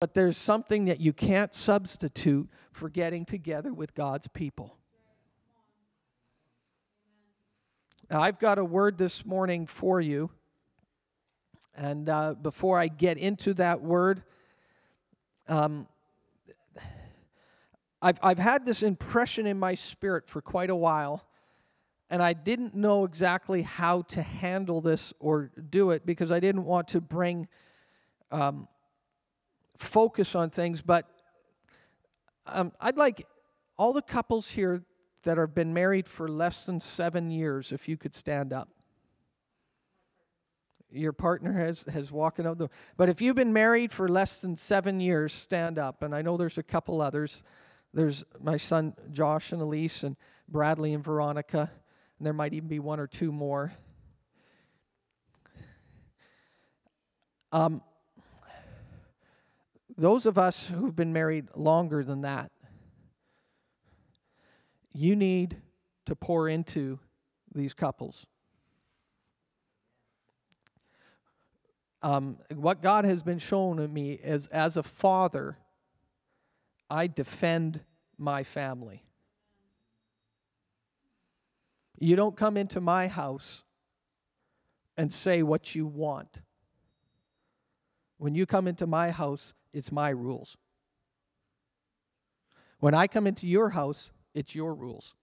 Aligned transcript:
But 0.00 0.14
there's 0.14 0.36
something 0.36 0.84
that 0.84 1.00
you 1.00 1.12
can't 1.12 1.54
substitute 1.54 2.48
for 2.72 2.88
getting 2.88 3.24
together 3.24 3.72
with 3.72 3.94
God's 3.94 4.28
people. 4.28 4.76
Now, 8.10 8.22
I've 8.22 8.38
got 8.38 8.58
a 8.58 8.64
word 8.64 8.96
this 8.96 9.26
morning 9.26 9.66
for 9.66 10.00
you. 10.00 10.30
And 11.76 12.08
uh, 12.08 12.34
before 12.34 12.78
I 12.78 12.88
get 12.88 13.18
into 13.18 13.54
that 13.54 13.82
word, 13.82 14.22
um, 15.48 15.86
I've, 18.00 18.18
I've 18.22 18.38
had 18.38 18.64
this 18.64 18.82
impression 18.82 19.46
in 19.46 19.58
my 19.58 19.74
spirit 19.74 20.28
for 20.28 20.40
quite 20.40 20.70
a 20.70 20.76
while, 20.76 21.24
and 22.10 22.22
I 22.22 22.32
didn't 22.32 22.74
know 22.74 23.04
exactly 23.04 23.62
how 23.62 24.02
to 24.02 24.22
handle 24.22 24.80
this 24.80 25.12
or 25.18 25.50
do 25.70 25.90
it 25.90 26.06
because 26.06 26.30
I 26.30 26.40
didn't 26.40 26.64
want 26.64 26.88
to 26.88 27.00
bring 27.00 27.48
um, 28.30 28.68
focus 29.78 30.34
on 30.34 30.50
things. 30.50 30.82
But 30.82 31.06
um, 32.46 32.72
I'd 32.80 32.96
like 32.96 33.26
all 33.76 33.92
the 33.92 34.02
couples 34.02 34.50
here 34.50 34.82
that 35.22 35.38
have 35.38 35.54
been 35.54 35.72
married 35.72 36.06
for 36.06 36.28
less 36.28 36.66
than 36.66 36.80
seven 36.80 37.30
years, 37.30 37.72
if 37.72 37.88
you 37.88 37.96
could 37.96 38.14
stand 38.14 38.52
up. 38.52 38.68
Your 40.90 41.12
partner 41.12 41.52
has, 41.52 41.84
has 41.92 42.10
walked 42.10 42.40
out 42.40 42.56
the 42.56 42.70
But 42.96 43.08
if 43.08 43.20
you've 43.20 43.36
been 43.36 43.52
married 43.52 43.92
for 43.92 44.08
less 44.08 44.40
than 44.40 44.56
seven 44.56 45.00
years, 45.00 45.34
stand 45.34 45.78
up. 45.78 46.02
And 46.02 46.14
I 46.14 46.22
know 46.22 46.36
there's 46.36 46.56
a 46.56 46.62
couple 46.62 47.02
others. 47.02 47.42
There's 47.92 48.24
my 48.40 48.56
son 48.56 48.94
Josh 49.12 49.52
and 49.52 49.60
Elise 49.60 50.02
and 50.02 50.16
Bradley 50.48 50.94
and 50.94 51.04
Veronica, 51.04 51.70
and 52.18 52.26
there 52.26 52.32
might 52.32 52.54
even 52.54 52.68
be 52.68 52.78
one 52.78 53.00
or 53.00 53.06
two 53.06 53.30
more. 53.30 53.72
Um, 57.52 57.82
those 59.98 60.26
of 60.26 60.38
us 60.38 60.66
who've 60.66 60.94
been 60.94 61.12
married 61.12 61.48
longer 61.56 62.04
than 62.04 62.22
that, 62.22 62.52
you 64.92 65.16
need 65.16 65.56
to 66.06 66.14
pour 66.14 66.48
into 66.48 67.00
these 67.52 67.74
couples. 67.74 68.24
Um, 72.00 72.38
what 72.54 72.80
God 72.80 73.04
has 73.04 73.24
been 73.24 73.40
shown 73.40 73.78
to 73.78 73.88
me 73.88 74.12
is 74.12 74.46
as 74.46 74.76
a 74.76 74.84
father, 74.84 75.58
I 76.88 77.08
defend 77.08 77.80
my 78.16 78.44
family. 78.44 79.02
You 81.98 82.14
don't 82.14 82.36
come 82.36 82.56
into 82.56 82.80
my 82.80 83.08
house 83.08 83.64
and 84.96 85.12
say 85.12 85.42
what 85.42 85.74
you 85.74 85.86
want. 85.86 86.40
When 88.18 88.36
you 88.36 88.46
come 88.46 88.68
into 88.68 88.86
my 88.86 89.10
house, 89.10 89.54
it's 89.72 89.92
my 89.92 90.10
rules. 90.10 90.56
When 92.80 92.94
I 92.94 93.06
come 93.06 93.26
into 93.26 93.46
your 93.46 93.70
house, 93.70 94.10
it's 94.34 94.54
your 94.54 94.74
rules. 94.74 95.14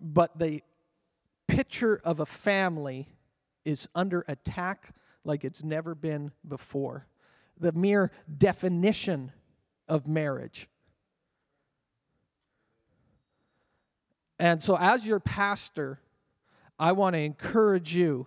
But 0.00 0.38
the 0.38 0.62
picture 1.46 2.00
of 2.04 2.20
a 2.20 2.26
family 2.26 3.08
is 3.64 3.88
under 3.94 4.24
attack 4.28 4.94
like 5.24 5.44
it's 5.44 5.62
never 5.62 5.94
been 5.94 6.32
before 6.46 7.06
the 7.58 7.72
mere 7.72 8.10
definition 8.36 9.32
of 9.88 10.06
marriage. 10.06 10.68
And 14.38 14.62
so, 14.62 14.76
as 14.78 15.06
your 15.06 15.20
pastor, 15.20 15.98
I 16.78 16.92
want 16.92 17.14
to 17.14 17.20
encourage 17.20 17.94
you 17.94 18.26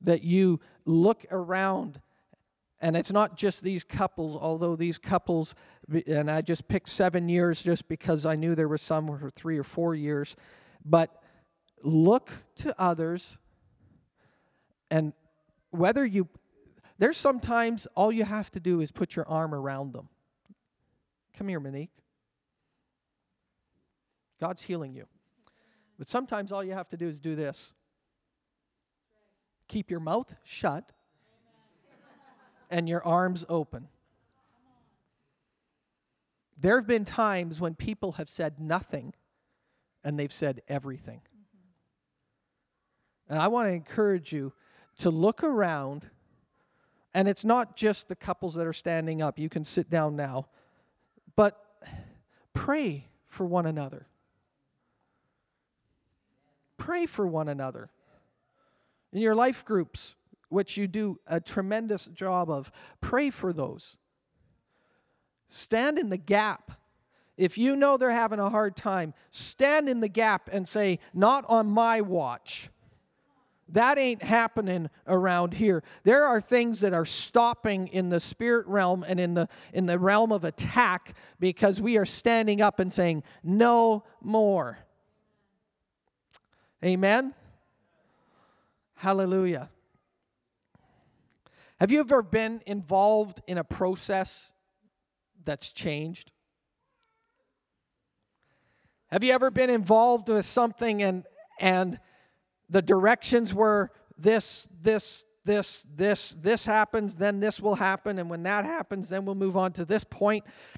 that 0.00 0.22
you 0.22 0.60
look 0.84 1.24
around, 1.30 2.00
and 2.80 2.96
it's 2.96 3.10
not 3.10 3.36
just 3.36 3.62
these 3.62 3.84
couples, 3.84 4.38
although 4.40 4.76
these 4.76 4.98
couples, 4.98 5.54
and 6.06 6.30
I 6.30 6.42
just 6.42 6.68
picked 6.68 6.88
seven 6.88 7.28
years 7.28 7.62
just 7.62 7.88
because 7.88 8.26
I 8.26 8.36
knew 8.36 8.54
there 8.54 8.68
were 8.68 8.78
some 8.78 9.06
for 9.18 9.30
three 9.30 9.58
or 9.58 9.64
four 9.64 9.94
years, 9.94 10.36
but 10.84 11.22
look 11.82 12.32
to 12.56 12.74
others, 12.80 13.36
and 14.90 15.12
whether 15.70 16.04
you 16.04 16.28
there's 16.98 17.16
sometimes 17.16 17.86
all 17.96 18.12
you 18.12 18.24
have 18.24 18.50
to 18.52 18.60
do 18.60 18.80
is 18.80 18.92
put 18.92 19.16
your 19.16 19.28
arm 19.28 19.52
around 19.52 19.92
them. 19.92 20.08
Come 21.36 21.48
here, 21.48 21.58
Monique. 21.58 21.90
God's 24.40 24.62
healing 24.62 24.94
you. 24.94 25.06
But 25.98 26.08
sometimes 26.08 26.52
all 26.52 26.62
you 26.62 26.72
have 26.72 26.88
to 26.90 26.96
do 26.96 27.06
is 27.06 27.20
do 27.20 27.34
this 27.34 27.72
keep 29.74 29.90
your 29.90 29.98
mouth 29.98 30.36
shut 30.44 30.92
and 32.70 32.88
your 32.88 33.04
arms 33.04 33.44
open. 33.48 33.88
There 36.60 36.78
have 36.78 36.86
been 36.86 37.04
times 37.04 37.60
when 37.60 37.74
people 37.74 38.12
have 38.12 38.28
said 38.28 38.60
nothing 38.60 39.14
and 40.04 40.16
they've 40.16 40.32
said 40.32 40.62
everything. 40.68 41.22
And 43.28 43.36
I 43.36 43.48
want 43.48 43.66
to 43.66 43.72
encourage 43.72 44.32
you 44.32 44.52
to 44.98 45.10
look 45.10 45.42
around 45.42 46.08
and 47.12 47.28
it's 47.28 47.44
not 47.44 47.74
just 47.74 48.06
the 48.06 48.14
couples 48.14 48.54
that 48.54 48.68
are 48.68 48.72
standing 48.72 49.22
up. 49.22 49.40
You 49.40 49.48
can 49.48 49.64
sit 49.64 49.90
down 49.90 50.14
now. 50.14 50.46
But 51.34 51.60
pray 52.52 53.08
for 53.26 53.44
one 53.44 53.66
another. 53.66 54.06
Pray 56.78 57.06
for 57.06 57.26
one 57.26 57.48
another. 57.48 57.90
In 59.14 59.20
your 59.20 59.36
life 59.36 59.64
groups, 59.64 60.16
which 60.48 60.76
you 60.76 60.86
do 60.86 61.18
a 61.26 61.40
tremendous 61.40 62.06
job 62.06 62.50
of, 62.50 62.70
pray 63.00 63.30
for 63.30 63.52
those. 63.52 63.96
Stand 65.46 65.98
in 65.98 66.10
the 66.10 66.16
gap. 66.16 66.72
If 67.36 67.56
you 67.56 67.76
know 67.76 67.96
they're 67.96 68.10
having 68.10 68.40
a 68.40 68.50
hard 68.50 68.76
time, 68.76 69.14
stand 69.30 69.88
in 69.88 70.00
the 70.00 70.08
gap 70.08 70.50
and 70.52 70.68
say, 70.68 70.98
Not 71.14 71.44
on 71.48 71.68
my 71.68 72.00
watch. 72.00 72.70
That 73.70 73.98
ain't 73.98 74.22
happening 74.22 74.90
around 75.06 75.54
here. 75.54 75.82
There 76.02 76.24
are 76.24 76.40
things 76.40 76.80
that 76.80 76.92
are 76.92 77.06
stopping 77.06 77.88
in 77.88 78.08
the 78.10 78.20
spirit 78.20 78.66
realm 78.66 79.04
and 79.08 79.18
in 79.18 79.34
the 79.34 79.48
in 79.72 79.86
the 79.86 79.98
realm 79.98 80.32
of 80.32 80.44
attack 80.44 81.14
because 81.40 81.80
we 81.80 81.96
are 81.96 82.04
standing 82.04 82.60
up 82.60 82.78
and 82.78 82.92
saying 82.92 83.22
no 83.42 84.04
more. 84.20 84.78
Amen. 86.84 87.32
Hallelujah. 88.94 89.70
Have 91.80 91.90
you 91.90 92.00
ever 92.00 92.22
been 92.22 92.62
involved 92.66 93.42
in 93.46 93.58
a 93.58 93.64
process 93.64 94.52
that's 95.44 95.72
changed? 95.72 96.32
Have 99.08 99.22
you 99.22 99.32
ever 99.32 99.50
been 99.50 99.70
involved 99.70 100.28
with 100.28 100.46
something 100.46 101.02
and 101.02 101.24
and 101.58 102.00
the 102.68 102.82
directions 102.82 103.52
were 103.52 103.90
this, 104.18 104.68
this, 104.80 105.26
this, 105.44 105.86
this, 105.94 106.30
this 106.30 106.64
happens, 106.64 107.14
then 107.14 107.40
this 107.40 107.60
will 107.60 107.74
happen. 107.74 108.18
And 108.18 108.30
when 108.30 108.42
that 108.44 108.64
happens, 108.64 109.08
then 109.08 109.24
we'll 109.24 109.34
move 109.34 109.56
on 109.56 109.72
to 109.72 109.84
this. 109.84 110.04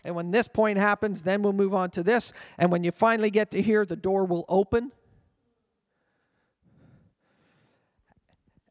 And 0.05 0.15
when 0.15 0.31
this 0.31 0.49
point 0.49 0.79
happens, 0.79 1.23
then 1.23 1.43
we'll 1.43 1.53
move 1.53 1.75
on 1.75 1.91
to 1.91 2.03
this. 2.03 2.33
And 2.59 2.71
when 2.71 2.85
you 2.85 2.91
finally 2.91 3.31
get 3.31 3.51
to 3.53 3.63
here, 3.63 3.85
the 3.85 3.97
door 3.97 4.25
will 4.25 4.45
open. 4.49 4.93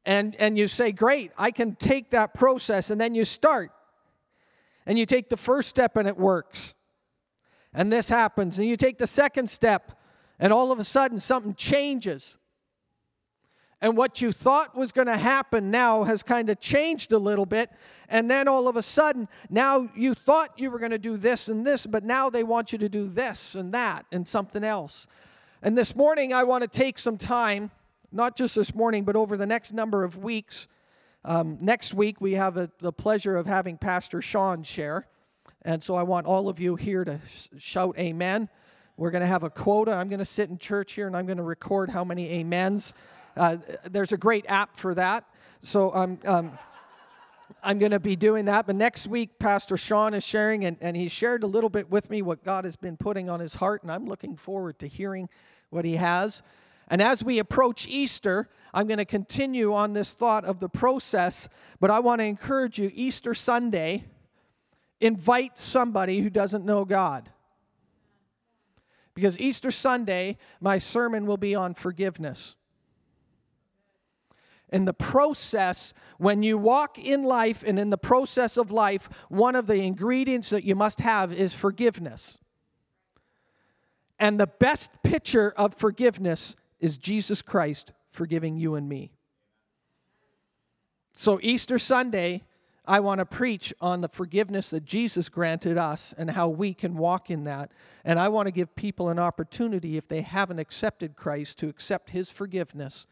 And, 0.05 0.35
and 0.35 0.57
you 0.57 0.67
say, 0.67 0.91
Great, 0.91 1.31
I 1.37 1.51
can 1.51 1.75
take 1.75 2.11
that 2.11 2.33
process. 2.33 2.89
And 2.89 2.99
then 2.99 3.15
you 3.15 3.25
start. 3.25 3.71
And 4.85 4.99
you 4.99 5.05
take 5.05 5.29
the 5.29 5.37
first 5.37 5.69
step 5.69 5.97
and 5.97 6.07
it 6.07 6.17
works. 6.17 6.75
And 7.73 7.91
this 7.91 8.07
happens. 8.07 8.59
And 8.59 8.67
you 8.67 8.77
take 8.77 8.97
the 8.97 9.07
second 9.07 9.49
step, 9.49 9.97
and 10.39 10.53
all 10.53 10.71
of 10.71 10.79
a 10.79 10.83
sudden 10.83 11.19
something 11.19 11.55
changes 11.55 12.37
and 13.85 13.97
what 13.97 14.19
you 14.19 14.31
thought 14.31 14.75
was 14.75 14.91
going 14.91 15.05
to 15.05 15.17
happen 15.17 15.69
now 15.69 16.03
has 16.05 16.23
kind 16.23 16.49
of 16.49 16.59
changed 16.59 17.11
a 17.11 17.19
little 17.19 17.45
bit. 17.45 17.69
And 18.09 18.31
then 18.31 18.47
all 18.47 18.67
of 18.67 18.77
a 18.77 18.81
sudden, 18.81 19.27
now 19.49 19.89
you 19.95 20.13
thought 20.15 20.57
you 20.57 20.71
were 20.71 20.79
going 20.79 20.89
to 20.89 20.97
do 20.97 21.17
this 21.17 21.49
and 21.49 21.63
this, 21.63 21.85
but 21.85 22.03
now 22.03 22.29
they 22.29 22.43
want 22.43 22.71
you 22.71 22.77
to 22.79 22.89
do 22.89 23.07
this 23.07 23.53
and 23.53 23.73
that 23.73 24.07
and 24.11 24.27
something 24.27 24.63
else. 24.63 25.07
And 25.61 25.77
this 25.77 25.95
morning, 25.95 26.33
I 26.33 26.43
want 26.45 26.63
to 26.63 26.67
take 26.67 26.97
some 26.97 27.17
time, 27.17 27.69
not 28.15 28.37
just 28.37 28.55
this 28.55 28.73
morning, 28.73 29.03
but 29.03 29.15
over 29.15 29.35
the 29.35 29.45
next 29.45 29.73
number 29.73 30.03
of 30.03 30.17
weeks. 30.17 30.67
Um, 31.25 31.57
next 31.59 31.93
week, 31.93 32.21
we 32.21 32.33
have 32.33 32.55
a, 32.55 32.71
the 32.79 32.93
pleasure 32.93 33.35
of 33.35 33.45
having 33.45 33.77
Pastor 33.77 34.21
Sean 34.21 34.63
share. 34.63 35.07
And 35.63 35.83
so 35.83 35.95
I 35.95 36.03
want 36.03 36.25
all 36.25 36.47
of 36.47 36.59
you 36.59 36.75
here 36.75 37.03
to 37.03 37.19
sh- 37.29 37.47
shout 37.57 37.99
amen. 37.99 38.47
We're 38.95 39.11
going 39.11 39.21
to 39.21 39.27
have 39.27 39.43
a 39.43 39.49
quota. 39.49 39.91
I'm 39.91 40.07
going 40.07 40.19
to 40.19 40.25
sit 40.25 40.49
in 40.49 40.57
church 40.57 40.93
here 40.93 41.07
and 41.07 41.17
I'm 41.17 41.25
going 41.25 41.37
to 41.37 41.43
record 41.43 41.89
how 41.89 42.05
many 42.05 42.39
amens. 42.39 42.93
Uh, 43.35 43.57
there's 43.83 44.13
a 44.13 44.17
great 44.17 44.45
app 44.47 44.77
for 44.77 44.95
that. 44.95 45.25
So 45.61 45.91
I'm. 45.91 46.19
Um, 46.23 46.57
I'm 47.61 47.77
going 47.77 47.91
to 47.91 47.99
be 47.99 48.15
doing 48.15 48.45
that. 48.45 48.65
But 48.65 48.75
next 48.75 49.05
week, 49.05 49.37
Pastor 49.37 49.77
Sean 49.77 50.15
is 50.15 50.23
sharing, 50.23 50.65
and, 50.65 50.77
and 50.81 50.97
he 50.97 51.09
shared 51.09 51.43
a 51.43 51.47
little 51.47 51.69
bit 51.69 51.89
with 51.89 52.09
me 52.09 52.23
what 52.23 52.43
God 52.43 52.63
has 52.65 52.75
been 52.75 52.97
putting 52.97 53.29
on 53.29 53.39
his 53.39 53.53
heart, 53.53 53.83
and 53.83 53.91
I'm 53.91 54.05
looking 54.07 54.35
forward 54.35 54.79
to 54.79 54.87
hearing 54.87 55.29
what 55.69 55.85
he 55.85 55.95
has. 55.95 56.41
And 56.87 57.01
as 57.01 57.23
we 57.23 57.39
approach 57.39 57.87
Easter, 57.87 58.47
I'm 58.73 58.87
going 58.87 58.99
to 58.99 59.05
continue 59.05 59.73
on 59.73 59.93
this 59.93 60.13
thought 60.13 60.45
of 60.45 60.59
the 60.59 60.69
process, 60.69 61.47
but 61.79 61.89
I 61.89 61.99
want 61.99 62.21
to 62.21 62.25
encourage 62.25 62.77
you 62.77 62.91
Easter 62.93 63.33
Sunday, 63.33 64.05
invite 64.99 65.57
somebody 65.57 66.19
who 66.21 66.29
doesn't 66.29 66.65
know 66.65 66.85
God. 66.85 67.29
Because 69.13 69.39
Easter 69.39 69.71
Sunday, 69.71 70.37
my 70.59 70.77
sermon 70.77 71.25
will 71.25 71.37
be 71.37 71.55
on 71.55 71.73
forgiveness. 71.73 72.55
In 74.69 74.83
the 74.83 74.93
process, 74.93 75.93
when 76.17 76.43
you 76.43 76.57
walk 76.57 76.99
in 76.99 77.23
life 77.23 77.63
and 77.65 77.79
in 77.79 77.89
the 77.89 77.97
process 77.97 78.57
of 78.57 78.71
life, 78.71 79.07
one 79.29 79.55
of 79.55 79.67
the 79.67 79.81
ingredients 79.81 80.49
that 80.49 80.65
you 80.65 80.75
must 80.75 80.99
have 80.99 81.31
is 81.31 81.53
forgiveness. 81.53 82.37
And 84.19 84.37
the 84.39 84.47
best 84.47 84.91
picture 85.01 85.53
of 85.55 85.75
forgiveness 85.75 86.55
is 86.85 86.99
Jesus 86.99 87.41
Christ 87.41 87.93
forgiving 88.11 88.57
you 88.57 88.75
and 88.75 88.87
me. 88.87 89.11
So, 91.15 91.39
Easter 91.41 91.79
Sunday, 91.79 92.43
I 92.85 92.99
want 92.99 93.17
to 93.17 93.25
preach 93.25 93.73
on 93.81 94.01
the 94.01 94.07
forgiveness 94.07 94.69
that 94.69 94.85
Jesus 94.85 95.27
granted 95.27 95.79
us 95.79 96.13
and 96.15 96.29
how 96.29 96.47
we 96.47 96.75
can 96.75 96.95
walk 96.95 97.31
in 97.31 97.45
that. 97.45 97.71
And 98.03 98.19
I 98.19 98.27
want 98.27 98.47
to 98.47 98.51
give 98.51 98.75
people 98.75 99.09
an 99.09 99.17
opportunity, 99.17 99.97
if 99.97 100.07
they 100.07 100.21
haven't 100.21 100.59
accepted 100.59 101.15
Christ, 101.15 101.57
to 101.57 101.69
accept 101.69 102.11
his 102.11 102.29
forgiveness 102.29 103.07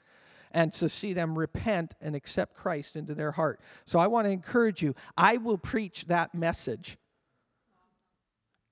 and 0.52 0.72
to 0.74 0.88
see 0.88 1.14
them 1.14 1.36
repent 1.36 1.96
and 2.00 2.16
accept 2.16 2.54
Christ 2.54 2.96
into 2.96 3.16
their 3.16 3.32
heart. 3.32 3.60
So 3.86 3.98
I 3.98 4.06
want 4.06 4.28
to 4.28 4.32
encourage 4.32 4.84
you. 4.84 4.94
I 5.18 5.38
will 5.38 5.58
preach 5.58 6.06
that 6.06 6.36
message. 6.36 7.00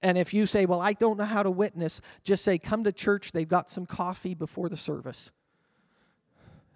And 0.03 0.17
if 0.17 0.33
you 0.33 0.45
say, 0.45 0.65
Well, 0.65 0.81
I 0.81 0.93
don't 0.93 1.17
know 1.17 1.25
how 1.25 1.43
to 1.43 1.51
witness, 1.51 2.01
just 2.23 2.43
say, 2.43 2.57
Come 2.57 2.83
to 2.83 2.91
church. 2.91 3.31
They've 3.31 3.47
got 3.47 3.69
some 3.69 3.85
coffee 3.85 4.33
before 4.33 4.69
the 4.69 4.77
service. 4.77 5.31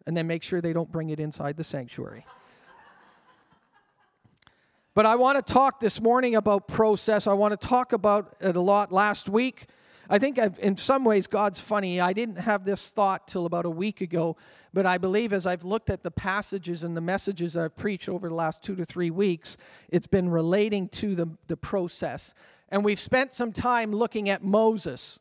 And 0.07 0.15
then 0.15 0.27
make 0.27 0.43
sure 0.43 0.61
they 0.61 0.73
don't 0.73 0.91
bring 0.91 1.09
it 1.09 1.19
inside 1.19 1.57
the 1.57 1.63
sanctuary. 1.63 2.25
but 4.93 5.05
I 5.07 5.15
want 5.15 5.43
to 5.43 5.53
talk 5.53 5.79
this 5.79 5.99
morning 5.99 6.35
about 6.35 6.67
process. 6.67 7.25
I 7.25 7.33
want 7.33 7.59
to 7.59 7.67
talk 7.67 7.91
about 7.91 8.35
it 8.39 8.55
a 8.55 8.61
lot 8.61 8.91
last 8.91 9.29
week. 9.29 9.67
I 10.09 10.19
think 10.19 10.37
I've, 10.37 10.59
in 10.59 10.77
some 10.77 11.03
ways 11.03 11.27
God's 11.27 11.59
funny. 11.59 11.99
I 11.99 12.13
didn't 12.13 12.35
have 12.35 12.65
this 12.65 12.91
thought 12.91 13.27
till 13.27 13.45
about 13.45 13.65
a 13.65 13.69
week 13.69 14.01
ago, 14.01 14.37
but 14.73 14.85
I 14.85 14.97
believe 14.97 15.33
as 15.33 15.45
I've 15.45 15.63
looked 15.63 15.89
at 15.89 16.03
the 16.03 16.11
passages 16.11 16.83
and 16.83 16.95
the 16.95 17.01
messages 17.01 17.57
I've 17.57 17.75
preached 17.75 18.09
over 18.09 18.29
the 18.29 18.35
last 18.35 18.61
two 18.61 18.75
to 18.75 18.85
three 18.85 19.09
weeks, 19.09 19.57
it's 19.89 20.07
been 20.07 20.29
relating 20.29 20.89
to 20.89 21.15
the, 21.15 21.27
the 21.47 21.57
process. 21.57 22.33
And 22.69 22.83
we've 22.83 22.99
spent 22.99 23.33
some 23.33 23.51
time 23.51 23.91
looking 23.91 24.29
at 24.29 24.43
Moses. 24.43 25.19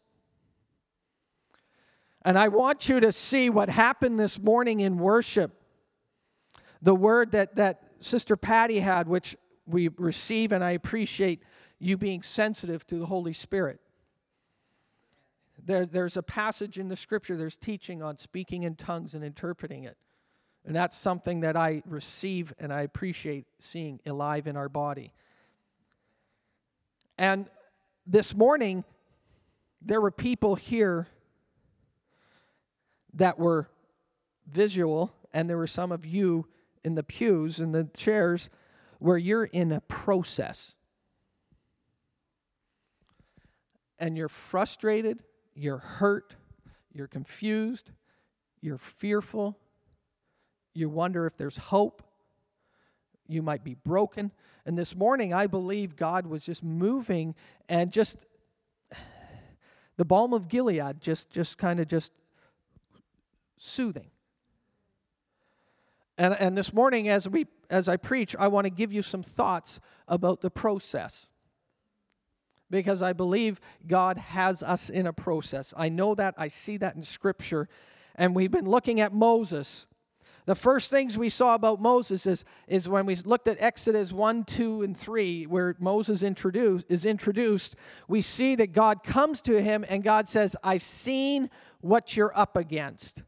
And 2.23 2.39
I 2.39 2.49
want 2.49 2.89
you 2.89 3.01
to 3.01 3.13
see 3.13 3.51
what 3.51 3.69
happened 3.69 4.19
this 4.19 4.39
morning 4.39 4.81
in 4.81 4.99
worship. 4.99 5.53
The 6.83 6.95
word 6.95 7.33
that, 7.33 7.57
that 7.57 7.83
Sister 8.01 8.37
Patty 8.37 8.81
had, 8.81 9.09
which 9.09 9.37
we 9.67 9.89
receive, 9.89 10.53
and 10.53 10.63
I 10.63 10.73
appreciate 10.73 11.43
you 11.79 11.97
being 11.97 12.23
sensitive 12.23 12.87
to 12.89 12.97
the 12.97 13.07
Holy 13.07 13.33
Spirit. 13.33 13.81
There, 15.65 15.87
there's 15.87 16.17
a 16.17 16.23
passage 16.23 16.79
in 16.79 16.89
the 16.89 16.97
scripture, 16.97 17.37
there's 17.37 17.57
teaching 17.57 18.03
on 18.03 18.19
speaking 18.19 18.65
in 18.65 18.75
tongues 18.75 19.15
and 19.15 19.25
interpreting 19.25 19.85
it. 19.85 19.97
And 20.67 20.75
that's 20.75 20.97
something 20.97 21.41
that 21.41 21.57
I 21.57 21.83
receive 21.87 22.53
and 22.59 22.73
I 22.73 22.83
appreciate 22.83 23.47
seeing 23.59 24.01
alive 24.07 24.47
in 24.47 24.57
our 24.57 24.69
body. 24.69 25.13
And 27.17 27.49
this 28.07 28.35
morning, 28.35 28.85
there 29.81 30.01
were 30.01 30.11
people 30.11 30.55
here 30.55 31.07
that 33.15 33.39
were 33.39 33.69
visual, 34.47 35.13
and 35.33 35.49
there 35.49 35.57
were 35.57 35.67
some 35.67 35.93
of 35.93 36.05
you 36.05 36.47
in 36.83 36.95
the 36.95 37.03
pews 37.03 37.61
and 37.61 37.75
the 37.75 37.89
chairs 37.97 38.51
where 38.99 39.17
you're 39.17 39.45
in 39.45 39.73
a 39.73 39.81
process. 39.83 40.75
And 43.99 44.17
you're 44.17 44.29
frustrated, 44.29 45.23
you're 45.55 45.79
hurt, 45.79 46.35
you're 46.93 47.07
confused, 47.07 47.91
you're 48.61 48.79
fearful, 48.79 49.59
you 50.75 50.89
wonder 50.89 51.27
if 51.27 51.37
there's 51.37 51.57
hope, 51.57 52.03
you 53.27 53.43
might 53.43 53.65
be 53.65 53.75
broken. 53.75 54.31
And 54.67 54.77
this 54.77 54.95
morning, 54.95 55.33
I 55.33 55.47
believe 55.47 55.97
God 55.97 56.27
was 56.27 56.45
just 56.45 56.63
moving 56.63 57.35
and 57.69 57.93
just 57.93 58.27
the 59.97 60.05
balm 60.05 60.33
of 60.33 60.49
Gilead, 60.49 61.01
just, 61.01 61.31
just 61.31 61.59
kind 61.59 61.81
of 61.81 61.89
just 61.89 62.13
soothing. 63.57 64.11
And, 66.17 66.35
and 66.35 66.57
this 66.57 66.73
morning, 66.73 67.09
as, 67.09 67.29
we, 67.29 67.47
as 67.71 67.89
I 67.89 67.97
preach, 67.97 68.37
I 68.39 68.49
want 68.49 68.67
to 68.67 68.71
give 68.71 68.93
you 68.93 69.03
some 69.03 69.23
thoughts 69.23 69.81
about 70.07 70.41
the 70.41 70.51
process. 70.51 71.31
Because 72.75 73.03
I 73.03 73.13
believe 73.13 73.61
God 73.87 74.19
has 74.19 74.61
us 74.61 74.91
in 74.91 75.07
a 75.07 75.13
process. 75.13 75.73
I 75.77 75.89
know 75.89 76.17
that, 76.17 76.35
I 76.37 76.49
see 76.49 76.77
that 76.79 76.97
in 76.97 77.05
Scripture. 77.05 77.69
And 78.17 78.35
we've 78.35 78.51
been 78.51 78.69
looking 78.69 78.99
at 78.99 79.15
Moses. 79.15 79.87
The 80.47 80.57
first 80.57 80.91
things 80.91 81.17
we 81.17 81.31
saw 81.31 81.55
about 81.55 81.81
Moses 81.81 82.27
is, 82.27 82.45
is 82.67 82.89
when 82.89 83.07
we 83.07 83.15
looked 83.15 83.47
at 83.47 83.59
Exodus 83.61 84.11
1, 84.11 84.43
2, 84.43 84.83
and 84.83 84.99
3, 84.99 85.45
where 85.45 85.77
Moses 85.79 86.25
introduced, 86.25 86.87
is 86.89 87.07
introduced, 87.07 87.77
we 88.09 88.23
see 88.23 88.57
that 88.57 88.73
God 88.73 89.05
comes 89.05 89.41
to 89.43 89.63
him 89.63 89.85
and 89.89 90.03
God 90.03 90.27
says, 90.27 90.57
I've 90.65 90.83
seen 90.83 91.51
what 91.81 92.17
you're 92.17 92.37
up 92.37 92.57
against. 92.57 93.23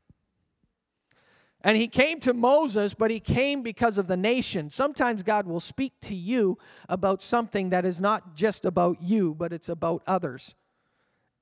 And 1.66 1.76
he 1.76 1.88
came 1.88 2.20
to 2.20 2.32
Moses, 2.32 2.94
but 2.94 3.10
he 3.10 3.18
came 3.18 3.62
because 3.62 3.98
of 3.98 4.06
the 4.06 4.16
nation. 4.16 4.70
Sometimes 4.70 5.24
God 5.24 5.48
will 5.48 5.58
speak 5.58 5.94
to 6.02 6.14
you 6.14 6.58
about 6.88 7.24
something 7.24 7.70
that 7.70 7.84
is 7.84 8.00
not 8.00 8.36
just 8.36 8.64
about 8.64 9.02
you, 9.02 9.34
but 9.34 9.52
it's 9.52 9.68
about 9.68 10.04
others. 10.06 10.54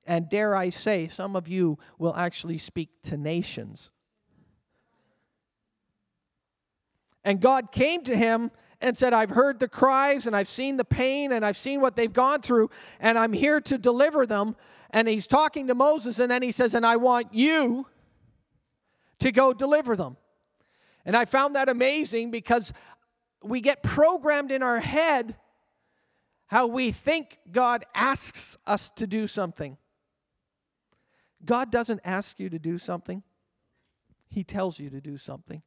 And 0.03 0.27
dare 0.27 0.55
I 0.55 0.71
say, 0.71 1.09
some 1.09 1.35
of 1.35 1.47
you 1.47 1.77
will 1.99 2.15
actually 2.15 2.57
speak 2.57 2.89
to 3.03 3.17
nations. 3.17 3.91
And 7.23 7.39
God 7.39 7.71
came 7.71 8.03
to 8.05 8.17
him 8.17 8.49
and 8.81 8.97
said, 8.97 9.13
I've 9.13 9.29
heard 9.29 9.59
the 9.59 9.67
cries 9.67 10.25
and 10.25 10.35
I've 10.35 10.49
seen 10.49 10.77
the 10.77 10.85
pain 10.85 11.33
and 11.33 11.45
I've 11.45 11.55
seen 11.55 11.81
what 11.81 11.95
they've 11.95 12.11
gone 12.11 12.41
through 12.41 12.71
and 12.99 13.19
I'm 13.19 13.31
here 13.31 13.61
to 13.61 13.77
deliver 13.77 14.25
them. 14.25 14.55
And 14.89 15.07
he's 15.07 15.27
talking 15.27 15.67
to 15.67 15.75
Moses 15.75 16.17
and 16.17 16.31
then 16.31 16.41
he 16.41 16.51
says, 16.51 16.73
And 16.73 16.83
I 16.83 16.95
want 16.95 17.31
you 17.31 17.85
to 19.25 19.31
go 19.31 19.53
deliver 19.53 19.95
them. 19.95 20.17
And 21.03 21.17
I 21.17 21.25
found 21.25 21.55
that 21.55 21.67
amazing 21.67 22.29
because 22.29 22.71
we 23.43 23.59
get 23.59 23.81
programmed 23.81 24.51
in 24.51 24.61
our 24.61 24.79
head 24.79 25.35
how 26.45 26.67
we 26.67 26.91
think 26.91 27.39
God 27.51 27.85
asks 27.95 28.55
us 28.67 28.91
to 28.91 29.07
do 29.07 29.27
something. 29.27 29.77
God 31.43 31.71
doesn't 31.71 32.01
ask 32.05 32.39
you 32.39 32.51
to 32.51 32.59
do 32.59 32.77
something, 32.77 33.23
He 34.29 34.43
tells 34.43 34.79
you 34.79 34.91
to 34.91 35.01
do 35.01 35.17
something. 35.17 35.63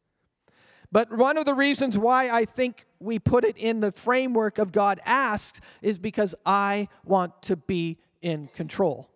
But 0.92 1.12
one 1.12 1.36
of 1.36 1.44
the 1.44 1.54
reasons 1.54 1.98
why 1.98 2.30
I 2.30 2.44
think 2.44 2.86
we 3.00 3.18
put 3.18 3.44
it 3.44 3.56
in 3.56 3.80
the 3.80 3.90
framework 3.90 4.58
of 4.58 4.70
God 4.70 5.00
asks 5.04 5.60
is 5.82 5.98
because 5.98 6.32
I 6.46 6.86
want 7.04 7.42
to 7.42 7.56
be 7.56 7.98
in 8.22 8.50
control. 8.54 9.10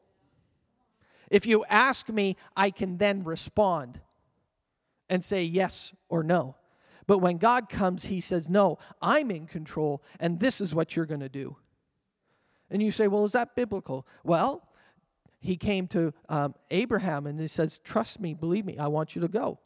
If 1.31 1.47
you 1.47 1.65
ask 1.69 2.09
me, 2.09 2.37
I 2.57 2.71
can 2.71 2.99
then 2.99 3.23
respond 3.23 4.01
and 5.13 5.23
say 5.23 5.43
yes 5.43 5.93
or 6.09 6.23
no. 6.23 6.57
But 7.07 7.19
when 7.19 7.37
God 7.37 7.69
comes, 7.69 8.07
He 8.07 8.23
says, 8.23 8.49
No, 8.49 8.79
I'm 9.03 9.31
in 9.31 9.47
control, 9.47 10.03
and 10.19 10.41
this 10.41 10.61
is 10.61 10.75
what 10.75 10.97
you're 10.97 11.07
going 11.07 11.21
to 11.21 11.29
do. 11.29 11.55
And 12.71 12.83
you 12.83 12.91
say, 12.91 13.09
Well, 13.09 13.27
is 13.27 13.33
that 13.33 13.55
biblical? 13.55 14.07
Well, 14.25 14.67
He 15.39 15.59
came 15.59 15.87
to 15.89 16.15
um, 16.31 16.55
Abraham 16.71 17.27
and 17.27 17.39
He 17.39 17.47
says, 17.47 17.79
Trust 17.85 18.21
me, 18.21 18.33
believe 18.33 18.65
me, 18.65 18.79
I 18.79 18.87
want 18.87 19.15
you 19.15 19.21
to 19.21 19.29
go. 19.29 19.59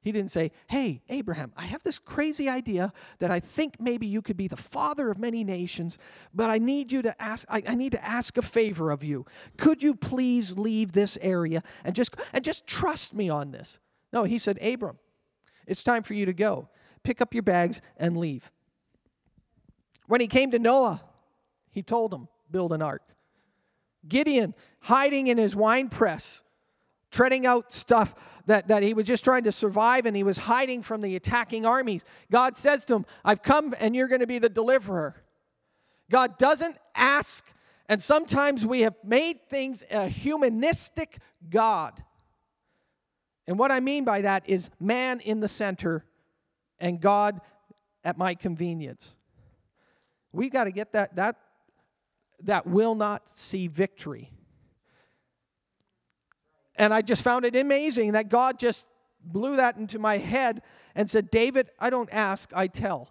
He 0.00 0.12
didn't 0.12 0.30
say, 0.30 0.52
Hey, 0.68 1.02
Abraham, 1.08 1.52
I 1.56 1.64
have 1.64 1.82
this 1.82 1.98
crazy 1.98 2.48
idea 2.48 2.92
that 3.18 3.32
I 3.32 3.40
think 3.40 3.80
maybe 3.80 4.06
you 4.06 4.22
could 4.22 4.36
be 4.36 4.46
the 4.46 4.56
father 4.56 5.10
of 5.10 5.18
many 5.18 5.42
nations, 5.42 5.98
but 6.32 6.50
I 6.50 6.58
need 6.58 6.92
you 6.92 7.02
to 7.02 7.20
ask, 7.20 7.44
I, 7.48 7.64
I, 7.66 7.74
need 7.74 7.92
to 7.92 8.04
ask 8.04 8.38
a 8.38 8.42
favor 8.42 8.92
of 8.92 9.02
you. 9.02 9.26
Could 9.58 9.82
you 9.82 9.96
please 9.96 10.52
leave 10.52 10.92
this 10.92 11.18
area 11.20 11.64
and 11.84 11.96
just 11.96 12.14
and 12.32 12.44
just 12.44 12.64
trust 12.64 13.12
me 13.12 13.28
on 13.28 13.50
this? 13.50 13.80
No, 14.12 14.24
he 14.24 14.38
said, 14.38 14.62
Abram, 14.62 14.98
it's 15.66 15.82
time 15.82 16.02
for 16.02 16.14
you 16.14 16.26
to 16.26 16.32
go. 16.32 16.68
Pick 17.02 17.20
up 17.20 17.34
your 17.34 17.42
bags 17.42 17.80
and 17.96 18.16
leave. 18.16 18.50
When 20.06 20.20
he 20.20 20.26
came 20.26 20.50
to 20.50 20.58
Noah, 20.58 21.02
he 21.70 21.82
told 21.82 22.12
him, 22.12 22.28
build 22.50 22.72
an 22.72 22.82
ark. 22.82 23.02
Gideon, 24.06 24.54
hiding 24.80 25.28
in 25.28 25.38
his 25.38 25.56
wine 25.56 25.88
press, 25.88 26.42
treading 27.10 27.46
out 27.46 27.72
stuff 27.72 28.14
that, 28.46 28.68
that 28.68 28.82
he 28.82 28.94
was 28.94 29.04
just 29.04 29.24
trying 29.24 29.44
to 29.44 29.52
survive 29.52 30.06
and 30.06 30.16
he 30.16 30.24
was 30.24 30.36
hiding 30.36 30.82
from 30.82 31.00
the 31.00 31.16
attacking 31.16 31.64
armies. 31.64 32.04
God 32.30 32.56
says 32.56 32.84
to 32.86 32.96
him, 32.96 33.06
I've 33.24 33.42
come 33.42 33.74
and 33.78 33.94
you're 33.94 34.08
going 34.08 34.20
to 34.20 34.26
be 34.26 34.38
the 34.38 34.48
deliverer. 34.48 35.14
God 36.10 36.36
doesn't 36.36 36.76
ask, 36.94 37.44
and 37.88 38.02
sometimes 38.02 38.66
we 38.66 38.80
have 38.80 38.96
made 39.04 39.48
things 39.48 39.82
a 39.90 40.08
humanistic 40.08 41.18
God. 41.48 42.02
And 43.46 43.58
what 43.58 43.72
I 43.72 43.80
mean 43.80 44.04
by 44.04 44.22
that 44.22 44.48
is 44.48 44.70
man 44.78 45.20
in 45.20 45.40
the 45.40 45.48
center 45.48 46.04
and 46.78 47.00
God 47.00 47.40
at 48.04 48.18
my 48.18 48.34
convenience. 48.34 49.16
We've 50.32 50.52
got 50.52 50.64
to 50.64 50.72
get 50.72 50.92
that 50.92 51.16
that 51.16 51.36
that 52.44 52.66
will 52.66 52.94
not 52.94 53.28
see 53.38 53.68
victory. 53.68 54.30
And 56.74 56.92
I 56.92 57.02
just 57.02 57.22
found 57.22 57.44
it 57.44 57.54
amazing 57.54 58.12
that 58.12 58.28
God 58.28 58.58
just 58.58 58.86
blew 59.22 59.56
that 59.56 59.76
into 59.76 59.98
my 59.98 60.18
head 60.18 60.62
and 60.94 61.08
said, 61.08 61.30
David, 61.30 61.70
I 61.78 61.90
don't 61.90 62.12
ask, 62.12 62.50
I 62.54 62.66
tell. 62.66 63.10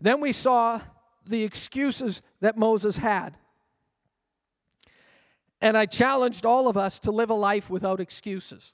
Then 0.00 0.20
we 0.20 0.32
saw 0.32 0.80
the 1.26 1.44
excuses 1.44 2.20
that 2.40 2.58
Moses 2.58 2.96
had. 2.96 3.38
And 5.62 5.78
I 5.78 5.86
challenged 5.86 6.44
all 6.44 6.66
of 6.66 6.76
us 6.76 6.98
to 6.98 7.12
live 7.12 7.30
a 7.30 7.34
life 7.34 7.70
without 7.70 8.00
excuses. 8.00 8.72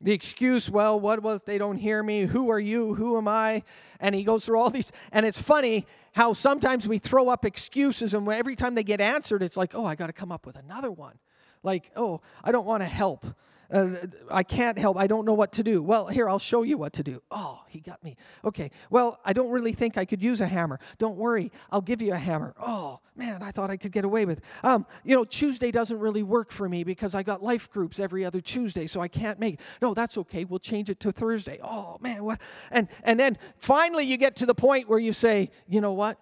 The 0.00 0.12
excuse, 0.12 0.70
well, 0.70 0.98
what 0.98 1.22
if 1.22 1.44
they 1.44 1.58
don't 1.58 1.76
hear 1.76 2.02
me? 2.02 2.22
Who 2.22 2.50
are 2.50 2.58
you? 2.58 2.94
Who 2.94 3.18
am 3.18 3.28
I? 3.28 3.62
And 4.00 4.14
he 4.14 4.24
goes 4.24 4.46
through 4.46 4.58
all 4.58 4.70
these. 4.70 4.90
And 5.12 5.26
it's 5.26 5.40
funny 5.40 5.86
how 6.12 6.32
sometimes 6.32 6.88
we 6.88 6.96
throw 6.98 7.28
up 7.28 7.44
excuses, 7.44 8.14
and 8.14 8.26
every 8.26 8.56
time 8.56 8.74
they 8.74 8.82
get 8.82 9.02
answered, 9.02 9.42
it's 9.42 9.58
like, 9.58 9.74
oh, 9.74 9.84
I 9.84 9.96
got 9.96 10.06
to 10.06 10.14
come 10.14 10.32
up 10.32 10.46
with 10.46 10.56
another 10.56 10.90
one. 10.90 11.18
Like, 11.62 11.90
oh, 11.94 12.22
I 12.42 12.52
don't 12.52 12.64
want 12.64 12.82
to 12.82 12.88
help. 12.88 13.26
Uh, 13.72 13.90
I 14.28 14.42
can't 14.42 14.76
help. 14.76 14.96
I 14.96 15.06
don't 15.06 15.24
know 15.24 15.34
what 15.34 15.52
to 15.52 15.62
do. 15.62 15.82
Well, 15.82 16.06
here, 16.06 16.28
I'll 16.28 16.40
show 16.40 16.62
you 16.62 16.76
what 16.76 16.92
to 16.94 17.04
do. 17.04 17.22
Oh, 17.30 17.62
he 17.68 17.78
got 17.78 18.02
me. 18.02 18.16
Okay. 18.44 18.70
Well, 18.90 19.20
I 19.24 19.32
don't 19.32 19.50
really 19.50 19.72
think 19.72 19.96
I 19.96 20.04
could 20.04 20.20
use 20.20 20.40
a 20.40 20.46
hammer. 20.46 20.80
Don't 20.98 21.16
worry. 21.16 21.52
I'll 21.70 21.80
give 21.80 22.02
you 22.02 22.12
a 22.12 22.18
hammer. 22.18 22.54
Oh, 22.60 22.98
man, 23.14 23.42
I 23.42 23.52
thought 23.52 23.70
I 23.70 23.76
could 23.76 23.92
get 23.92 24.04
away 24.04 24.26
with. 24.26 24.40
Um, 24.64 24.86
you 25.04 25.14
know, 25.14 25.24
Tuesday 25.24 25.70
doesn't 25.70 25.98
really 25.98 26.24
work 26.24 26.50
for 26.50 26.68
me 26.68 26.82
because 26.82 27.14
I 27.14 27.22
got 27.22 27.42
life 27.42 27.70
groups 27.70 28.00
every 28.00 28.24
other 28.24 28.40
Tuesday, 28.40 28.88
so 28.88 29.00
I 29.00 29.08
can't 29.08 29.38
make 29.38 29.54
it. 29.54 29.60
No, 29.80 29.94
that's 29.94 30.18
okay. 30.18 30.44
We'll 30.44 30.58
change 30.58 30.90
it 30.90 30.98
to 31.00 31.12
Thursday. 31.12 31.60
Oh, 31.62 31.98
man, 32.00 32.24
what? 32.24 32.40
And 32.72 32.88
and 33.04 33.20
then 33.20 33.38
finally 33.56 34.04
you 34.04 34.16
get 34.16 34.34
to 34.36 34.46
the 34.46 34.54
point 34.54 34.88
where 34.88 34.98
you 34.98 35.12
say, 35.12 35.50
"You 35.68 35.80
know 35.80 35.92
what? 35.92 36.18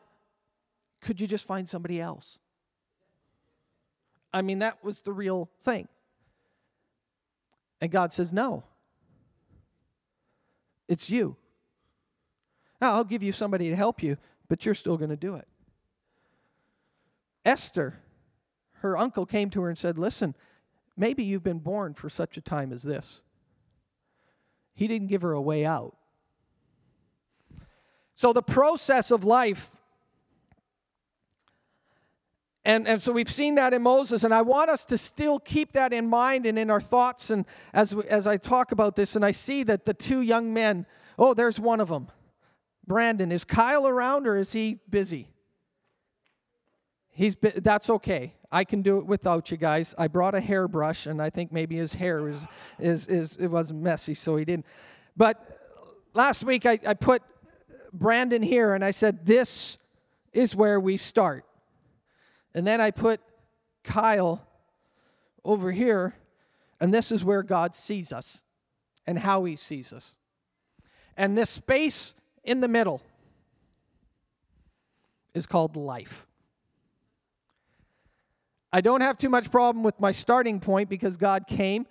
Could 1.00 1.20
you 1.20 1.26
just 1.26 1.44
find 1.46 1.66
somebody 1.68 1.98
else?" 2.00 2.40
I 4.34 4.42
mean, 4.42 4.58
that 4.58 4.84
was 4.84 5.00
the 5.00 5.12
real 5.12 5.48
thing. 5.62 5.88
And 7.80 7.90
God 7.90 8.12
says, 8.12 8.32
No. 8.32 8.64
It's 10.88 11.11
you. 11.11 11.37
Now, 12.80 12.94
I'll 12.94 13.04
give 13.04 13.23
you 13.23 13.32
somebody 13.32 13.68
to 13.68 13.76
help 13.76 14.02
you, 14.02 14.16
but 14.49 14.64
you're 14.64 14.75
still 14.75 14.97
going 14.97 15.11
to 15.11 15.16
do 15.16 15.35
it. 15.35 15.47
Esther, 17.44 17.99
her 18.80 18.97
uncle 18.97 19.26
came 19.26 19.50
to 19.50 19.62
her 19.62 19.68
and 19.68 19.78
said, 19.78 19.99
Listen, 19.99 20.35
maybe 20.97 21.25
you've 21.25 21.42
been 21.42 21.58
born 21.58 21.94
for 21.94 22.08
such 22.08 22.37
a 22.37 22.40
time 22.40 22.73
as 22.73 22.82
this. 22.82 23.20
He 24.75 24.87
didn't 24.87 25.08
give 25.08 25.23
her 25.23 25.32
a 25.32 25.40
way 25.40 25.64
out. 25.64 25.97
So, 28.14 28.32
the 28.32 28.42
process 28.42 29.11
of 29.11 29.25
life 29.25 29.70
and, 32.68 32.87
and 32.87 33.00
so 33.00 33.12
we've 33.12 33.32
seen 33.32 33.54
that 33.54 33.72
in 33.72 33.80
Moses, 33.80 34.25
and 34.25 34.34
I 34.34 34.42
want 34.42 34.68
us 34.68 34.84
to 34.87 34.98
still 34.98 35.38
keep 35.38 35.72
that 35.72 35.94
in 35.94 36.06
mind 36.06 36.44
and 36.44 36.58
in 36.58 36.68
our 36.68 36.82
thoughts. 36.82 37.30
And 37.30 37.46
as, 37.72 37.94
as 37.94 38.26
I 38.26 38.37
talk 38.37 38.72
about 38.72 38.94
this, 38.94 39.16
and 39.16 39.25
I 39.25 39.30
see 39.30 39.62
that 39.62 39.87
the 39.87 39.94
two 39.94 40.20
young 40.20 40.52
men, 40.52 40.84
oh, 41.18 41.32
there's 41.32 41.58
one 41.58 41.80
of 41.80 41.88
them. 41.88 42.08
Brandon, 42.87 43.32
is 43.32 43.42
Kyle 43.42 43.88
around 43.88 44.26
or 44.26 44.37
is 44.37 44.52
he 44.52 44.80
busy? 44.90 45.30
He's 47.08 47.37
that's 47.40 47.88
okay. 47.88 48.34
I 48.52 48.64
can 48.64 48.82
do 48.82 48.98
it 48.98 49.06
without 49.06 49.50
you 49.50 49.56
guys. 49.56 49.94
I 49.96 50.08
brought 50.08 50.34
a 50.34 50.40
hairbrush, 50.40 51.06
and 51.06 51.22
I 51.22 51.30
think 51.30 51.50
maybe 51.50 51.76
his 51.76 51.94
hair 51.94 52.28
is, 52.28 52.46
is, 52.78 53.06
is 53.06 53.37
it 53.40 53.46
was 53.46 53.72
messy, 53.72 54.12
so 54.12 54.37
he 54.37 54.44
didn't. 54.44 54.66
But 55.16 55.42
last 56.12 56.44
week 56.44 56.66
I, 56.66 56.78
I 56.87 56.92
put 56.92 57.22
Brandon 57.94 58.42
here, 58.42 58.75
and 58.75 58.84
I 58.84 58.90
said, 58.90 59.25
This 59.25 59.78
is 60.34 60.54
where 60.54 60.78
we 60.78 60.98
start. 60.98 61.46
And 62.58 62.66
then 62.66 62.80
I 62.80 62.90
put 62.90 63.20
Kyle 63.84 64.44
over 65.44 65.70
here, 65.70 66.16
and 66.80 66.92
this 66.92 67.12
is 67.12 67.22
where 67.22 67.44
God 67.44 67.72
sees 67.72 68.10
us 68.10 68.42
and 69.06 69.16
how 69.16 69.44
he 69.44 69.54
sees 69.54 69.92
us. 69.92 70.16
And 71.16 71.38
this 71.38 71.50
space 71.50 72.16
in 72.42 72.60
the 72.60 72.66
middle 72.66 73.00
is 75.34 75.46
called 75.46 75.76
life. 75.76 76.26
I 78.72 78.80
don't 78.80 79.02
have 79.02 79.18
too 79.18 79.30
much 79.30 79.52
problem 79.52 79.84
with 79.84 80.00
my 80.00 80.10
starting 80.10 80.58
point 80.58 80.88
because 80.88 81.16
God 81.16 81.46
came. 81.46 81.86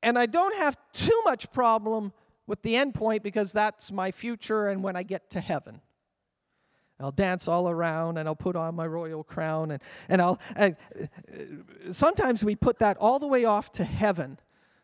And 0.00 0.16
I 0.16 0.26
don't 0.26 0.54
have 0.58 0.76
too 0.92 1.22
much 1.24 1.50
problem 1.50 2.12
with 2.46 2.62
the 2.62 2.76
end 2.76 2.94
point 2.94 3.24
because 3.24 3.52
that's 3.52 3.90
my 3.90 4.12
future 4.12 4.68
and 4.68 4.84
when 4.84 4.94
I 4.94 5.02
get 5.02 5.28
to 5.30 5.40
heaven. 5.40 5.80
I'll 7.00 7.10
dance 7.10 7.48
all 7.48 7.68
around 7.68 8.18
and 8.18 8.28
I'll 8.28 8.36
put 8.36 8.56
on 8.56 8.74
my 8.74 8.86
royal 8.86 9.24
crown. 9.24 9.70
And, 9.72 9.82
and 10.08 10.20
I'll, 10.20 10.38
I, 10.56 10.76
uh, 11.00 11.04
sometimes 11.92 12.44
we 12.44 12.54
put 12.54 12.78
that 12.80 12.96
all 12.98 13.18
the 13.18 13.26
way 13.26 13.44
off 13.44 13.72
to 13.74 13.84
heaven 13.84 14.38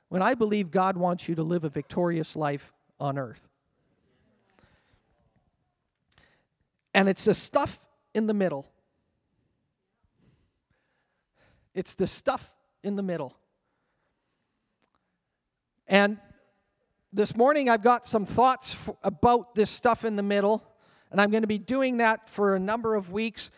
when 0.09 0.23
I 0.23 0.35
believe 0.35 0.71
God 0.71 0.97
wants 0.97 1.29
you 1.29 1.35
to 1.35 1.43
live 1.43 1.65
a 1.65 1.69
victorious 1.69 2.35
life 2.37 2.73
on 2.99 3.19
earth. 3.19 3.49
And 6.95 7.09
it's 7.09 7.25
the 7.25 7.35
stuff 7.35 7.79
in 8.15 8.27
the 8.27 8.35
middle. 8.35 8.67
It's 11.75 11.95
the 11.95 12.07
stuff 12.07 12.55
in 12.83 12.97
the 12.97 13.03
middle. 13.03 13.37
And 15.87 16.19
this 17.13 17.37
morning 17.37 17.69
I've 17.69 17.83
got 17.83 18.07
some 18.07 18.25
thoughts 18.25 18.75
f- 18.75 18.97
about 19.03 19.55
this 19.55 19.71
stuff 19.71 20.05
in 20.05 20.17
the 20.17 20.23
middle 20.23 20.65
and 21.11 21.21
I'm 21.21 21.31
going 21.31 21.43
to 21.43 21.49
be 21.49 21.59
doing 21.59 21.99
that 21.99 22.29
for 22.29 22.55
a 22.55 22.59
number 22.59 22.95
of 22.95 23.13
weeks. 23.13 23.51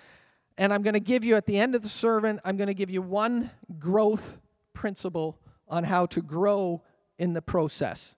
And 0.57 0.73
I'm 0.73 0.83
going 0.83 0.95
to 0.95 1.01
give 1.01 1.25
you, 1.25 1.37
at 1.37 1.47
the 1.47 1.59
end 1.59 1.75
of 1.75 1.83
the 1.83 1.89
sermon, 1.89 2.41
I'm 2.45 2.57
going 2.57 2.69
to 2.69 2.75
give 2.75 2.91
you 2.91 3.01
one 3.01 3.51
growth 3.79 4.39
principle 4.73 5.39
on 5.69 5.85
how 5.85 6.07
to 6.07 6.21
grow 6.21 6.83
in 7.19 7.33
the 7.33 7.43
process. 7.43 8.17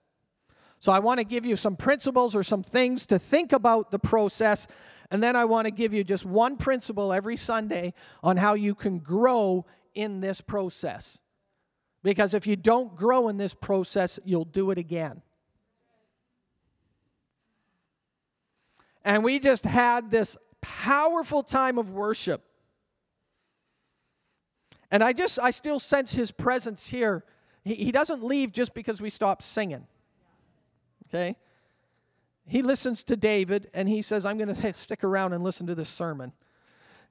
So 0.79 0.91
I 0.91 0.99
want 0.99 1.19
to 1.19 1.23
give 1.23 1.45
you 1.45 1.55
some 1.55 1.75
principles 1.75 2.35
or 2.35 2.43
some 2.43 2.63
things 2.63 3.05
to 3.07 3.19
think 3.19 3.53
about 3.53 3.91
the 3.91 3.99
process. 3.99 4.67
And 5.11 5.21
then 5.21 5.35
I 5.35 5.45
want 5.45 5.65
to 5.65 5.71
give 5.71 5.93
you 5.93 6.03
just 6.03 6.25
one 6.25 6.57
principle 6.57 7.13
every 7.13 7.37
Sunday 7.37 7.93
on 8.23 8.37
how 8.37 8.55
you 8.55 8.73
can 8.73 8.97
grow 8.97 9.65
in 9.93 10.21
this 10.21 10.41
process. 10.41 11.19
Because 12.01 12.33
if 12.33 12.47
you 12.47 12.55
don't 12.55 12.95
grow 12.95 13.27
in 13.27 13.37
this 13.37 13.53
process, 13.53 14.17
you'll 14.25 14.45
do 14.45 14.71
it 14.71 14.79
again. 14.79 15.21
And 19.03 19.23
we 19.23 19.39
just 19.39 19.65
had 19.65 20.11
this 20.11 20.37
powerful 20.61 21.43
time 21.43 21.77
of 21.77 21.91
worship. 21.91 22.43
And 24.91 25.03
I 25.03 25.13
just, 25.13 25.39
I 25.39 25.51
still 25.51 25.79
sense 25.79 26.11
his 26.11 26.31
presence 26.31 26.87
here. 26.87 27.23
He, 27.63 27.75
he 27.75 27.91
doesn't 27.91 28.23
leave 28.23 28.51
just 28.51 28.73
because 28.73 29.01
we 29.01 29.09
stop 29.09 29.41
singing. 29.41 29.87
Okay? 31.07 31.35
He 32.45 32.61
listens 32.61 33.03
to 33.05 33.15
David 33.15 33.69
and 33.73 33.87
he 33.87 34.01
says, 34.01 34.25
I'm 34.25 34.37
going 34.37 34.53
to 34.55 34.73
stick 34.73 35.03
around 35.03 35.33
and 35.33 35.43
listen 35.43 35.67
to 35.67 35.75
this 35.75 35.89
sermon. 35.89 36.33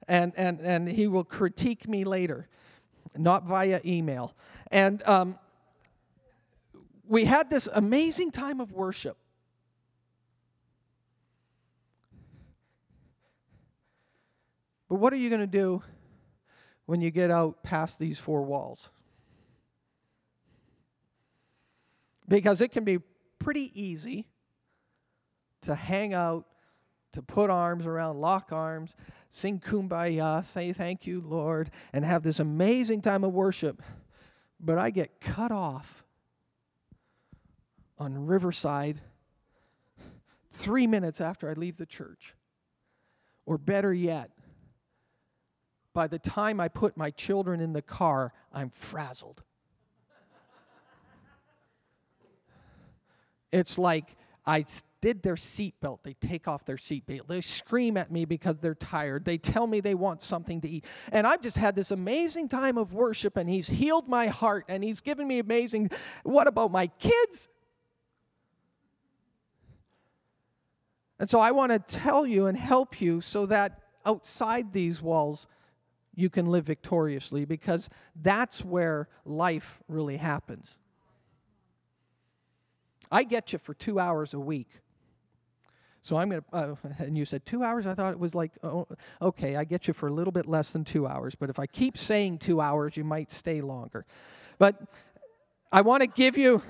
And, 0.07 0.33
and, 0.35 0.59
and 0.61 0.87
he 0.87 1.07
will 1.07 1.23
critique 1.23 1.87
me 1.87 2.03
later, 2.03 2.47
not 3.17 3.45
via 3.45 3.81
email. 3.85 4.33
And 4.71 5.01
um, 5.05 5.37
we 7.07 7.25
had 7.25 7.49
this 7.49 7.67
amazing 7.71 8.31
time 8.31 8.61
of 8.61 8.73
worship. 8.73 9.17
But 14.91 14.97
what 14.97 15.13
are 15.13 15.15
you 15.15 15.29
going 15.29 15.39
to 15.39 15.47
do 15.47 15.81
when 16.85 16.99
you 16.99 17.11
get 17.11 17.31
out 17.31 17.63
past 17.63 17.97
these 17.97 18.19
four 18.19 18.41
walls? 18.41 18.89
Because 22.27 22.59
it 22.59 22.73
can 22.73 22.83
be 22.83 22.99
pretty 23.39 23.71
easy 23.73 24.27
to 25.61 25.75
hang 25.75 26.13
out, 26.13 26.45
to 27.13 27.21
put 27.21 27.49
arms 27.49 27.87
around, 27.87 28.19
lock 28.19 28.51
arms, 28.51 28.97
sing 29.29 29.61
kumbaya, 29.61 30.43
say 30.43 30.73
thank 30.73 31.07
you, 31.07 31.21
Lord, 31.21 31.71
and 31.93 32.03
have 32.03 32.21
this 32.21 32.41
amazing 32.41 33.01
time 33.01 33.23
of 33.23 33.31
worship. 33.31 33.81
But 34.59 34.77
I 34.77 34.89
get 34.89 35.21
cut 35.21 35.53
off 35.53 36.03
on 37.97 38.25
Riverside 38.25 38.99
three 40.51 40.85
minutes 40.85 41.21
after 41.21 41.49
I 41.49 41.53
leave 41.53 41.77
the 41.77 41.85
church. 41.85 42.35
Or 43.45 43.57
better 43.57 43.93
yet, 43.93 44.31
by 45.93 46.07
the 46.07 46.19
time 46.19 46.59
I 46.59 46.67
put 46.67 46.97
my 46.97 47.11
children 47.11 47.59
in 47.59 47.73
the 47.73 47.81
car, 47.81 48.33
I'm 48.53 48.69
frazzled. 48.69 49.43
it's 53.51 53.77
like 53.77 54.15
I 54.45 54.65
did 55.01 55.23
their 55.23 55.35
seatbelt. 55.35 55.99
They 56.03 56.13
take 56.13 56.47
off 56.47 56.65
their 56.65 56.77
seatbelt. 56.77 57.27
They 57.27 57.41
scream 57.41 57.97
at 57.97 58.11
me 58.11 58.25
because 58.25 58.57
they're 58.59 58.75
tired. 58.75 59.25
They 59.25 59.37
tell 59.37 59.67
me 59.67 59.81
they 59.81 59.95
want 59.95 60.21
something 60.21 60.61
to 60.61 60.69
eat. 60.69 60.85
And 61.11 61.27
I've 61.27 61.41
just 61.41 61.57
had 61.57 61.75
this 61.75 61.91
amazing 61.91 62.49
time 62.49 62.77
of 62.77 62.93
worship, 62.93 63.35
and 63.35 63.49
He's 63.49 63.67
healed 63.67 64.07
my 64.07 64.27
heart, 64.27 64.65
and 64.67 64.83
He's 64.83 65.01
given 65.01 65.27
me 65.27 65.39
amazing. 65.39 65.91
What 66.23 66.47
about 66.47 66.71
my 66.71 66.87
kids? 66.87 67.49
And 71.19 71.29
so 71.29 71.39
I 71.39 71.51
want 71.51 71.71
to 71.71 71.79
tell 71.79 72.25
you 72.25 72.47
and 72.47 72.57
help 72.57 72.99
you 72.99 73.21
so 73.21 73.45
that 73.47 73.81
outside 74.05 74.73
these 74.73 75.01
walls, 75.01 75.45
you 76.15 76.29
can 76.29 76.45
live 76.45 76.65
victoriously 76.65 77.45
because 77.45 77.89
that's 78.15 78.63
where 78.63 79.07
life 79.25 79.79
really 79.87 80.17
happens. 80.17 80.77
I 83.11 83.23
get 83.23 83.53
you 83.53 83.59
for 83.59 83.73
two 83.73 83.99
hours 83.99 84.33
a 84.33 84.39
week. 84.39 84.69
So 86.01 86.17
I'm 86.17 86.29
going 86.29 86.41
to, 86.41 86.55
uh, 86.55 86.75
and 86.99 87.17
you 87.17 87.25
said 87.25 87.45
two 87.45 87.63
hours? 87.63 87.85
I 87.85 87.93
thought 87.93 88.13
it 88.13 88.19
was 88.19 88.33
like, 88.33 88.51
oh, 88.63 88.87
okay, 89.21 89.55
I 89.55 89.63
get 89.63 89.87
you 89.87 89.93
for 89.93 90.07
a 90.07 90.11
little 90.11 90.31
bit 90.31 90.47
less 90.47 90.71
than 90.71 90.83
two 90.83 91.07
hours. 91.07 91.35
But 91.35 91.49
if 91.49 91.59
I 91.59 91.67
keep 91.67 91.97
saying 91.97 92.39
two 92.39 92.61
hours, 92.61 92.97
you 92.97 93.03
might 93.03 93.31
stay 93.31 93.61
longer. 93.61 94.05
But 94.57 94.81
I 95.71 95.81
want 95.81 96.01
to 96.01 96.07
give 96.07 96.37
you. 96.37 96.61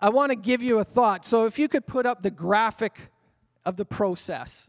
I 0.00 0.08
want 0.08 0.30
to 0.30 0.36
give 0.36 0.62
you 0.62 0.80
a 0.80 0.84
thought. 0.84 1.24
So 1.24 1.46
if 1.46 1.60
you 1.60 1.68
could 1.68 1.86
put 1.86 2.06
up 2.06 2.22
the 2.22 2.30
graphic 2.30 3.12
of 3.64 3.76
the 3.76 3.84
process, 3.84 4.68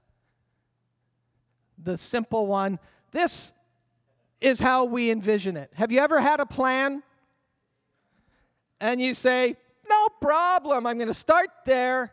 the 1.84 1.98
simple 1.98 2.48
one, 2.48 2.80
this 3.12 3.54
is 4.42 4.60
how 4.60 4.86
we 4.86 5.12
envision 5.12 5.58
it. 5.58 5.72
Have 5.76 5.92
you 5.92 6.00
ever 6.00 6.20
had 6.20 6.40
a 6.40 6.46
plan? 6.46 7.04
And 8.80 9.00
you 9.00 9.14
say, 9.14 9.56
no 9.90 10.08
problem, 10.22 10.86
I'm 10.86 10.98
going 10.98 11.08
to 11.08 11.14
start 11.14 11.50
there. 11.66 12.12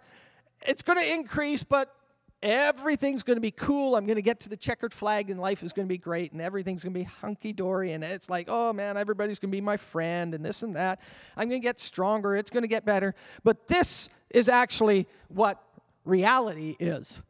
It's 0.62 0.82
going 0.82 0.98
to 0.98 1.12
increase, 1.12 1.62
but 1.62 1.94
everything's 2.42 3.22
going 3.22 3.36
to 3.36 3.40
be 3.40 3.50
cool. 3.50 3.96
I'm 3.96 4.06
going 4.06 4.16
to 4.16 4.22
get 4.22 4.40
to 4.40 4.48
the 4.48 4.56
checkered 4.56 4.92
flag 4.92 5.30
and 5.30 5.40
life 5.40 5.62
is 5.62 5.72
going 5.72 5.86
to 5.86 5.92
be 5.92 5.98
great 5.98 6.32
and 6.32 6.40
everything's 6.40 6.82
going 6.82 6.92
to 6.92 7.00
be 7.00 7.04
hunky 7.04 7.52
dory. 7.52 7.92
And 7.92 8.04
it's 8.04 8.30
like, 8.30 8.46
oh 8.48 8.72
man, 8.72 8.96
everybody's 8.96 9.38
going 9.38 9.50
to 9.50 9.56
be 9.56 9.60
my 9.60 9.76
friend 9.76 10.34
and 10.34 10.44
this 10.44 10.62
and 10.62 10.76
that. 10.76 11.00
I'm 11.36 11.48
going 11.48 11.60
to 11.60 11.66
get 11.66 11.80
stronger. 11.80 12.36
It's 12.36 12.50
going 12.50 12.62
to 12.62 12.68
get 12.68 12.84
better. 12.84 13.14
But 13.44 13.68
this 13.68 14.08
is 14.30 14.48
actually 14.48 15.06
what 15.28 15.62
reality 16.04 16.76
is. 16.78 17.20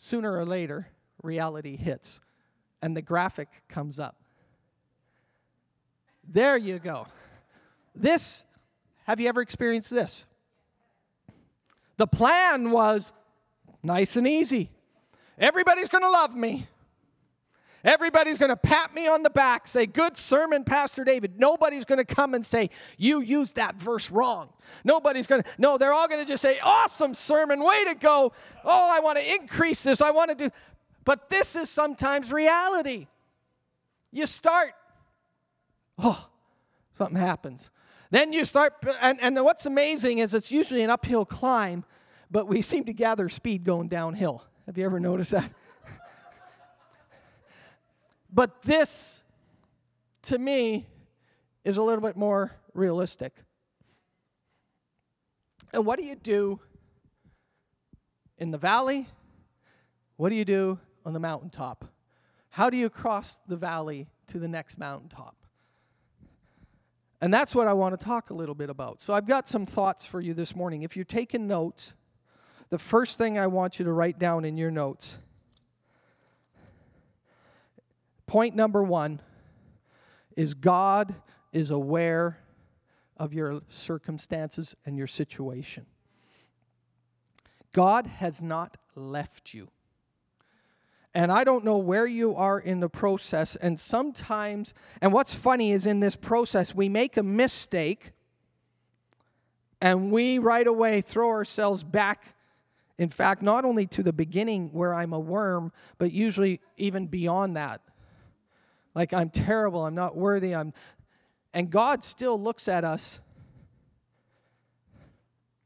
Sooner 0.00 0.32
or 0.32 0.44
later, 0.44 0.86
reality 1.24 1.76
hits 1.76 2.20
and 2.80 2.96
the 2.96 3.02
graphic 3.02 3.48
comes 3.68 3.98
up. 3.98 4.14
There 6.22 6.56
you 6.56 6.78
go. 6.78 7.08
This, 7.96 8.44
have 9.06 9.18
you 9.18 9.28
ever 9.28 9.42
experienced 9.42 9.90
this? 9.90 10.24
The 11.96 12.06
plan 12.06 12.70
was 12.70 13.10
nice 13.82 14.14
and 14.14 14.28
easy. 14.28 14.70
Everybody's 15.36 15.88
going 15.88 16.04
to 16.04 16.10
love 16.10 16.32
me. 16.32 16.68
Everybody's 17.84 18.38
going 18.38 18.50
to 18.50 18.56
pat 18.56 18.92
me 18.92 19.06
on 19.06 19.22
the 19.22 19.30
back, 19.30 19.68
say, 19.68 19.86
Good 19.86 20.16
sermon, 20.16 20.64
Pastor 20.64 21.04
David. 21.04 21.38
Nobody's 21.38 21.84
going 21.84 22.04
to 22.04 22.04
come 22.04 22.34
and 22.34 22.44
say, 22.44 22.70
You 22.96 23.20
used 23.20 23.54
that 23.54 23.76
verse 23.76 24.10
wrong. 24.10 24.48
Nobody's 24.84 25.26
going 25.26 25.42
to, 25.42 25.48
no, 25.58 25.78
they're 25.78 25.92
all 25.92 26.08
going 26.08 26.24
to 26.24 26.30
just 26.30 26.42
say, 26.42 26.58
Awesome 26.60 27.14
sermon, 27.14 27.62
way 27.62 27.84
to 27.84 27.94
go. 27.94 28.32
Oh, 28.64 28.90
I 28.92 29.00
want 29.00 29.18
to 29.18 29.34
increase 29.34 29.82
this. 29.82 30.00
I 30.00 30.10
want 30.10 30.30
to 30.30 30.36
do. 30.36 30.50
But 31.04 31.30
this 31.30 31.54
is 31.54 31.70
sometimes 31.70 32.32
reality. 32.32 33.06
You 34.10 34.26
start, 34.26 34.72
oh, 35.98 36.28
something 36.96 37.16
happens. 37.16 37.70
Then 38.10 38.32
you 38.32 38.44
start, 38.44 38.74
and, 39.00 39.20
and 39.20 39.36
what's 39.44 39.66
amazing 39.66 40.18
is 40.18 40.34
it's 40.34 40.50
usually 40.50 40.82
an 40.82 40.90
uphill 40.90 41.24
climb, 41.24 41.84
but 42.30 42.48
we 42.48 42.62
seem 42.62 42.84
to 42.84 42.92
gather 42.92 43.28
speed 43.28 43.64
going 43.64 43.88
downhill. 43.88 44.44
Have 44.66 44.76
you 44.78 44.84
ever 44.84 44.98
noticed 44.98 45.30
that? 45.30 45.52
But 48.32 48.62
this, 48.62 49.22
to 50.22 50.38
me, 50.38 50.86
is 51.64 51.76
a 51.76 51.82
little 51.82 52.02
bit 52.02 52.16
more 52.16 52.52
realistic. 52.74 53.34
And 55.72 55.84
what 55.84 55.98
do 55.98 56.04
you 56.04 56.14
do 56.14 56.60
in 58.38 58.50
the 58.50 58.58
valley? 58.58 59.06
What 60.16 60.30
do 60.30 60.34
you 60.34 60.44
do 60.44 60.78
on 61.04 61.12
the 61.12 61.20
mountaintop? 61.20 61.84
How 62.50 62.70
do 62.70 62.76
you 62.76 62.88
cross 62.88 63.38
the 63.46 63.56
valley 63.56 64.08
to 64.28 64.38
the 64.38 64.48
next 64.48 64.78
mountaintop? 64.78 65.36
And 67.20 67.34
that's 67.34 67.54
what 67.54 67.66
I 67.66 67.72
want 67.72 67.98
to 67.98 68.04
talk 68.04 68.30
a 68.30 68.34
little 68.34 68.54
bit 68.54 68.70
about. 68.70 69.02
So 69.02 69.12
I've 69.12 69.26
got 69.26 69.48
some 69.48 69.66
thoughts 69.66 70.04
for 70.04 70.20
you 70.20 70.34
this 70.34 70.54
morning. 70.54 70.82
If 70.82 70.96
you're 70.96 71.04
taking 71.04 71.46
notes, 71.46 71.94
the 72.70 72.78
first 72.78 73.18
thing 73.18 73.38
I 73.38 73.46
want 73.46 73.78
you 73.78 73.84
to 73.84 73.92
write 73.92 74.18
down 74.18 74.44
in 74.44 74.56
your 74.56 74.70
notes 74.70 75.18
point 78.28 78.54
number 78.54 78.84
one 78.84 79.20
is 80.36 80.54
God 80.54 81.16
is 81.52 81.72
aware 81.72 82.38
of 83.16 83.34
your 83.34 83.62
circumstances 83.68 84.76
and 84.86 84.96
your 84.96 85.08
situation. 85.08 85.86
God 87.72 88.06
has 88.06 88.40
not 88.40 88.76
left 88.94 89.52
you. 89.52 89.68
And 91.14 91.32
I 91.32 91.42
don't 91.42 91.64
know 91.64 91.78
where 91.78 92.06
you 92.06 92.36
are 92.36 92.60
in 92.60 92.80
the 92.80 92.88
process. 92.88 93.56
And 93.56 93.80
sometimes, 93.80 94.74
and 95.00 95.12
what's 95.12 95.34
funny 95.34 95.72
is 95.72 95.86
in 95.86 96.00
this 96.00 96.14
process, 96.14 96.74
we 96.74 96.88
make 96.88 97.16
a 97.16 97.22
mistake 97.22 98.12
and 99.80 100.12
we 100.12 100.38
right 100.38 100.66
away 100.66 101.00
throw 101.00 101.28
ourselves 101.28 101.82
back. 101.82 102.34
In 102.98 103.08
fact, 103.08 103.42
not 103.42 103.64
only 103.64 103.86
to 103.86 104.02
the 104.02 104.12
beginning 104.12 104.70
where 104.72 104.92
I'm 104.92 105.12
a 105.12 105.20
worm, 105.20 105.72
but 105.98 106.12
usually 106.12 106.60
even 106.76 107.06
beyond 107.06 107.56
that. 107.56 107.80
Like 108.94 109.12
I'm 109.12 109.30
terrible, 109.30 109.86
I'm 109.86 109.94
not 109.94 110.16
worthy, 110.16 110.54
I'm 110.54 110.72
and 111.54 111.70
God 111.70 112.04
still 112.04 112.40
looks 112.40 112.68
at 112.68 112.84
us 112.84 113.20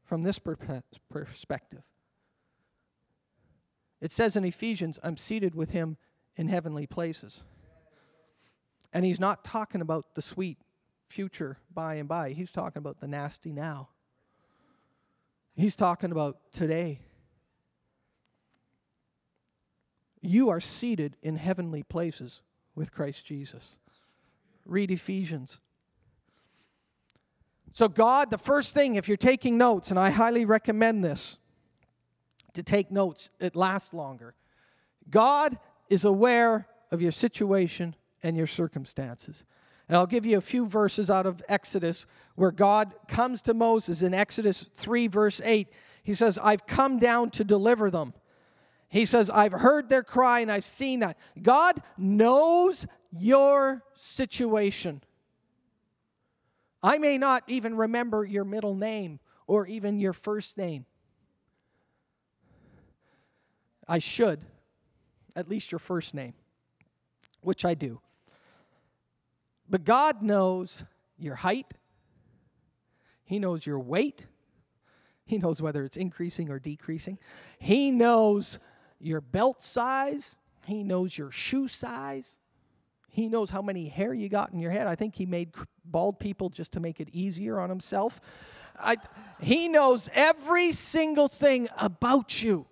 from 0.05 0.23
this 0.23 0.39
perspective. 0.39 1.81
It 3.99 4.11
says 4.11 4.35
in 4.35 4.43
Ephesians, 4.43 4.99
I'm 5.03 5.17
seated 5.17 5.55
with 5.55 5.71
him 5.71 5.97
in 6.35 6.47
heavenly 6.47 6.87
places. 6.87 7.41
And 8.91 9.05
he's 9.05 9.19
not 9.19 9.43
talking 9.43 9.81
about 9.81 10.15
the 10.15 10.21
sweet 10.21 10.57
future 11.07 11.57
by 11.73 11.95
and 11.95 12.07
by, 12.07 12.31
he's 12.31 12.51
talking 12.51 12.79
about 12.79 12.99
the 12.99 13.07
nasty 13.07 13.51
now. 13.51 13.89
He's 15.55 15.75
talking 15.75 16.11
about 16.11 16.37
today. 16.51 16.99
You 20.21 20.49
are 20.49 20.61
seated 20.61 21.17
in 21.21 21.35
heavenly 21.35 21.83
places 21.83 22.41
with 22.75 22.91
Christ 22.91 23.25
Jesus. 23.25 23.77
Read 24.65 24.91
Ephesians. 24.91 25.59
So, 27.73 27.87
God, 27.87 28.29
the 28.29 28.37
first 28.37 28.73
thing, 28.73 28.95
if 28.95 29.07
you're 29.07 29.17
taking 29.17 29.57
notes, 29.57 29.89
and 29.89 29.99
I 29.99 30.09
highly 30.09 30.45
recommend 30.45 31.03
this, 31.03 31.37
to 32.53 32.63
take 32.63 32.91
notes, 32.91 33.29
it 33.39 33.55
lasts 33.55 33.93
longer. 33.93 34.35
God 35.09 35.57
is 35.89 36.05
aware 36.05 36.67
of 36.91 37.01
your 37.01 37.11
situation 37.11 37.95
and 38.21 38.37
your 38.37 38.47
circumstances. 38.47 39.43
And 39.87 39.97
I'll 39.97 40.05
give 40.05 40.25
you 40.25 40.37
a 40.37 40.41
few 40.41 40.65
verses 40.65 41.09
out 41.09 41.25
of 41.25 41.43
Exodus 41.49 42.05
where 42.35 42.51
God 42.51 42.93
comes 43.07 43.41
to 43.43 43.53
Moses 43.53 44.01
in 44.01 44.13
Exodus 44.13 44.69
3, 44.75 45.07
verse 45.07 45.41
8. 45.43 45.67
He 46.03 46.13
says, 46.13 46.39
I've 46.41 46.65
come 46.65 46.99
down 46.99 47.31
to 47.31 47.43
deliver 47.43 47.91
them. 47.91 48.13
He 48.93 49.07
says, 49.07 49.31
I've 49.31 49.53
heard 49.53 49.89
their 49.89 50.03
cry 50.03 50.41
and 50.41 50.51
I've 50.51 50.63
seen 50.63 50.99
that. 50.99 51.17
God 51.41 51.81
knows 51.97 52.85
your 53.11 53.81
situation. 53.95 55.01
I 56.83 56.99
may 56.99 57.17
not 57.17 57.43
even 57.47 57.75
remember 57.75 58.23
your 58.23 58.43
middle 58.43 58.75
name 58.75 59.19
or 59.47 59.65
even 59.65 59.99
your 59.99 60.13
first 60.13 60.59
name. 60.59 60.85
I 63.87 63.97
should, 63.97 64.45
at 65.35 65.49
least 65.49 65.71
your 65.71 65.79
first 65.79 66.13
name, 66.13 66.35
which 67.41 67.65
I 67.65 67.73
do. 67.73 67.99
But 69.67 69.85
God 69.85 70.21
knows 70.21 70.83
your 71.17 71.33
height, 71.33 71.73
He 73.25 73.39
knows 73.39 73.65
your 73.65 73.79
weight, 73.79 74.27
He 75.25 75.39
knows 75.39 75.63
whether 75.63 75.83
it's 75.83 75.97
increasing 75.97 76.51
or 76.51 76.59
decreasing, 76.59 77.17
He 77.57 77.89
knows 77.89 78.59
your 79.03 79.21
belt 79.21 79.61
size, 79.61 80.35
He 80.65 80.83
knows 80.83 81.17
your 81.17 81.31
shoe 81.31 81.67
size. 81.67 82.37
He 83.09 83.27
knows 83.27 83.51
how 83.51 83.61
many 83.61 83.87
hair 83.89 84.11
you 84.11 84.27
got 84.27 84.53
in 84.53 84.59
your 84.59 84.71
head. 84.71 84.87
I 84.87 84.95
think 84.95 85.13
he 85.15 85.27
made 85.27 85.51
bald 85.85 86.19
people 86.19 86.49
just 86.49 86.71
to 86.71 86.79
make 86.79 86.99
it 86.99 87.09
easier 87.13 87.59
on 87.59 87.69
himself. 87.69 88.19
I, 88.79 88.97
he 89.39 89.67
knows 89.67 90.09
every 90.15 90.71
single 90.71 91.27
thing 91.27 91.67
about 91.77 92.41
you. 92.41 92.65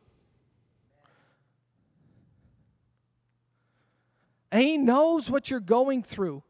And 4.52 4.62
He 4.62 4.78
knows 4.78 5.30
what 5.30 5.50
you're 5.50 5.60
going 5.60 6.04
through. 6.04 6.44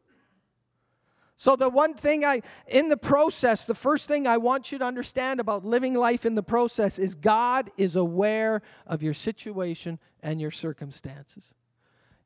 So, 1.42 1.56
the 1.56 1.68
one 1.68 1.94
thing 1.94 2.24
I, 2.24 2.42
in 2.68 2.88
the 2.88 2.96
process, 2.96 3.64
the 3.64 3.74
first 3.74 4.06
thing 4.06 4.28
I 4.28 4.36
want 4.36 4.70
you 4.70 4.78
to 4.78 4.84
understand 4.84 5.40
about 5.40 5.64
living 5.64 5.94
life 5.94 6.24
in 6.24 6.36
the 6.36 6.42
process 6.44 7.00
is 7.00 7.16
God 7.16 7.68
is 7.76 7.96
aware 7.96 8.62
of 8.86 9.02
your 9.02 9.12
situation 9.12 9.98
and 10.22 10.40
your 10.40 10.52
circumstances. 10.52 11.52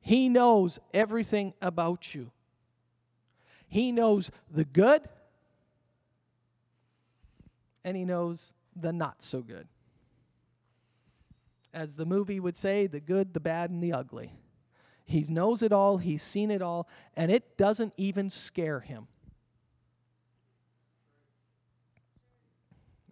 He 0.01 0.29
knows 0.29 0.79
everything 0.93 1.55
about 1.63 2.15
you. 2.15 2.31
He 3.67 3.91
knows 3.91 4.31
the 4.51 4.67
good 4.67 5.09
and 7.85 7.97
He 7.97 8.05
knows 8.05 8.53
the 8.79 8.93
not 8.93 9.23
so 9.23 9.41
good. 9.41 9.67
As 11.73 11.95
the 11.95 12.05
movie 12.05 12.39
would 12.39 12.59
say, 12.59 12.87
the 12.87 13.01
good, 13.01 13.33
the 13.33 13.41
bad, 13.41 13.71
and 13.71 13.83
the 13.83 13.95
ugly. 13.95 14.35
He 15.07 15.25
knows 15.29 15.63
it 15.63 15.73
all, 15.73 15.99
he's 15.99 16.23
seen 16.23 16.51
it 16.51 16.61
all, 16.61 16.89
and 17.17 17.31
it 17.31 17.57
doesn't 17.57 17.95
even 17.97 18.29
scare 18.29 18.81
him. 18.81 19.07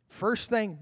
First 0.08 0.50
thing, 0.50 0.78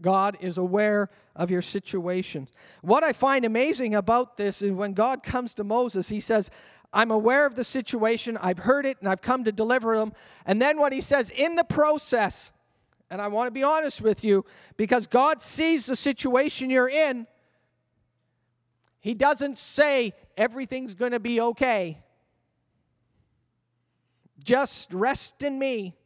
God 0.00 0.36
is 0.40 0.58
aware 0.58 1.08
of 1.36 1.50
your 1.50 1.62
situation. 1.62 2.48
What 2.82 3.04
I 3.04 3.12
find 3.12 3.44
amazing 3.44 3.94
about 3.94 4.36
this 4.36 4.60
is 4.60 4.72
when 4.72 4.92
God 4.92 5.22
comes 5.22 5.54
to 5.54 5.64
Moses, 5.64 6.08
he 6.08 6.20
says, 6.20 6.50
I'm 6.92 7.12
aware 7.12 7.46
of 7.46 7.54
the 7.54 7.64
situation, 7.64 8.36
I've 8.40 8.58
heard 8.58 8.86
it, 8.86 8.96
and 8.98 9.08
I've 9.08 9.22
come 9.22 9.44
to 9.44 9.52
deliver 9.52 9.96
them. 9.96 10.12
And 10.46 10.60
then 10.60 10.78
what 10.78 10.92
he 10.92 11.00
says, 11.00 11.30
in 11.30 11.54
the 11.54 11.64
process, 11.64 12.50
and 13.08 13.22
I 13.22 13.28
want 13.28 13.46
to 13.46 13.52
be 13.52 13.62
honest 13.62 14.00
with 14.00 14.24
you, 14.24 14.44
because 14.76 15.06
God 15.06 15.42
sees 15.42 15.86
the 15.86 15.96
situation 15.96 16.70
you're 16.70 16.88
in, 16.88 17.26
he 19.00 19.14
doesn't 19.14 19.58
say 19.58 20.12
everything's 20.36 20.94
going 20.94 21.12
to 21.12 21.20
be 21.20 21.40
okay. 21.40 21.98
Just 24.42 24.92
rest 24.92 25.42
in 25.42 25.58
me 25.58 25.96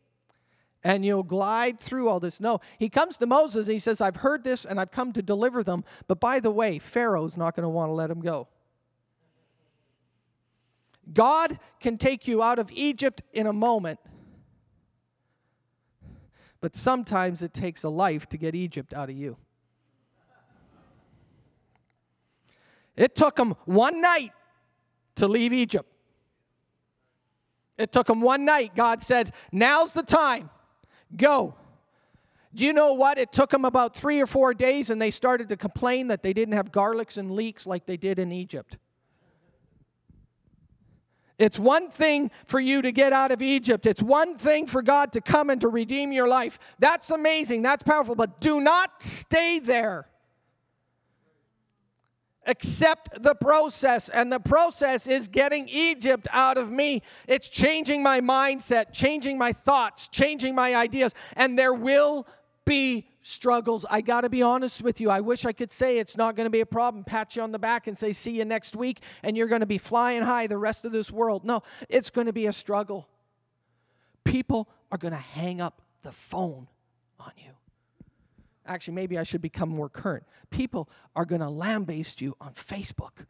and 0.85 1.05
you'll 1.05 1.23
glide 1.23 1.79
through 1.79 2.09
all 2.09 2.21
this. 2.21 2.41
No, 2.41 2.61
he 2.79 2.89
comes 2.89 3.17
to 3.19 3.27
Moses 3.27 3.67
and 3.67 3.73
he 3.75 3.79
says, 3.79 4.01
I've 4.01 4.17
heard 4.17 4.45
this 4.45 4.65
and 4.65 4.81
I've 4.81 4.91
come 4.91 5.13
to 5.13 5.23
deliver 5.23 5.63
them. 5.63 5.85
But 6.09 6.21
by 6.21 6.41
the 6.41 6.51
way, 6.51 6.79
Pharaoh's 6.79 7.37
not 7.37 7.55
going 7.55 7.65
to 7.65 7.69
want 7.69 7.91
to 7.91 7.95
let 7.95 8.11
him 8.11 8.21
go. 8.21 8.49
God 11.13 11.59
can 11.81 11.99
take 11.99 12.29
you 12.29 12.43
out 12.43 12.59
of 12.59 12.71
Egypt 12.73 13.23
in 13.33 13.47
a 13.47 13.53
moment, 13.53 13.99
but 16.61 16.77
sometimes 16.77 17.43
it 17.43 17.53
takes 17.53 17.83
a 17.83 17.89
life 17.89 18.29
to 18.29 18.39
get 18.39 18.55
Egypt 18.55 18.95
out 18.95 19.11
of 19.11 19.17
you. 19.17 19.37
It 22.97 23.15
took 23.15 23.37
them 23.37 23.55
one 23.65 24.01
night 24.01 24.33
to 25.17 25.29
leave 25.29 25.53
Egypt. 25.53 25.89
It 27.79 27.93
took 27.93 28.07
them 28.07 28.21
one 28.21 28.45
night. 28.45 28.75
God 28.75 29.03
said, 29.03 29.33
Now's 29.51 29.93
the 29.93 30.03
time. 30.03 30.51
Go. 31.17 31.55
Do 32.55 32.67
you 32.67 32.73
know 32.73 32.93
what? 32.93 33.19
It 33.19 33.33
took 33.33 33.51
them 33.51 33.65
about 33.65 33.97
three 33.97 34.21
or 34.21 34.27
four 34.27 34.53
days 34.53 34.91
and 34.91 35.01
they 35.01 35.11
started 35.11 35.49
to 35.49 35.57
complain 35.57 36.09
that 36.09 36.23
they 36.23 36.35
didn't 36.35 36.55
have 36.55 36.71
garlics 36.71 37.17
and 37.17 37.31
leeks 37.31 37.67
like 37.67 37.87
they 37.87 37.97
did 37.97 38.19
in 38.19 38.31
Egypt. 38.31 38.77
It's 41.39 41.59
one 41.59 41.91
thing 41.91 42.31
for 42.47 42.61
you 42.61 42.83
to 42.83 42.93
get 42.93 43.13
out 43.13 43.33
of 43.33 43.41
Egypt. 43.41 43.87
It's 43.87 44.03
one 44.03 44.37
thing 44.37 44.67
for 44.67 44.83
God 44.83 45.13
to 45.13 45.21
come 45.21 45.51
and 45.51 45.61
to 45.63 45.69
redeem 45.69 46.13
your 46.13 46.29
life. 46.29 46.59
That's 46.79 47.11
amazing. 47.11 47.63
That's 47.63 47.83
powerful. 47.83 48.15
But 48.15 48.41
do 48.41 48.61
not 48.61 49.03
stay 49.03 49.59
there. 49.59 50.07
Accept 52.47 53.23
the 53.23 53.35
process. 53.35 54.09
And 54.09 54.33
the 54.33 54.41
process 54.41 55.07
is 55.07 55.29
getting 55.29 55.69
Egypt 55.69 56.27
out 56.33 56.59
of 56.59 56.71
me. 56.71 57.03
It's 57.29 57.49
changing 57.49 58.03
my 58.03 58.21
mindset, 58.21 58.93
changing 58.93 59.39
my 59.39 59.53
thoughts, 59.53 60.09
changing 60.09 60.55
my 60.55 60.75
ideas. 60.75 61.15
And 61.37 61.59
there 61.59 61.75
will 61.75 62.27
be 62.65 63.09
struggles. 63.23 63.87
I 63.89 64.01
got 64.01 64.23
to 64.23 64.29
be 64.29 64.43
honest 64.43 64.83
with 64.83 65.01
you. 65.01 65.11
I 65.11 65.21
wish 65.21 65.45
I 65.45 65.53
could 65.53 65.71
say 65.71 65.99
it's 65.99 66.17
not 66.17 66.37
going 66.37 66.47
to 66.47 66.51
be 66.51 66.61
a 66.61 66.67
problem, 66.67 67.05
pat 67.05 67.37
you 67.37 67.43
on 67.43 67.53
the 67.53 67.59
back 67.59 67.87
and 67.87 67.97
say, 67.97 68.13
see 68.13 68.33
you 68.33 68.45
next 68.45 68.77
week, 68.77 69.01
and 69.23 69.37
you're 69.37 69.47
going 69.47 69.61
to 69.61 69.67
be 69.67 69.79
flying 69.79 70.23
high 70.23 70.47
the 70.47 70.59
rest 70.59 70.85
of 70.85 70.93
this 70.93 71.11
world. 71.11 71.45
No, 71.45 71.63
it's 71.89 72.11
going 72.11 72.27
to 72.27 72.33
be 72.33 72.47
a 72.47 72.53
struggle. 72.53 73.09
People 74.25 74.69
are 74.91 74.99
going 74.99 75.13
to 75.13 75.19
hang 75.19 75.61
up 75.61 75.83
the 76.03 76.13
phone 76.13 76.69
on 77.19 77.33
you. 77.37 77.51
Actually, 78.67 78.95
maybe 78.95 79.19
I 79.19 79.25
should 79.25 79.43
become 79.43 79.69
more 79.69 79.89
current. 79.89 80.25
People 80.51 80.89
are 81.17 81.25
going 81.25 81.41
to 81.41 81.49
lambaste 81.49 82.21
you 82.21 82.37
on 82.41 82.53
Facebook. 82.53 83.27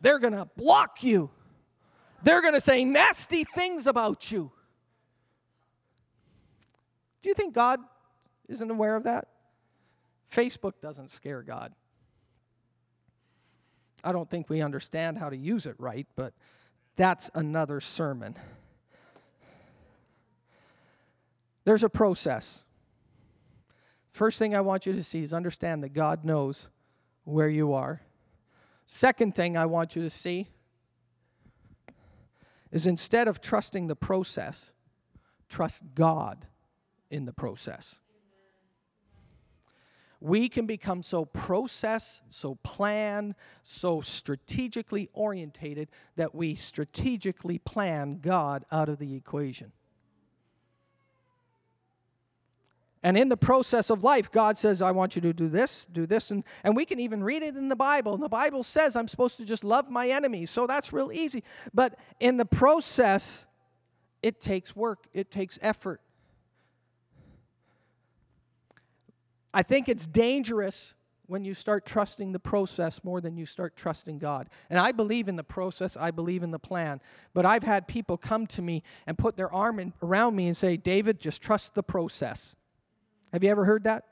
They're 0.00 0.18
going 0.18 0.32
to 0.32 0.48
block 0.56 1.02
you. 1.02 1.30
They're 2.22 2.40
going 2.40 2.54
to 2.54 2.60
say 2.60 2.84
nasty 2.84 3.44
things 3.44 3.86
about 3.86 4.30
you. 4.30 4.50
Do 7.22 7.28
you 7.28 7.34
think 7.34 7.54
God 7.54 7.80
isn't 8.48 8.70
aware 8.70 8.96
of 8.96 9.04
that? 9.04 9.28
Facebook 10.32 10.72
doesn't 10.80 11.10
scare 11.10 11.42
God. 11.42 11.74
I 14.02 14.12
don't 14.12 14.30
think 14.30 14.48
we 14.48 14.62
understand 14.62 15.18
how 15.18 15.28
to 15.28 15.36
use 15.36 15.66
it 15.66 15.74
right, 15.78 16.06
but 16.16 16.32
that's 16.96 17.30
another 17.34 17.80
sermon. 17.80 18.36
There's 21.64 21.84
a 21.84 21.90
process. 21.90 22.62
First 24.12 24.38
thing 24.38 24.54
I 24.54 24.60
want 24.60 24.86
you 24.86 24.92
to 24.92 25.04
see 25.04 25.22
is 25.22 25.32
understand 25.32 25.82
that 25.82 25.92
God 25.92 26.24
knows 26.24 26.66
where 27.24 27.48
you 27.48 27.72
are. 27.72 28.02
Second 28.86 29.34
thing 29.34 29.56
I 29.56 29.66
want 29.66 29.94
you 29.94 30.02
to 30.02 30.10
see 30.10 30.48
is 32.72 32.86
instead 32.86 33.28
of 33.28 33.40
trusting 33.40 33.86
the 33.86 33.96
process, 33.96 34.72
trust 35.48 35.84
God 35.94 36.46
in 37.10 37.24
the 37.24 37.32
process. 37.32 38.00
We 40.20 40.50
can 40.50 40.66
become 40.66 41.02
so 41.02 41.24
process, 41.24 42.20
so 42.28 42.56
plan, 42.56 43.34
so 43.62 44.02
strategically 44.02 45.08
orientated 45.14 45.88
that 46.16 46.34
we 46.34 46.56
strategically 46.56 47.58
plan 47.58 48.18
God 48.20 48.66
out 48.70 48.90
of 48.90 48.98
the 48.98 49.14
equation. 49.14 49.72
And 53.02 53.16
in 53.16 53.30
the 53.30 53.36
process 53.36 53.88
of 53.88 54.04
life, 54.04 54.30
God 54.30 54.58
says, 54.58 54.82
I 54.82 54.90
want 54.90 55.16
you 55.16 55.22
to 55.22 55.32
do 55.32 55.48
this, 55.48 55.86
do 55.90 56.06
this. 56.06 56.30
And, 56.30 56.44
and 56.64 56.76
we 56.76 56.84
can 56.84 56.98
even 57.00 57.24
read 57.24 57.42
it 57.42 57.56
in 57.56 57.68
the 57.68 57.76
Bible. 57.76 58.12
And 58.12 58.22
the 58.22 58.28
Bible 58.28 58.62
says 58.62 58.94
I'm 58.94 59.08
supposed 59.08 59.38
to 59.38 59.44
just 59.44 59.64
love 59.64 59.90
my 59.90 60.10
enemies. 60.10 60.50
So 60.50 60.66
that's 60.66 60.92
real 60.92 61.10
easy. 61.10 61.42
But 61.72 61.98
in 62.20 62.36
the 62.36 62.44
process, 62.44 63.46
it 64.22 64.40
takes 64.40 64.76
work, 64.76 65.06
it 65.14 65.30
takes 65.30 65.58
effort. 65.62 66.02
I 69.52 69.62
think 69.62 69.88
it's 69.88 70.06
dangerous 70.06 70.94
when 71.26 71.44
you 71.44 71.54
start 71.54 71.86
trusting 71.86 72.32
the 72.32 72.38
process 72.38 73.02
more 73.02 73.20
than 73.20 73.36
you 73.36 73.46
start 73.46 73.76
trusting 73.76 74.18
God. 74.18 74.50
And 74.68 74.78
I 74.78 74.92
believe 74.92 75.28
in 75.28 75.36
the 75.36 75.44
process, 75.44 75.96
I 75.96 76.10
believe 76.10 76.42
in 76.42 76.50
the 76.50 76.58
plan. 76.58 77.00
But 77.34 77.46
I've 77.46 77.62
had 77.62 77.88
people 77.88 78.16
come 78.16 78.46
to 78.48 78.62
me 78.62 78.82
and 79.06 79.16
put 79.16 79.36
their 79.36 79.52
arm 79.52 79.78
in, 79.78 79.92
around 80.02 80.34
me 80.36 80.48
and 80.48 80.56
say, 80.56 80.76
David, 80.76 81.20
just 81.20 81.40
trust 81.40 81.74
the 81.74 81.84
process. 81.84 82.56
Have 83.32 83.44
you 83.44 83.50
ever 83.50 83.64
heard 83.64 83.84
that? 83.84 84.04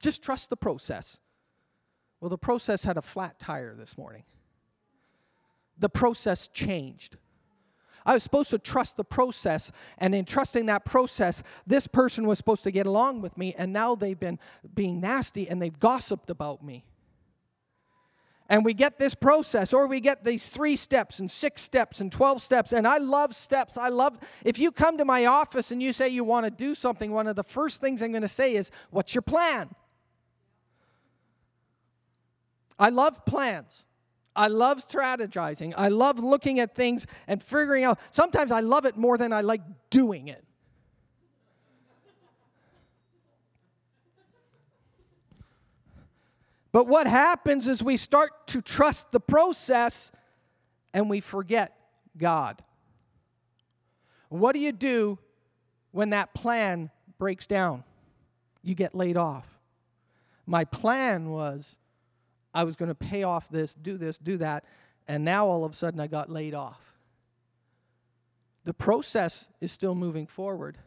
Just 0.00 0.22
trust 0.22 0.50
the 0.50 0.56
process. 0.56 1.20
Well, 2.20 2.28
the 2.28 2.38
process 2.38 2.82
had 2.82 2.96
a 2.96 3.02
flat 3.02 3.38
tire 3.38 3.74
this 3.74 3.96
morning. 3.96 4.24
The 5.78 5.88
process 5.88 6.48
changed. 6.48 7.16
I 8.04 8.14
was 8.14 8.22
supposed 8.22 8.50
to 8.50 8.58
trust 8.58 8.96
the 8.96 9.04
process, 9.04 9.70
and 9.98 10.14
in 10.14 10.24
trusting 10.24 10.66
that 10.66 10.84
process, 10.84 11.42
this 11.66 11.86
person 11.86 12.26
was 12.26 12.38
supposed 12.38 12.64
to 12.64 12.70
get 12.70 12.86
along 12.86 13.20
with 13.20 13.36
me, 13.36 13.54
and 13.56 13.72
now 13.72 13.94
they've 13.94 14.18
been 14.18 14.38
being 14.74 15.00
nasty 15.00 15.48
and 15.48 15.60
they've 15.60 15.78
gossiped 15.78 16.30
about 16.30 16.64
me 16.64 16.84
and 18.50 18.64
we 18.64 18.74
get 18.74 18.98
this 18.98 19.14
process 19.14 19.72
or 19.72 19.86
we 19.86 20.00
get 20.00 20.24
these 20.24 20.50
three 20.50 20.76
steps 20.76 21.20
and 21.20 21.30
six 21.30 21.62
steps 21.62 22.00
and 22.00 22.12
12 22.12 22.42
steps 22.42 22.72
and 22.72 22.86
i 22.86 22.98
love 22.98 23.34
steps 23.34 23.78
i 23.78 23.88
love 23.88 24.18
if 24.44 24.58
you 24.58 24.70
come 24.70 24.98
to 24.98 25.04
my 25.06 25.24
office 25.24 25.70
and 25.70 25.82
you 25.82 25.94
say 25.94 26.08
you 26.08 26.24
want 26.24 26.44
to 26.44 26.50
do 26.50 26.74
something 26.74 27.12
one 27.12 27.26
of 27.26 27.36
the 27.36 27.44
first 27.44 27.80
things 27.80 28.02
i'm 28.02 28.10
going 28.10 28.20
to 28.20 28.28
say 28.28 28.54
is 28.54 28.70
what's 28.90 29.14
your 29.14 29.22
plan 29.22 29.70
i 32.78 32.90
love 32.90 33.24
plans 33.24 33.86
I 34.36 34.46
love 34.46 34.86
strategizing. 34.88 35.74
I 35.76 35.88
love 35.88 36.20
looking 36.20 36.60
at 36.60 36.76
things 36.76 37.04
and 37.26 37.42
figuring 37.42 37.82
out. 37.82 37.98
Sometimes 38.12 38.52
I 38.52 38.60
love 38.60 38.86
it 38.86 38.96
more 38.96 39.18
than 39.18 39.32
I 39.32 39.40
like 39.40 39.60
doing 39.90 40.28
it. 40.28 40.44
But 46.72 46.86
what 46.86 47.06
happens 47.06 47.66
is 47.66 47.82
we 47.82 47.96
start 47.96 48.46
to 48.48 48.62
trust 48.62 49.10
the 49.12 49.20
process 49.20 50.12
and 50.94 51.10
we 51.10 51.20
forget 51.20 51.76
God. 52.16 52.62
What 54.28 54.52
do 54.52 54.60
you 54.60 54.72
do 54.72 55.18
when 55.90 56.10
that 56.10 56.32
plan 56.34 56.90
breaks 57.18 57.46
down? 57.46 57.82
You 58.62 58.74
get 58.74 58.94
laid 58.94 59.16
off. 59.16 59.46
My 60.46 60.64
plan 60.64 61.30
was 61.30 61.76
I 62.54 62.64
was 62.64 62.76
going 62.76 62.88
to 62.88 62.94
pay 62.94 63.22
off 63.22 63.48
this, 63.48 63.74
do 63.74 63.96
this, 63.96 64.18
do 64.18 64.36
that, 64.38 64.64
and 65.08 65.24
now 65.24 65.46
all 65.46 65.64
of 65.64 65.72
a 65.72 65.74
sudden 65.74 65.98
I 66.00 66.06
got 66.06 66.30
laid 66.30 66.54
off. 66.54 66.80
the 68.64 68.74
process 68.74 69.48
is 69.60 69.72
still 69.72 69.94
moving 69.94 70.26
forward, 70.26 70.78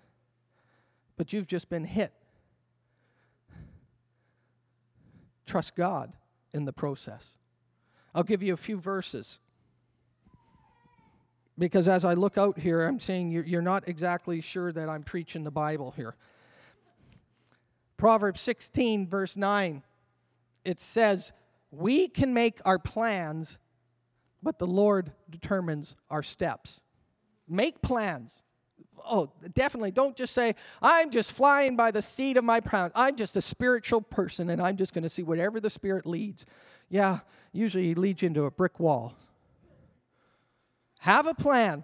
but 1.18 1.34
you've 1.34 1.48
just 1.48 1.70
been 1.70 1.84
hit. 1.84 2.14
Trust 5.46 5.76
God 5.76 6.14
in 6.54 6.66
the 6.66 6.74
process. 6.74 7.38
I'll 8.16 8.24
give 8.24 8.44
you 8.44 8.54
a 8.54 8.58
few 8.58 8.78
verses. 8.78 9.40
Because 11.58 11.88
as 11.88 12.04
I 12.04 12.14
look 12.14 12.38
out 12.38 12.58
here, 12.58 12.86
I'm 12.86 13.00
saying 13.00 13.32
you're, 13.32 13.62
not 13.62 13.88
exactly 13.88 14.42
sure 14.42 14.72
that 14.72 14.90
I'm 14.90 15.04
preaching 15.04 15.44
the 15.44 15.52
Bible 15.52 15.94
here. 15.96 16.16
Proverbs 17.98 18.42
16, 18.42 19.08
verse 19.08 19.38
9, 19.38 19.84
it 20.66 20.82
says, 20.82 21.32
We 21.72 22.08
can 22.08 22.34
make 22.34 22.60
our 22.66 22.80
plans, 22.80 23.60
but 24.42 24.58
the 24.58 24.68
Lord 24.68 25.12
determines 25.30 25.96
our 26.10 26.24
steps. 26.24 26.82
Make 27.48 27.82
plans. 27.82 28.42
Oh, 29.06 29.32
definitely. 29.54 29.92
Don't 29.92 30.16
just 30.16 30.34
say, 30.34 30.56
I'm 30.82 31.10
just 31.10 31.34
flying 31.34 31.76
by 31.76 31.92
the 31.92 32.02
seat 32.02 32.38
of 32.38 32.44
my 32.44 32.60
pants. 32.60 32.94
I'm 32.96 33.16
just 33.16 33.36
a 33.36 33.42
spiritual 33.42 34.02
person 34.02 34.50
and 34.50 34.62
I'm 34.62 34.78
just 34.78 34.94
going 34.94 35.04
to 35.04 35.10
see 35.10 35.24
whatever 35.24 35.60
the 35.60 35.70
Spirit 35.70 36.06
leads. 36.06 36.46
Yeah, 36.90 37.20
usually 37.52 37.86
he 37.86 37.96
leads 37.96 38.22
you 38.22 38.28
into 38.28 38.46
a 38.46 38.52
brick 38.52 38.80
wall. 38.80 39.14
Have 41.00 41.28
a 41.28 41.34
plan, 41.34 41.84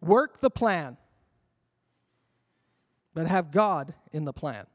work 0.00 0.38
the 0.38 0.50
plan, 0.50 0.96
but 3.12 3.26
have 3.26 3.50
God 3.50 3.92
in 4.12 4.24
the 4.24 4.32
plan. 4.32 4.66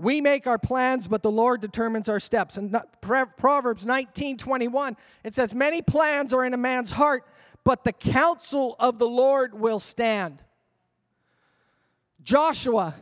We 0.00 0.22
make 0.22 0.46
our 0.46 0.58
plans, 0.58 1.06
but 1.08 1.22
the 1.22 1.30
Lord 1.30 1.60
determines 1.60 2.08
our 2.08 2.20
steps. 2.20 2.56
And 2.56 2.74
Proverbs 3.02 3.84
19 3.84 4.38
21, 4.38 4.96
it 5.24 5.34
says, 5.34 5.54
Many 5.54 5.82
plans 5.82 6.32
are 6.32 6.42
in 6.42 6.54
a 6.54 6.56
man's 6.56 6.90
heart, 6.90 7.26
but 7.64 7.84
the 7.84 7.92
counsel 7.92 8.76
of 8.80 8.98
the 8.98 9.08
Lord 9.08 9.52
will 9.52 9.78
stand. 9.78 10.42
Joshua, 12.22 12.94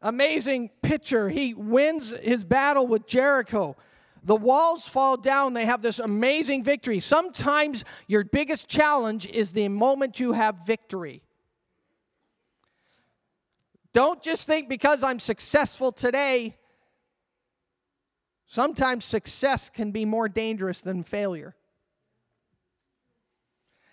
amazing 0.00 0.70
picture. 0.82 1.28
He 1.28 1.52
wins 1.52 2.10
his 2.22 2.44
battle 2.44 2.86
with 2.86 3.08
Jericho. 3.08 3.76
The 4.22 4.36
walls 4.36 4.86
fall 4.86 5.16
down, 5.16 5.54
they 5.54 5.64
have 5.64 5.82
this 5.82 5.98
amazing 5.98 6.62
victory. 6.62 7.00
Sometimes 7.00 7.84
your 8.06 8.22
biggest 8.22 8.68
challenge 8.68 9.26
is 9.26 9.50
the 9.50 9.68
moment 9.68 10.20
you 10.20 10.32
have 10.32 10.64
victory. 10.64 11.22
Don't 13.92 14.22
just 14.22 14.46
think 14.46 14.68
because 14.68 15.02
I'm 15.02 15.18
successful 15.18 15.92
today, 15.92 16.56
sometimes 18.46 19.04
success 19.04 19.70
can 19.70 19.92
be 19.92 20.04
more 20.04 20.28
dangerous 20.28 20.80
than 20.80 21.02
failure. 21.02 21.54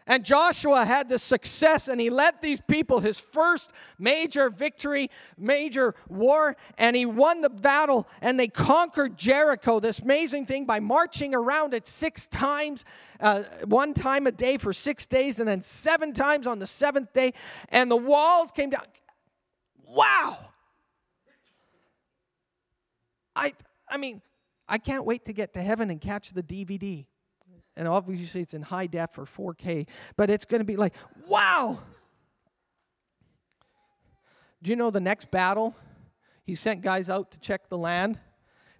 And 0.07 0.23
Joshua 0.23 0.85
had 0.85 1.09
the 1.09 1.17
success 1.17 1.87
and 1.87 1.99
he 1.99 2.11
led 2.11 2.39
these 2.39 2.61
people 2.67 2.99
his 2.99 3.17
first 3.17 3.71
major 3.97 4.51
victory, 4.51 5.09
major 5.35 5.95
war, 6.07 6.55
and 6.77 6.95
he 6.95 7.07
won 7.07 7.41
the 7.41 7.49
battle 7.49 8.07
and 8.21 8.39
they 8.39 8.47
conquered 8.47 9.17
Jericho. 9.17 9.79
This 9.79 9.97
amazing 9.97 10.45
thing 10.45 10.65
by 10.65 10.79
marching 10.79 11.33
around 11.33 11.73
it 11.73 11.87
six 11.87 12.27
times, 12.27 12.85
uh, 13.19 13.43
one 13.63 13.95
time 13.95 14.27
a 14.27 14.31
day 14.31 14.57
for 14.57 14.73
six 14.73 15.07
days, 15.07 15.39
and 15.39 15.47
then 15.47 15.63
seven 15.63 16.13
times 16.13 16.45
on 16.45 16.59
the 16.59 16.67
seventh 16.67 17.11
day. 17.13 17.33
And 17.69 17.89
the 17.89 17.97
walls 17.97 18.51
came 18.51 18.69
down. 18.69 18.83
Wow! 19.95 20.37
I, 23.35 23.53
I 23.89 23.97
mean, 23.97 24.21
I 24.67 24.77
can't 24.77 25.05
wait 25.05 25.25
to 25.25 25.33
get 25.33 25.53
to 25.53 25.61
heaven 25.61 25.89
and 25.89 25.99
catch 25.99 26.31
the 26.31 26.43
DVD 26.43 27.05
and 27.77 27.87
obviously 27.87 28.41
it's 28.41 28.53
in 28.53 28.61
high 28.61 28.87
def 28.87 29.17
or 29.17 29.25
4K, 29.25 29.87
but 30.15 30.29
it's 30.29 30.45
going 30.45 30.59
to 30.59 30.65
be 30.65 30.77
like, 30.77 30.93
wow. 31.27 31.79
Do 34.63 34.69
you 34.69 34.75
know 34.75 34.89
the 34.89 35.01
next 35.01 35.29
battle? 35.31 35.75
He 36.43 36.55
sent 36.55 36.81
guys 36.81 37.09
out 37.09 37.31
to 37.31 37.39
check 37.39 37.69
the 37.69 37.77
land. 37.77 38.19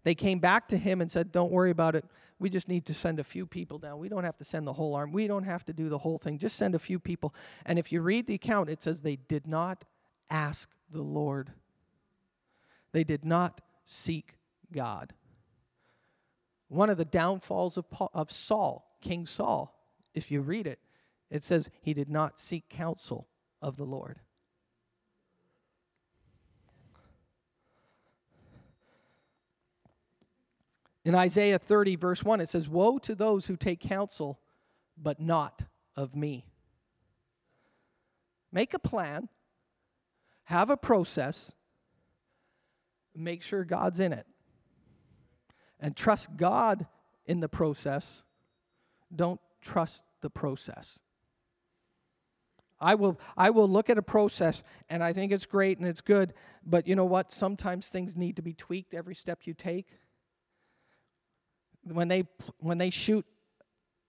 They 0.04 0.16
came 0.16 0.40
back 0.40 0.68
to 0.70 0.78
him 0.78 1.02
and 1.02 1.12
said, 1.12 1.32
Don't 1.32 1.52
worry 1.52 1.72
about 1.72 1.96
it. 1.96 2.06
We 2.38 2.50
just 2.50 2.68
need 2.68 2.86
to 2.88 2.94
send 2.94 3.20
a 3.20 3.24
few 3.24 3.46
people 3.46 3.80
down. 3.80 3.98
We 3.98 4.08
don't 4.08 4.24
have 4.24 4.38
to 4.38 4.46
send 4.46 4.68
the 4.68 4.74
whole 4.74 4.94
army. 4.94 5.14
We 5.14 5.28
don't 5.28 5.44
have 5.44 5.66
to 5.66 5.74
do 5.74 5.90
the 5.90 5.98
whole 5.98 6.18
thing. 6.18 6.38
Just 6.38 6.58
send 6.58 6.76
a 6.76 6.80
few 6.80 7.00
people. 7.00 7.34
And 7.66 7.80
if 7.80 7.92
you 7.92 8.02
read 8.02 8.28
the 8.28 8.36
account, 8.36 8.70
it 8.70 8.84
says 8.84 9.02
they 9.02 9.16
did 9.16 9.48
not 9.48 9.84
ask 10.30 10.70
the 10.92 11.02
Lord, 11.02 11.52
they 12.92 13.04
did 13.04 13.26
not 13.26 13.62
seek 13.84 14.38
God. 14.72 15.14
One 16.68 16.90
of 16.90 16.98
the 16.98 17.06
downfalls 17.06 17.78
of, 17.78 17.90
Paul, 17.90 18.10
of 18.14 18.32
Saul, 18.32 18.98
King 19.02 19.26
Saul, 19.26 19.78
if 20.14 20.32
you 20.32 20.42
read 20.42 20.68
it, 20.68 20.80
it 21.30 21.44
says 21.44 21.70
he 21.82 21.94
did 21.94 22.10
not 22.10 22.40
seek 22.40 22.70
counsel 22.70 23.28
of 23.62 23.78
the 23.78 23.84
Lord. 23.84 24.20
In 31.04 31.14
Isaiah 31.14 31.60
30, 31.60 31.98
verse 31.98 32.24
1, 32.24 32.42
it 32.42 32.50
says, 32.50 32.68
Woe 32.68 32.98
to 33.00 33.14
those 33.14 33.46
who 33.46 33.56
take 33.56 33.80
counsel, 33.80 34.40
but 34.98 35.20
not 35.20 35.62
of 35.96 36.16
me. 36.16 36.48
Make 38.52 38.74
a 38.74 38.80
plan, 38.80 39.30
have 40.46 40.70
a 40.70 40.78
process, 40.78 41.52
make 43.16 43.42
sure 43.42 43.64
God's 43.64 44.00
in 44.00 44.14
it 44.14 44.26
and 45.80 45.96
trust 45.96 46.30
God 46.38 46.88
in 47.26 47.40
the 47.40 47.50
process. 47.50 48.24
Don't 49.14 49.40
trust 49.62 50.04
the 50.22 50.30
process. 50.30 51.00
I 52.80 52.96
will, 52.96 53.20
I 53.38 53.50
will 53.50 53.70
look 53.70 53.90
at 53.90 53.98
a 53.98 54.04
process 54.04 54.62
and 54.90 55.04
I 55.04 55.14
think 55.14 55.32
it's 55.32 55.46
great 55.46 55.80
and 55.80 55.88
it's 55.88 56.02
good, 56.02 56.34
but 56.66 56.88
you 56.88 56.96
know 56.96 57.06
what? 57.06 57.32
Sometimes 57.32 57.88
things 57.88 58.16
need 58.16 58.36
to 58.36 58.42
be 58.42 58.54
tweaked 58.54 58.94
every 58.94 59.16
step 59.16 59.42
you 59.46 59.54
take. 59.54 59.88
When 61.84 62.08
they, 62.08 62.28
when 62.60 62.78
they 62.78 62.90
shoot 62.90 63.26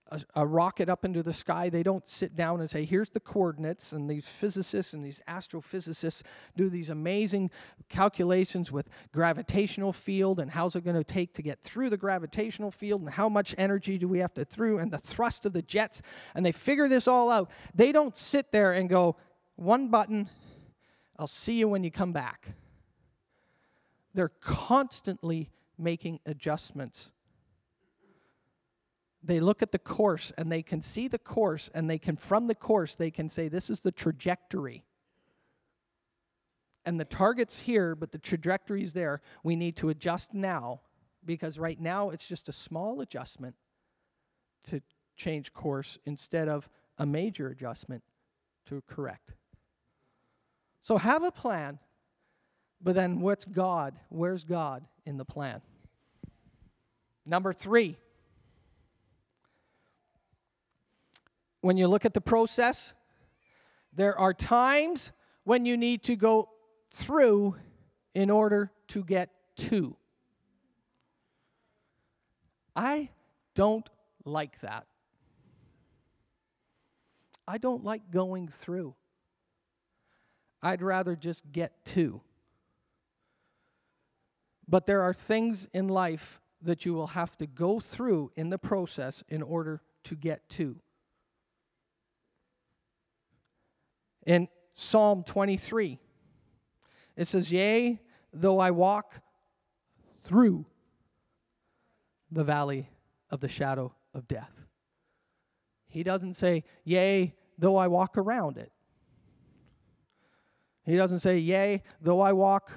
a, 0.09 0.21
a, 0.35 0.45
rocket 0.45 0.89
up 0.89 1.05
into 1.05 1.21
the 1.23 1.33
sky, 1.33 1.69
they 1.69 1.83
don't 1.83 2.09
sit 2.09 2.35
down 2.35 2.59
and 2.61 2.69
say, 2.69 2.85
here's 2.85 3.09
the 3.09 3.19
coordinates. 3.19 3.91
And 3.91 4.09
these 4.09 4.27
physicists 4.27 4.93
and 4.93 5.03
these 5.03 5.21
astrophysicists 5.27 6.21
do 6.55 6.69
these 6.69 6.89
amazing 6.89 7.51
calculations 7.89 8.71
with 8.71 8.89
gravitational 9.11 9.93
field 9.93 10.39
and 10.39 10.51
how's 10.51 10.75
it 10.75 10.83
going 10.83 10.95
to 10.95 11.03
take 11.03 11.33
to 11.33 11.41
get 11.41 11.61
through 11.63 11.89
the 11.89 11.97
gravitational 11.97 12.71
field 12.71 13.01
and 13.01 13.09
how 13.09 13.29
much 13.29 13.55
energy 13.57 13.97
do 13.97 14.07
we 14.07 14.19
have 14.19 14.33
to 14.33 14.45
through 14.45 14.79
and 14.79 14.91
the 14.91 14.97
thrust 14.97 15.45
of 15.45 15.53
the 15.53 15.61
jets. 15.61 16.01
And 16.35 16.45
they 16.45 16.51
figure 16.51 16.87
this 16.87 17.07
all 17.07 17.29
out. 17.29 17.51
They 17.75 17.91
don't 17.91 18.15
sit 18.15 18.51
there 18.51 18.73
and 18.73 18.89
go, 18.89 19.15
one 19.55 19.89
button, 19.89 20.29
I'll 21.19 21.27
see 21.27 21.59
you 21.59 21.67
when 21.67 21.83
you 21.83 21.91
come 21.91 22.13
back. 22.13 22.53
They're 24.13 24.31
constantly 24.39 25.49
making 25.77 26.19
adjustments 26.25 27.11
they 29.27 29.41
look 29.41 29.61
at 29.61 29.73
the 29.73 29.79
course 29.79 30.31
and 30.37 30.49
they 30.51 30.63
can 30.63 30.81
see 30.81 31.07
the 31.09 31.19
course 31.19 31.69
and 31.73 31.89
they 31.89 31.99
can 31.99 32.15
from 32.15 32.47
the 32.47 32.55
course 32.55 32.95
they 32.95 33.11
can 33.11 33.27
say 33.27 33.49
this 33.49 33.69
is 33.69 33.81
the 33.81 33.91
trajectory. 33.91 34.85
And 36.85 36.97
the 36.97 37.05
target's 37.05 37.59
here 37.59 37.93
but 37.93 38.13
the 38.13 38.17
trajectory's 38.17 38.93
there. 38.93 39.21
We 39.43 39.57
need 39.57 39.75
to 39.77 39.89
adjust 39.89 40.33
now 40.33 40.79
because 41.25 41.59
right 41.59 41.79
now 41.79 42.09
it's 42.09 42.25
just 42.25 42.47
a 42.47 42.53
small 42.53 43.01
adjustment 43.01 43.55
to 44.69 44.81
change 45.17 45.53
course 45.53 45.99
instead 46.05 46.47
of 46.47 46.69
a 46.97 47.05
major 47.05 47.49
adjustment 47.49 48.03
to 48.67 48.81
correct. 48.87 49.33
So 50.79 50.97
have 50.97 51.23
a 51.23 51.31
plan 51.31 51.79
but 52.81 52.95
then 52.95 53.19
what's 53.19 53.43
god? 53.43 53.99
Where's 54.07 54.45
god 54.45 54.85
in 55.05 55.17
the 55.17 55.25
plan? 55.25 55.61
Number 57.25 57.51
3 57.51 57.97
when 61.61 61.77
you 61.77 61.87
look 61.87 62.05
at 62.05 62.13
the 62.13 62.21
process, 62.21 62.93
there 63.93 64.17
are 64.17 64.33
times 64.33 65.11
when 65.43 65.65
you 65.65 65.77
need 65.77 66.03
to 66.03 66.15
go 66.15 66.49
through 66.91 67.55
in 68.13 68.29
order 68.29 68.71
to 68.89 69.03
get 69.03 69.29
to. 69.57 69.95
I 72.75 73.09
don't 73.55 73.89
like 74.23 74.59
that. 74.61 74.85
I 77.47 77.57
don't 77.57 77.83
like 77.83 78.11
going 78.11 78.49
through. 78.49 78.93
I'd 80.61 80.81
rather 80.81 81.15
just 81.15 81.43
get 81.51 81.85
to. 81.85 82.21
But 84.67 84.85
there 84.85 85.01
are 85.01 85.13
things 85.13 85.67
in 85.73 85.87
life 85.87 86.41
that 86.61 86.85
you 86.85 86.93
will 86.93 87.07
have 87.07 87.37
to 87.37 87.47
go 87.47 87.79
through 87.79 88.31
in 88.35 88.49
the 88.49 88.57
process 88.57 89.23
in 89.29 89.41
order 89.41 89.81
to 90.03 90.15
get 90.15 90.47
to. 90.49 90.75
In 94.27 94.49
Psalm 94.73 95.23
23, 95.23 95.97
it 97.15 97.27
says, 97.27 97.49
Yea, 97.49 97.99
though 98.33 98.59
I 98.59 98.71
walk 98.71 99.21
through 100.23 100.65
the 102.29 102.43
valley 102.43 102.89
of 103.31 103.39
the 103.39 103.47
shadow 103.47 103.95
of 104.13 104.27
death. 104.27 104.51
He 105.87 106.03
doesn't 106.03 106.33
say, 106.33 106.65
Yea, 106.83 107.33
though 107.57 107.77
I 107.77 107.87
walk 107.87 108.17
around 108.17 108.57
it. 108.57 108.71
He 110.83 110.97
doesn't 110.97 111.19
say, 111.19 111.37
Yea, 111.37 111.81
though 112.01 112.19
I 112.19 112.33
walk 112.33 112.71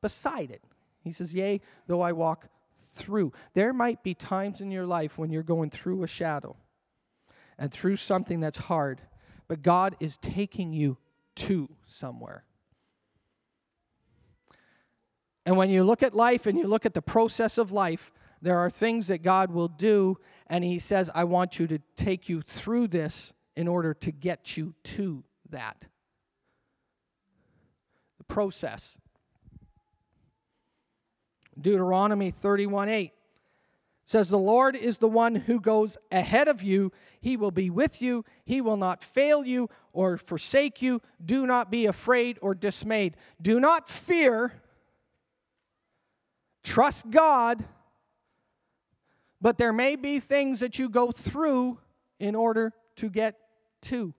beside 0.00 0.52
it. 0.52 0.62
He 1.02 1.10
says, 1.10 1.34
Yea, 1.34 1.60
though 1.88 2.00
I 2.00 2.12
walk 2.12 2.46
through. 2.94 3.32
There 3.54 3.72
might 3.72 4.04
be 4.04 4.14
times 4.14 4.60
in 4.60 4.70
your 4.70 4.86
life 4.86 5.18
when 5.18 5.32
you're 5.32 5.42
going 5.42 5.70
through 5.70 6.04
a 6.04 6.06
shadow 6.08 6.56
and 7.58 7.72
through 7.72 7.96
something 7.96 8.38
that's 8.38 8.58
hard, 8.58 9.00
but 9.52 9.60
God 9.60 9.96
is 10.00 10.16
taking 10.16 10.72
you 10.72 10.96
to 11.34 11.68
somewhere. 11.84 12.42
And 15.44 15.58
when 15.58 15.68
you 15.68 15.84
look 15.84 16.02
at 16.02 16.14
life 16.14 16.46
and 16.46 16.58
you 16.58 16.66
look 16.66 16.86
at 16.86 16.94
the 16.94 17.02
process 17.02 17.58
of 17.58 17.70
life, 17.70 18.10
there 18.40 18.58
are 18.58 18.70
things 18.70 19.08
that 19.08 19.22
God 19.22 19.50
will 19.50 19.68
do, 19.68 20.16
and 20.46 20.64
He 20.64 20.78
says, 20.78 21.10
I 21.14 21.24
want 21.24 21.58
you 21.58 21.66
to 21.66 21.78
take 21.96 22.30
you 22.30 22.40
through 22.40 22.86
this 22.86 23.34
in 23.54 23.68
order 23.68 23.92
to 23.92 24.10
get 24.10 24.56
you 24.56 24.72
to 24.84 25.22
that. 25.50 25.86
The 28.16 28.24
process. 28.24 28.96
Deuteronomy 31.60 32.30
31 32.30 32.88
8 32.88 33.12
says, 34.04 34.28
The 34.28 34.38
Lord 34.38 34.76
is 34.76 34.98
the 34.98 35.08
one 35.08 35.34
who 35.34 35.60
goes 35.60 35.96
ahead 36.10 36.48
of 36.48 36.62
you. 36.62 36.92
He 37.20 37.36
will 37.36 37.50
be 37.50 37.70
with 37.70 38.02
you. 38.02 38.24
He 38.44 38.60
will 38.60 38.76
not 38.76 39.02
fail 39.02 39.44
you 39.44 39.70
or 39.92 40.16
forsake 40.16 40.82
you. 40.82 41.00
Do 41.24 41.46
not 41.46 41.70
be 41.70 41.86
afraid 41.86 42.38
or 42.42 42.54
dismayed. 42.54 43.16
Do 43.40 43.60
not 43.60 43.88
fear. 43.88 44.60
Trust 46.64 47.10
God. 47.10 47.64
But 49.40 49.58
there 49.58 49.72
may 49.72 49.96
be 49.96 50.20
things 50.20 50.60
that 50.60 50.78
you 50.78 50.88
go 50.88 51.10
through 51.10 51.78
in 52.20 52.34
order 52.34 52.72
to 52.96 53.10
get 53.10 53.36
to. 53.82 54.14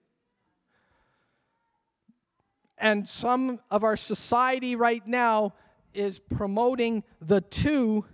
And 2.76 3.08
some 3.08 3.60
of 3.70 3.84
our 3.84 3.96
society 3.96 4.76
right 4.76 5.06
now 5.06 5.54
is 5.94 6.18
promoting 6.18 7.04
the 7.20 7.40
to 7.40 8.04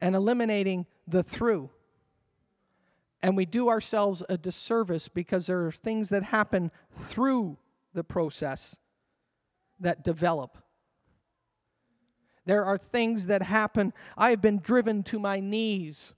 and 0.00 0.14
eliminating 0.14 0.86
the 1.06 1.22
through. 1.22 1.70
And 3.22 3.36
we 3.36 3.44
do 3.44 3.68
ourselves 3.68 4.22
a 4.28 4.38
disservice 4.38 5.08
because 5.08 5.46
there 5.46 5.66
are 5.66 5.72
things 5.72 6.08
that 6.08 6.22
happen 6.22 6.70
through 6.90 7.58
the 7.92 8.04
process 8.04 8.76
that 9.80 10.04
develop. 10.04 10.58
There 12.46 12.64
are 12.64 12.78
things 12.78 13.26
that 13.26 13.42
happen. 13.42 13.92
I 14.16 14.30
have 14.30 14.40
been 14.40 14.58
driven 14.58 15.02
to 15.04 15.18
my 15.18 15.40
knees 15.40 16.14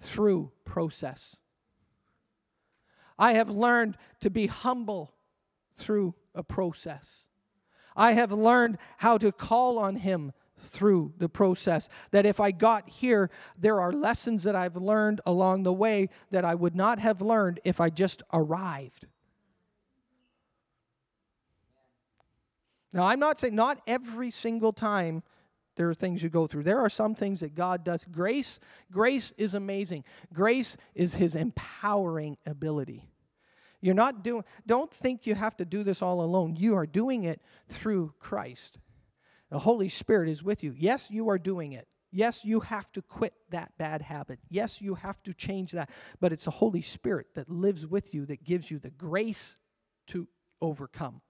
through 0.00 0.50
process. 0.64 1.36
I 3.18 3.34
have 3.34 3.50
learned 3.50 3.96
to 4.20 4.30
be 4.30 4.46
humble 4.46 5.14
through 5.76 6.14
a 6.34 6.42
process. 6.42 7.28
I 7.94 8.12
have 8.12 8.32
learned 8.32 8.78
how 8.96 9.18
to 9.18 9.30
call 9.30 9.78
on 9.78 9.96
Him 9.96 10.32
through 10.62 11.12
the 11.18 11.28
process. 11.28 11.88
That 12.10 12.26
if 12.26 12.40
I 12.40 12.50
got 12.50 12.88
here, 12.88 13.30
there 13.58 13.80
are 13.80 13.92
lessons 13.92 14.42
that 14.44 14.56
I've 14.56 14.76
learned 14.76 15.20
along 15.26 15.62
the 15.62 15.72
way 15.72 16.08
that 16.30 16.44
I 16.44 16.54
would 16.54 16.74
not 16.74 16.98
have 16.98 17.20
learned 17.20 17.60
if 17.64 17.80
I 17.80 17.90
just 17.90 18.22
arrived. 18.32 19.06
Now, 22.92 23.04
I'm 23.04 23.20
not 23.20 23.40
saying 23.40 23.54
not 23.54 23.80
every 23.86 24.30
single 24.30 24.72
time 24.72 25.22
there 25.76 25.88
are 25.88 25.94
things 25.94 26.22
you 26.22 26.28
go 26.28 26.46
through. 26.46 26.64
There 26.64 26.80
are 26.80 26.90
some 26.90 27.14
things 27.14 27.40
that 27.40 27.54
God 27.54 27.84
does. 27.84 28.04
Grace, 28.10 28.60
grace 28.90 29.32
is 29.38 29.54
amazing. 29.54 30.04
Grace 30.32 30.76
is 30.94 31.14
his 31.14 31.34
empowering 31.34 32.36
ability. 32.44 33.08
You're 33.80 33.94
not 33.94 34.22
doing 34.22 34.44
don't 34.66 34.92
think 34.92 35.26
you 35.26 35.34
have 35.34 35.56
to 35.56 35.64
do 35.64 35.82
this 35.82 36.02
all 36.02 36.22
alone. 36.22 36.56
You 36.56 36.76
are 36.76 36.86
doing 36.86 37.24
it 37.24 37.40
through 37.68 38.14
Christ. 38.20 38.78
The 39.52 39.58
Holy 39.58 39.90
Spirit 39.90 40.30
is 40.30 40.42
with 40.42 40.64
you. 40.64 40.72
Yes, 40.74 41.10
you 41.10 41.28
are 41.28 41.38
doing 41.38 41.72
it. 41.72 41.86
Yes, 42.10 42.42
you 42.42 42.60
have 42.60 42.90
to 42.92 43.02
quit 43.02 43.34
that 43.50 43.70
bad 43.76 44.00
habit. 44.00 44.38
Yes, 44.48 44.80
you 44.80 44.94
have 44.94 45.22
to 45.24 45.34
change 45.34 45.72
that. 45.72 45.90
But 46.20 46.32
it's 46.32 46.46
the 46.46 46.50
Holy 46.50 46.80
Spirit 46.80 47.26
that 47.34 47.50
lives 47.50 47.86
with 47.86 48.14
you 48.14 48.24
that 48.26 48.44
gives 48.44 48.70
you 48.70 48.78
the 48.78 48.88
grace 48.88 49.58
to 50.06 50.26
overcome. 50.62 51.20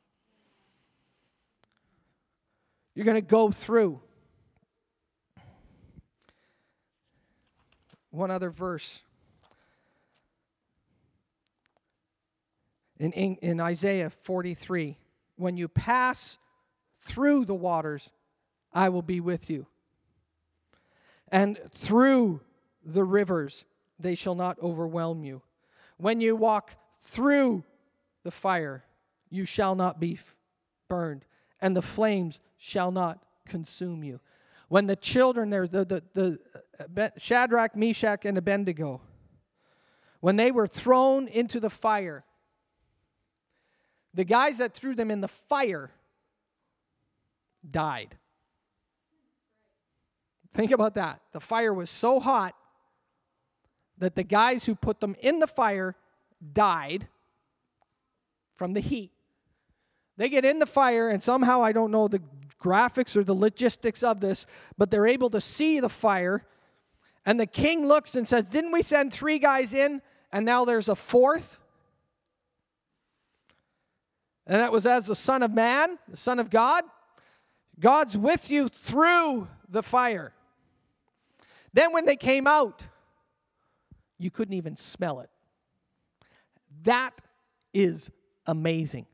You're 2.94 3.06
going 3.06 3.16
to 3.16 3.22
go 3.22 3.50
through. 3.50 4.00
One 8.10 8.30
other 8.30 8.50
verse. 8.50 9.02
In, 13.00 13.10
in, 13.14 13.34
in, 13.42 13.60
Isaiah 13.60 14.10
43, 14.10 14.96
when 15.34 15.56
you 15.56 15.66
pass 15.66 16.38
through 17.02 17.44
the 17.44 17.54
waters, 17.54 18.10
I 18.72 18.88
will 18.88 19.02
be 19.02 19.20
with 19.20 19.50
you. 19.50 19.66
And 21.28 21.58
through 21.74 22.40
the 22.84 23.04
rivers, 23.04 23.64
they 23.98 24.14
shall 24.14 24.34
not 24.34 24.58
overwhelm 24.60 25.24
you. 25.24 25.42
When 25.96 26.20
you 26.20 26.36
walk 26.36 26.74
through 27.00 27.64
the 28.22 28.30
fire, 28.30 28.84
you 29.30 29.44
shall 29.46 29.74
not 29.74 29.98
be 29.98 30.18
burned, 30.88 31.24
and 31.60 31.76
the 31.76 31.82
flames 31.82 32.38
shall 32.58 32.92
not 32.92 33.22
consume 33.46 34.04
you. 34.04 34.20
When 34.68 34.86
the 34.86 34.96
children 34.96 35.50
there, 35.50 35.66
the, 35.66 35.84
the, 35.84 36.02
the 36.14 36.38
uh, 36.96 37.08
Shadrach, 37.18 37.76
Meshach, 37.76 38.24
and 38.24 38.38
Abednego, 38.38 39.00
when 40.20 40.36
they 40.36 40.50
were 40.50 40.66
thrown 40.66 41.28
into 41.28 41.60
the 41.60 41.70
fire, 41.70 42.24
the 44.14 44.24
guys 44.24 44.58
that 44.58 44.74
threw 44.74 44.94
them 44.94 45.10
in 45.10 45.20
the 45.20 45.28
fire 45.28 45.90
died. 47.68 48.16
Think 50.52 50.70
about 50.70 50.94
that. 50.94 51.20
The 51.32 51.40
fire 51.40 51.72
was 51.72 51.88
so 51.88 52.20
hot 52.20 52.54
that 53.98 54.16
the 54.16 54.24
guys 54.24 54.64
who 54.64 54.74
put 54.74 55.00
them 55.00 55.16
in 55.20 55.38
the 55.38 55.46
fire 55.46 55.94
died 56.52 57.08
from 58.54 58.74
the 58.74 58.80
heat. 58.80 59.12
They 60.16 60.28
get 60.28 60.44
in 60.44 60.58
the 60.58 60.66
fire, 60.66 61.08
and 61.08 61.22
somehow 61.22 61.62
I 61.62 61.72
don't 61.72 61.90
know 61.90 62.08
the 62.08 62.22
graphics 62.62 63.16
or 63.16 63.24
the 63.24 63.34
logistics 63.34 64.02
of 64.02 64.20
this, 64.20 64.46
but 64.76 64.90
they're 64.90 65.06
able 65.06 65.30
to 65.30 65.40
see 65.40 65.80
the 65.80 65.88
fire. 65.88 66.44
And 67.24 67.40
the 67.40 67.46
king 67.46 67.86
looks 67.86 68.14
and 68.14 68.26
says, 68.26 68.48
Didn't 68.48 68.72
we 68.72 68.82
send 68.82 69.12
three 69.12 69.38
guys 69.38 69.72
in, 69.72 70.02
and 70.32 70.44
now 70.44 70.64
there's 70.64 70.88
a 70.88 70.96
fourth? 70.96 71.60
And 74.46 74.60
that 74.60 74.72
was 74.72 74.86
as 74.86 75.06
the 75.06 75.16
Son 75.16 75.42
of 75.42 75.52
Man, 75.52 75.98
the 76.08 76.16
Son 76.16 76.38
of 76.38 76.50
God. 76.50 76.84
God's 77.78 78.16
with 78.16 78.50
you 78.50 78.68
through 78.68 79.48
the 79.68 79.82
fire. 79.82 80.32
Then 81.72 81.92
when 81.92 82.04
they 82.04 82.16
came 82.16 82.46
out, 82.46 82.86
you 84.18 84.30
couldn't 84.30 84.54
even 84.54 84.76
smell 84.76 85.20
it. 85.20 85.30
That 86.84 87.20
is 87.72 88.10
amazing. 88.46 89.06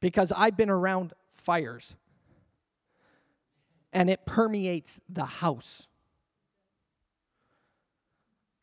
Because 0.00 0.32
I've 0.32 0.56
been 0.56 0.70
around 0.70 1.12
fires. 1.34 1.96
And 3.92 4.10
it 4.10 4.26
permeates 4.26 5.00
the 5.08 5.24
house. 5.24 5.86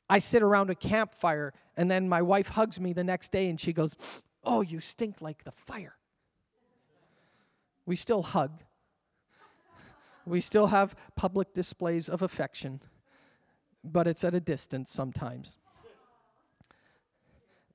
I 0.09 0.19
sit 0.19 0.43
around 0.43 0.69
a 0.69 0.75
campfire, 0.75 1.53
and 1.77 1.89
then 1.89 2.09
my 2.09 2.21
wife 2.21 2.49
hugs 2.49 2.81
me 2.81 2.91
the 2.91 3.03
next 3.03 3.31
day 3.31 3.47
and 3.47 3.57
she 3.59 3.71
goes, 3.71 3.95
Oh, 4.43 4.59
you 4.61 4.81
stink 4.81 5.21
like 5.21 5.45
the 5.45 5.53
fire. 5.53 5.95
We 7.85 7.95
still 7.95 8.21
hug. 8.21 8.63
We 10.25 10.41
still 10.41 10.67
have 10.67 10.95
public 11.15 11.53
displays 11.53 12.07
of 12.07 12.21
affection, 12.21 12.81
but 13.83 14.07
it's 14.07 14.23
at 14.23 14.35
a 14.35 14.39
distance 14.39 14.91
sometimes. 14.91 15.57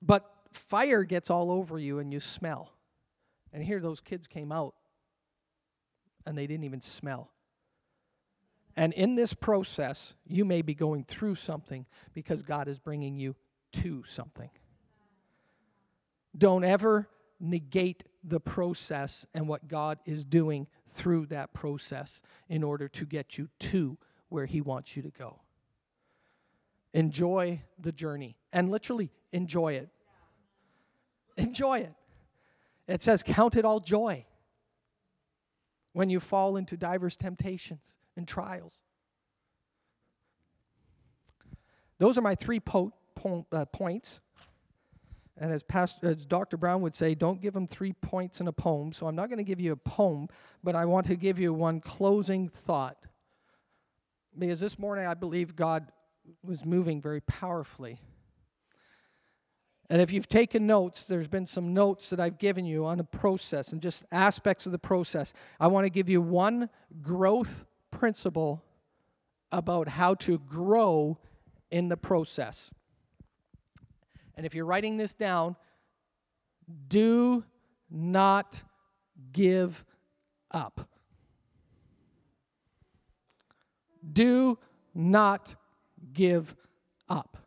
But 0.01 0.31
fire 0.53 1.03
gets 1.03 1.31
all 1.31 1.51
over 1.51 1.79
you 1.79 1.99
and 1.99 2.13
you 2.13 2.21
smell. 2.21 2.73
And 3.53 3.63
here 3.63 3.81
those 3.81 4.01
kids 4.01 4.27
came 4.27 4.53
out 4.53 4.75
and 6.25 6.37
they 6.37 6.47
didn't 6.47 6.65
even 6.65 6.81
smell. 6.81 7.31
And 8.77 8.93
in 8.93 9.15
this 9.15 9.33
process, 9.33 10.15
you 10.27 10.45
may 10.45 10.61
be 10.61 10.75
going 10.75 11.05
through 11.05 11.37
something 11.37 11.87
because 12.13 12.43
God 12.43 12.69
is 12.69 12.79
bringing 12.79 13.17
you 13.17 13.35
to 13.73 14.05
something. 14.05 14.51
Don't 16.37 16.65
ever 16.65 17.09
negate 17.41 18.05
the 18.27 18.41
process 18.41 19.27
and 19.35 19.49
what 19.49 19.69
God 19.69 19.99
is 20.05 20.25
doing 20.25 20.67
through 20.93 21.27
that 21.27 21.53
process 21.53 22.21
in 22.49 22.63
order 22.63 22.89
to 22.89 23.05
get 23.05 23.39
you 23.39 23.49
to 23.61 23.97
where 24.29 24.47
He 24.47 24.61
wants 24.61 24.97
you 24.97 25.03
to 25.03 25.11
go. 25.11 25.41
Enjoy 26.93 27.61
the 27.79 27.93
journey 27.93 28.37
and 28.53 28.71
literally 28.71 29.11
enjoy 29.33 29.75
it. 29.75 29.89
Enjoy 31.37 31.79
it. 31.79 31.95
It 32.89 33.03
says, 33.03 33.23
Count 33.23 33.57
it 33.57 33.65
all 33.65 33.81
joy 33.81 34.25
when 35.93 36.11
you 36.11 36.21
fall 36.21 36.57
into 36.57 36.77
diverse 36.77 37.17
temptations 37.17 37.99
and 38.17 38.27
trials. 38.27 38.83
Those 41.99 42.19
are 42.19 42.23
my 42.23 42.35
three 42.35 42.61
po- 42.61 42.93
po- 43.15 43.47
uh, 43.53 43.65
points. 43.67 44.21
And 45.39 45.53
as, 45.53 45.63
Pastor, 45.63 46.09
as 46.09 46.25
Dr. 46.25 46.57
Brown 46.57 46.81
would 46.81 46.97
say, 46.97 47.15
don't 47.15 47.41
give 47.41 47.53
them 47.53 47.67
three 47.67 47.93
points 47.93 48.41
in 48.41 48.49
a 48.49 48.53
poem. 48.53 48.93
So 48.93 49.07
I'm 49.07 49.17
not 49.17 49.29
going 49.29 49.39
to 49.39 49.45
give 49.45 49.61
you 49.61 49.73
a 49.73 49.77
poem, 49.77 50.29
but 50.65 50.75
I 50.75 50.87
want 50.87 51.07
to 51.07 51.17
give 51.17 51.39
you 51.39 51.53
one 51.53 51.81
closing 51.81 52.49
thought. 52.49 52.97
Because 54.39 54.61
this 54.61 54.79
morning 54.79 55.07
I 55.07 55.15
believe 55.15 55.55
God 55.55 55.93
was 56.43 56.65
moving 56.65 57.03
very 57.03 57.21
powerfully. 57.21 58.01
And 59.89 60.03
if 60.03 60.11
you've 60.11 60.29
taken 60.29 60.67
notes, 60.67 61.05
there's 61.05 61.29
been 61.29 61.47
some 61.47 61.73
notes 61.73 62.11
that 62.11 62.19
I've 62.19 62.39
given 62.39 62.65
you 62.65 62.87
on 62.87 62.99
the 62.99 63.05
process 63.05 63.73
and 63.73 63.81
just 63.81 64.05
aspects 64.11 64.67
of 64.67 64.73
the 64.73 64.79
process. 64.79 65.33
I 65.61 65.69
want 65.69 65.85
to 65.85 65.91
give 65.91 66.09
you 66.09 66.21
one 66.21 66.69
growth 67.03 67.67
principle 67.91 68.65
about 69.53 69.89
how 69.89 70.15
to 70.15 70.39
grow 70.39 71.19
in 71.71 71.89
the 71.89 71.97
process. 71.97 72.71
And 74.37 74.45
if 74.45 74.55
you're 74.55 74.67
writing 74.67 74.97
this 74.97 75.15
down, 75.15 75.57
do 76.89 77.45
not 77.91 78.63
give 79.33 79.85
up. 80.51 80.89
Do 84.13 84.59
not 84.95 85.55
give 86.13 86.55
up. 87.09 87.39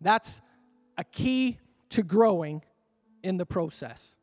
That's 0.00 0.40
a 0.96 1.04
key 1.04 1.58
to 1.90 2.02
growing 2.02 2.62
in 3.22 3.36
the 3.36 3.46
process. 3.46 4.14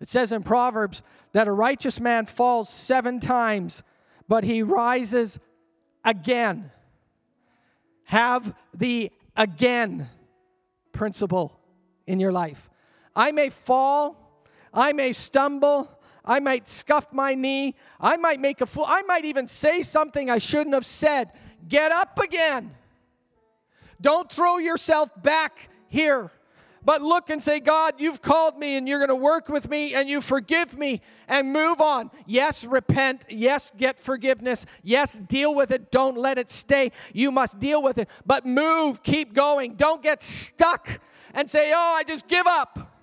It 0.00 0.08
says 0.08 0.30
in 0.30 0.42
Proverbs 0.42 1.02
that 1.32 1.48
a 1.48 1.52
righteous 1.52 2.00
man 2.00 2.26
falls 2.26 2.68
seven 2.68 3.18
times, 3.20 3.82
but 4.28 4.44
he 4.44 4.62
rises 4.62 5.38
again. 6.04 6.70
Have 8.08 8.54
the 8.72 9.12
again 9.36 10.08
principle 10.92 11.60
in 12.06 12.20
your 12.20 12.32
life. 12.32 12.70
I 13.14 13.32
may 13.32 13.50
fall, 13.50 14.42
I 14.72 14.94
may 14.94 15.12
stumble, 15.12 15.90
I 16.24 16.40
might 16.40 16.68
scuff 16.68 17.12
my 17.12 17.34
knee, 17.34 17.74
I 18.00 18.16
might 18.16 18.40
make 18.40 18.62
a 18.62 18.66
fool, 18.66 18.86
I 18.88 19.02
might 19.02 19.26
even 19.26 19.46
say 19.46 19.82
something 19.82 20.30
I 20.30 20.38
shouldn't 20.38 20.74
have 20.74 20.86
said. 20.86 21.32
Get 21.68 21.92
up 21.92 22.18
again. 22.18 22.74
Don't 24.00 24.32
throw 24.32 24.56
yourself 24.56 25.10
back 25.22 25.68
here, 25.88 26.30
but 26.88 27.02
look 27.02 27.28
and 27.28 27.42
say, 27.42 27.60
God, 27.60 27.96
you've 27.98 28.22
called 28.22 28.58
me 28.58 28.78
and 28.78 28.88
you're 28.88 28.98
going 28.98 29.10
to 29.10 29.14
work 29.14 29.50
with 29.50 29.68
me 29.68 29.92
and 29.92 30.08
you 30.08 30.22
forgive 30.22 30.78
me 30.78 31.02
and 31.28 31.52
move 31.52 31.82
on. 31.82 32.10
Yes, 32.24 32.64
repent. 32.64 33.26
Yes, 33.28 33.70
get 33.76 33.98
forgiveness. 33.98 34.64
Yes, 34.82 35.18
deal 35.18 35.54
with 35.54 35.70
it. 35.70 35.90
Don't 35.90 36.16
let 36.16 36.38
it 36.38 36.50
stay. 36.50 36.92
You 37.12 37.30
must 37.30 37.58
deal 37.58 37.82
with 37.82 37.98
it, 37.98 38.08
but 38.24 38.46
move, 38.46 39.02
keep 39.02 39.34
going. 39.34 39.74
Don't 39.74 40.02
get 40.02 40.22
stuck 40.22 40.98
and 41.34 41.50
say, 41.50 41.72
oh, 41.74 41.94
I 41.98 42.04
just 42.04 42.26
give 42.26 42.46
up. 42.46 43.02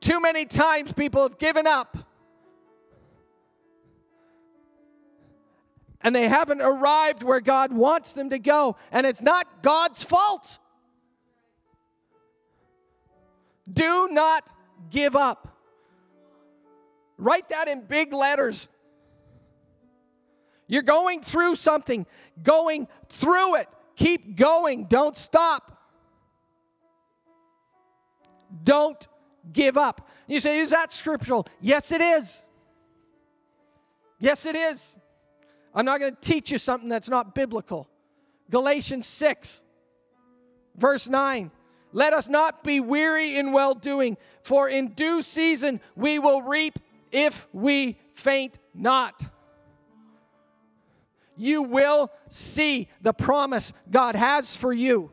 Too 0.00 0.20
many 0.20 0.44
times 0.44 0.92
people 0.92 1.22
have 1.22 1.36
given 1.36 1.66
up. 1.66 1.98
and 6.02 6.14
they 6.14 6.28
haven't 6.28 6.60
arrived 6.60 7.24
where 7.24 7.40
God 7.40 7.72
wants 7.72 8.12
them 8.12 8.30
to 8.30 8.38
go, 8.38 8.76
and 8.92 9.04
it's 9.04 9.22
not 9.22 9.64
God's 9.64 10.04
fault. 10.04 10.60
Do 13.70 14.08
not 14.10 14.50
give 14.90 15.16
up. 15.16 15.56
Write 17.18 17.48
that 17.48 17.68
in 17.68 17.82
big 17.82 18.12
letters. 18.12 18.68
You're 20.68 20.82
going 20.82 21.22
through 21.22 21.54
something, 21.54 22.06
going 22.42 22.88
through 23.08 23.56
it. 23.56 23.68
Keep 23.96 24.36
going, 24.36 24.84
don't 24.84 25.16
stop. 25.16 25.72
Don't 28.62 29.06
give 29.52 29.76
up. 29.76 30.08
You 30.26 30.40
say, 30.40 30.58
is 30.58 30.70
that 30.70 30.92
scriptural? 30.92 31.46
Yes, 31.60 31.92
it 31.92 32.00
is. 32.00 32.42
Yes, 34.18 34.44
it 34.46 34.56
is. 34.56 34.96
I'm 35.74 35.84
not 35.84 36.00
going 36.00 36.14
to 36.14 36.20
teach 36.20 36.50
you 36.50 36.58
something 36.58 36.88
that's 36.88 37.08
not 37.08 37.34
biblical. 37.34 37.88
Galatians 38.50 39.06
6, 39.06 39.62
verse 40.76 41.08
9. 41.08 41.50
Let 41.96 42.12
us 42.12 42.28
not 42.28 42.62
be 42.62 42.78
weary 42.78 43.36
in 43.36 43.52
well 43.52 43.72
doing, 43.72 44.18
for 44.42 44.68
in 44.68 44.88
due 44.88 45.22
season 45.22 45.80
we 45.94 46.18
will 46.18 46.42
reap 46.42 46.78
if 47.10 47.48
we 47.54 47.98
faint 48.12 48.58
not. 48.74 49.24
You 51.38 51.62
will 51.62 52.12
see 52.28 52.90
the 53.00 53.14
promise 53.14 53.72
God 53.90 54.14
has 54.14 54.54
for 54.54 54.74
you. 54.74 55.10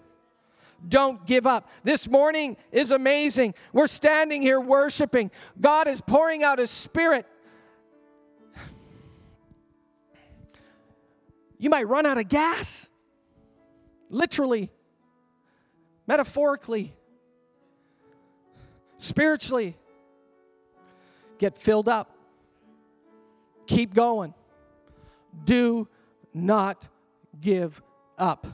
Don't 0.86 1.26
give 1.26 1.48
up. 1.48 1.70
This 1.86 2.06
morning 2.10 2.58
is 2.70 2.92
amazing. 2.92 3.54
We're 3.72 3.88
standing 3.88 4.42
here 4.42 4.60
worshiping. 4.60 5.32
God 5.62 5.88
is 5.88 6.02
pouring 6.02 6.44
out 6.44 6.60
His 6.60 6.70
Spirit. 6.70 7.26
You 11.58 11.70
might 11.70 11.88
run 11.88 12.06
out 12.06 12.18
of 12.18 12.28
gas, 12.28 12.90
literally, 14.10 14.70
metaphorically, 16.08 16.94
spiritually. 18.98 19.76
Get 21.38 21.58
filled 21.58 21.90
up. 21.90 22.16
Keep 23.68 23.94
going. 23.94 24.34
Do 25.46 25.88
not 26.34 26.88
give 27.42 27.82
up. 28.18 28.48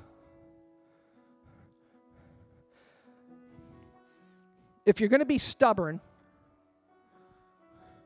If 4.85 4.99
you're 4.99 5.09
going 5.09 5.19
to 5.19 5.25
be 5.25 5.37
stubborn, 5.37 5.99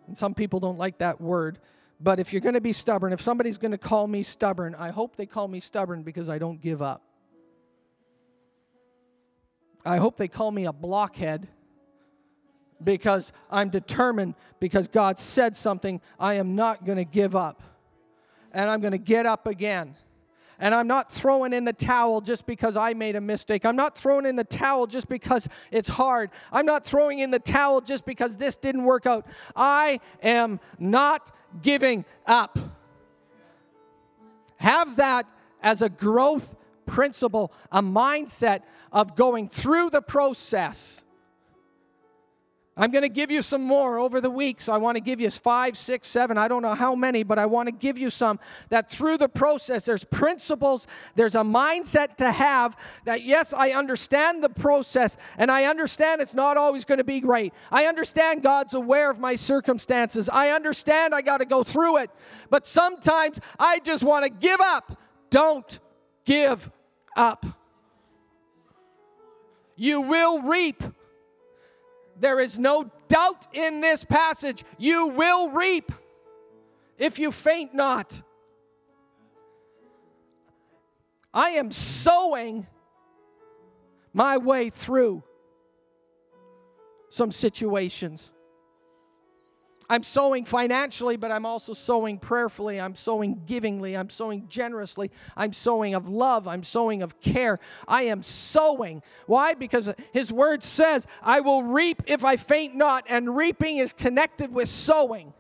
and 0.08 0.18
some 0.18 0.34
people 0.34 0.60
don't 0.60 0.78
like 0.78 0.98
that 0.98 1.22
word, 1.22 1.60
but 2.02 2.20
if 2.20 2.34
you're 2.34 2.42
going 2.42 2.56
to 2.56 2.62
be 2.62 2.74
stubborn, 2.74 3.14
if 3.14 3.22
somebody's 3.22 3.58
going 3.58 3.72
to 3.72 3.78
call 3.78 4.08
me 4.08 4.22
stubborn, 4.22 4.76
I 4.76 4.90
hope 4.90 5.16
they 5.16 5.26
call 5.26 5.48
me 5.48 5.62
stubborn 5.62 6.04
because 6.04 6.28
I 6.28 6.40
don't 6.40 6.60
give 6.60 6.82
up. 6.82 7.02
I 9.86 9.98
hope 9.98 10.18
they 10.18 10.28
call 10.28 10.52
me 10.52 10.66
a 10.66 10.74
blockhead 10.74 11.48
because 12.84 13.32
I'm 13.50 13.70
determined, 13.70 14.36
because 14.60 14.88
God 14.88 15.20
said 15.20 15.56
something, 15.56 16.02
I 16.20 16.36
am 16.36 16.56
not 16.56 16.86
going 16.86 16.98
to 16.98 17.06
give 17.06 17.36
up. 17.36 17.62
And 18.52 18.70
I'm 18.70 18.82
going 18.82 18.92
to 18.92 18.98
get 18.98 19.26
up 19.26 19.48
again. 19.48 19.96
And 20.60 20.74
I'm 20.74 20.88
not 20.88 21.12
throwing 21.12 21.54
in 21.54 21.66
the 21.66 21.74
towel 21.74 22.22
just 22.22 22.46
because 22.46 22.78
I 22.78 22.94
made 22.94 23.16
a 23.16 23.22
mistake. 23.22 23.66
I'm 23.66 23.76
not 23.76 23.98
throwing 23.98 24.26
in 24.26 24.36
the 24.36 24.44
towel 24.44 24.88
just 24.88 25.10
because 25.10 25.50
it's 25.72 25.90
hard. 25.90 26.30
I'm 26.52 26.66
not 26.66 26.86
throwing 26.86 27.20
in 27.20 27.32
the 27.32 27.40
towel 27.40 27.82
just 27.82 28.06
because 28.06 28.38
this 28.38 28.56
didn't 28.56 28.84
work 28.84 29.06
out. 29.06 29.26
I 29.56 30.00
am 30.22 30.60
not 30.80 31.36
giving 31.62 32.06
up. 32.26 32.58
Have 34.58 34.96
that 34.98 35.26
as 35.62 35.82
a 35.82 35.90
growth 35.90 36.56
principle, 36.86 37.54
a 37.72 37.82
mindset 37.82 38.62
of 38.92 39.16
going 39.16 39.50
through 39.50 39.90
the 39.90 40.02
process 40.02 41.04
I'm 42.76 42.90
going 42.90 43.04
to 43.04 43.10
give 43.10 43.30
you 43.30 43.44
some 43.44 43.62
more 43.62 44.00
over 44.00 44.20
the 44.20 44.32
weeks. 44.32 44.68
I 44.68 44.78
want 44.78 44.96
to 44.96 45.02
give 45.02 45.22
you 45.22 45.30
five, 45.30 45.78
six, 45.78 46.08
seven. 46.08 46.40
I 46.40 46.48
don't 46.48 46.64
know 46.64 46.74
how 46.74 46.96
many, 46.96 47.22
but 47.22 47.38
I 47.38 47.46
want 47.46 47.68
to 47.68 47.72
give 47.72 48.00
you 48.00 48.10
some 48.10 48.40
that 48.70 48.90
through 48.90 49.18
the 49.18 49.30
process, 49.30 49.86
there's 49.86 50.04
principles, 50.04 50.88
there's 51.16 51.36
a 51.36 51.42
mindset 51.42 52.18
to 52.18 52.32
have 52.32 52.76
that, 53.06 53.22
yes, 53.22 53.54
I 53.54 53.72
understand 53.72 54.44
the 54.44 54.50
process 54.50 55.18
and 55.38 55.52
I 55.52 55.66
understand 55.66 56.22
it's 56.22 56.34
not 56.34 56.58
always 56.58 56.84
going 56.84 56.98
to 56.98 57.04
be 57.04 57.20
great. 57.20 57.54
I 57.72 57.86
understand 57.86 58.42
God's 58.42 58.74
aware 58.74 59.12
of 59.12 59.20
my 59.20 59.36
circumstances. 59.36 60.28
I 60.28 60.50
understand 60.50 61.14
I 61.14 61.22
got 61.22 61.38
to 61.38 61.46
go 61.46 61.64
through 61.64 61.98
it. 61.98 62.10
But 62.50 62.66
sometimes 62.66 63.40
I 63.60 63.80
just 63.80 64.02
want 64.02 64.26
to 64.26 64.32
give 64.32 64.60
up. 64.60 64.98
Don't 65.30 65.80
give 66.26 66.72
up. 67.16 67.46
You 69.76 70.02
will 70.02 70.42
reap 70.42 70.84
there 72.20 72.40
is 72.40 72.60
no 72.60 72.92
doubt 73.08 73.48
in 73.54 73.82
this 73.82 74.04
passage. 74.04 74.64
You 74.78 75.08
will 75.08 75.50
reap 75.50 75.92
if 76.98 77.20
you 77.20 77.32
faint 77.32 77.74
not. 77.74 78.22
I 81.34 81.52
am 81.52 81.72
sowing 81.72 82.68
my 84.14 84.38
way 84.38 84.70
through 84.70 85.24
some 87.10 87.32
situations. 87.32 88.30
I'm 89.94 90.02
sowing 90.02 90.44
financially, 90.44 91.18
but 91.18 91.32
I'm 91.32 91.46
also 91.46 91.76
sowing 91.76 92.18
prayerfully. 92.18 92.82
I'm 92.82 92.96
sowing 92.96 93.44
givingly. 93.46 93.96
I'm 93.96 94.10
sowing 94.10 94.48
generously. 94.50 95.12
I'm 95.38 95.54
sowing 95.54 95.94
of 95.94 96.10
love. 96.10 96.48
I'm 96.48 96.64
sowing 96.64 97.04
of 97.04 97.22
care. 97.22 97.60
I 97.88 98.06
am 98.06 98.24
sowing. 98.24 99.04
Why? 99.28 99.54
Because 99.54 99.94
His 100.12 100.34
word 100.34 100.64
says, 100.64 101.06
I 101.22 101.42
will 101.42 101.62
reap 101.62 102.02
if 102.08 102.26
I 102.26 102.38
faint 102.38 102.74
not, 102.74 103.06
and 103.08 103.36
reaping 103.38 103.78
is 103.78 103.94
connected 103.94 104.52
with 104.52 104.68
sowing. 104.68 105.32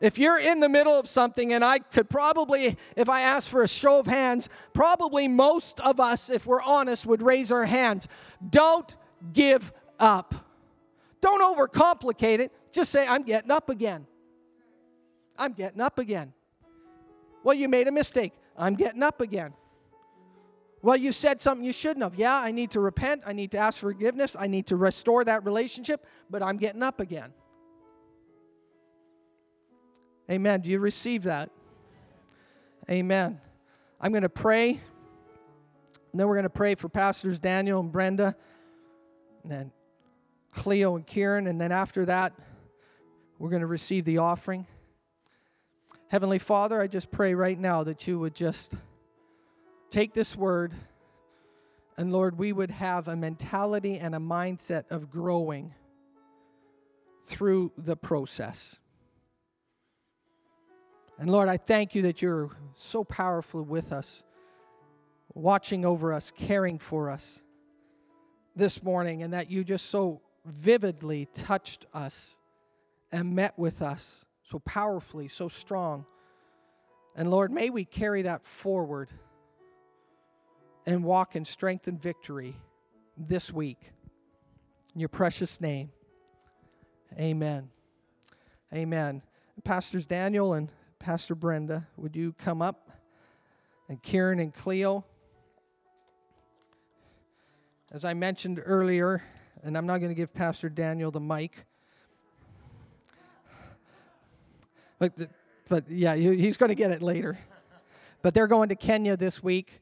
If 0.00 0.18
you're 0.18 0.40
in 0.40 0.58
the 0.58 0.68
middle 0.68 0.98
of 0.98 1.06
something, 1.06 1.52
and 1.52 1.64
I 1.64 1.78
could 1.78 2.10
probably, 2.10 2.76
if 2.96 3.08
I 3.08 3.20
asked 3.20 3.48
for 3.48 3.62
a 3.62 3.68
show 3.68 4.00
of 4.00 4.08
hands, 4.08 4.48
probably 4.72 5.28
most 5.28 5.78
of 5.78 6.00
us, 6.00 6.30
if 6.30 6.46
we're 6.46 6.62
honest, 6.62 7.06
would 7.06 7.22
raise 7.22 7.52
our 7.52 7.64
hands. 7.64 8.08
Don't 8.50 8.92
give 9.32 9.72
up. 10.00 10.49
Don't 11.20 11.42
overcomplicate 11.42 12.38
it. 12.38 12.52
Just 12.72 12.90
say, 12.90 13.06
I'm 13.06 13.22
getting 13.22 13.50
up 13.50 13.68
again. 13.68 14.06
I'm 15.36 15.52
getting 15.52 15.80
up 15.80 15.98
again. 15.98 16.32
Well, 17.42 17.54
you 17.54 17.68
made 17.68 17.88
a 17.88 17.92
mistake. 17.92 18.32
I'm 18.56 18.74
getting 18.74 19.02
up 19.02 19.20
again. 19.20 19.54
Well, 20.82 20.96
you 20.96 21.12
said 21.12 21.40
something 21.40 21.64
you 21.64 21.72
shouldn't 21.72 22.02
have. 22.02 22.14
Yeah, 22.14 22.36
I 22.36 22.52
need 22.52 22.70
to 22.72 22.80
repent. 22.80 23.22
I 23.26 23.32
need 23.32 23.50
to 23.52 23.58
ask 23.58 23.78
forgiveness. 23.78 24.34
I 24.38 24.46
need 24.46 24.66
to 24.68 24.76
restore 24.76 25.24
that 25.24 25.44
relationship, 25.44 26.06
but 26.30 26.42
I'm 26.42 26.56
getting 26.56 26.82
up 26.82 27.00
again. 27.00 27.32
Amen. 30.30 30.60
Do 30.60 30.70
you 30.70 30.78
receive 30.78 31.24
that? 31.24 31.50
Amen. 32.90 33.40
I'm 34.00 34.12
going 34.12 34.22
to 34.22 34.28
pray. 34.28 34.80
And 36.12 36.18
then 36.18 36.28
we're 36.28 36.34
going 36.34 36.44
to 36.44 36.50
pray 36.50 36.74
for 36.74 36.88
Pastors 36.88 37.38
Daniel 37.38 37.80
and 37.80 37.92
Brenda, 37.92 38.34
and 39.42 39.52
then 39.52 39.72
Cleo 40.54 40.96
and 40.96 41.06
Kieran. 41.06 41.46
And 41.46 41.60
then 41.60 41.72
after 41.72 42.04
that, 42.06 42.32
we're 43.38 43.50
going 43.50 43.60
to 43.60 43.66
receive 43.66 44.04
the 44.04 44.18
offering. 44.18 44.66
Heavenly 46.08 46.38
Father, 46.38 46.80
I 46.80 46.86
just 46.88 47.10
pray 47.10 47.34
right 47.34 47.58
now 47.58 47.84
that 47.84 48.06
you 48.06 48.18
would 48.18 48.34
just 48.34 48.74
take 49.90 50.12
this 50.12 50.36
word, 50.36 50.74
and 51.96 52.12
Lord, 52.12 52.38
we 52.38 52.52
would 52.52 52.70
have 52.70 53.08
a 53.08 53.16
mentality 53.16 53.98
and 53.98 54.14
a 54.14 54.18
mindset 54.18 54.84
of 54.90 55.10
growing 55.10 55.74
through 57.24 57.72
the 57.76 57.96
process. 57.96 58.76
And 61.18 61.30
Lord, 61.30 61.48
I 61.48 61.58
thank 61.58 61.94
you 61.94 62.02
that 62.02 62.22
you're 62.22 62.50
so 62.74 63.04
powerful 63.04 63.62
with 63.62 63.92
us, 63.92 64.22
watching 65.34 65.84
over 65.84 66.12
us, 66.12 66.32
caring 66.34 66.78
for 66.78 67.10
us 67.10 67.42
this 68.56 68.82
morning, 68.82 69.22
and 69.22 69.32
that 69.34 69.50
you 69.50 69.62
just 69.62 69.90
so 69.90 70.22
vividly 70.50 71.26
touched 71.34 71.86
us 71.94 72.38
and 73.12 73.34
met 73.34 73.58
with 73.58 73.82
us 73.82 74.24
so 74.42 74.58
powerfully, 74.60 75.28
so 75.28 75.48
strong. 75.48 76.04
And 77.16 77.30
Lord, 77.30 77.50
may 77.50 77.70
we 77.70 77.84
carry 77.84 78.22
that 78.22 78.44
forward 78.44 79.08
and 80.86 81.04
walk 81.04 81.36
in 81.36 81.44
strength 81.44 81.88
and 81.88 82.00
victory 82.00 82.56
this 83.16 83.52
week. 83.52 83.90
In 84.94 85.00
your 85.00 85.08
precious 85.08 85.60
name. 85.60 85.90
Amen. 87.18 87.70
Amen. 88.72 89.22
Pastors 89.64 90.06
Daniel 90.06 90.54
and 90.54 90.68
Pastor 90.98 91.34
Brenda, 91.34 91.86
would 91.96 92.16
you 92.16 92.32
come 92.32 92.62
up? 92.62 92.90
And 93.88 94.02
Kieran 94.02 94.38
and 94.38 94.54
Cleo. 94.54 95.04
As 97.90 98.04
I 98.04 98.14
mentioned 98.14 98.62
earlier, 98.64 99.22
and 99.62 99.76
I'm 99.76 99.86
not 99.86 99.98
going 99.98 100.10
to 100.10 100.14
give 100.14 100.32
Pastor 100.32 100.68
Daniel 100.68 101.10
the 101.10 101.20
mic. 101.20 101.64
But, 104.98 105.12
but 105.68 105.90
yeah, 105.90 106.14
he's 106.14 106.56
going 106.56 106.68
to 106.68 106.74
get 106.74 106.90
it 106.90 107.02
later. 107.02 107.38
But 108.22 108.34
they're 108.34 108.46
going 108.46 108.68
to 108.68 108.76
Kenya 108.76 109.16
this 109.16 109.42
week. 109.42 109.80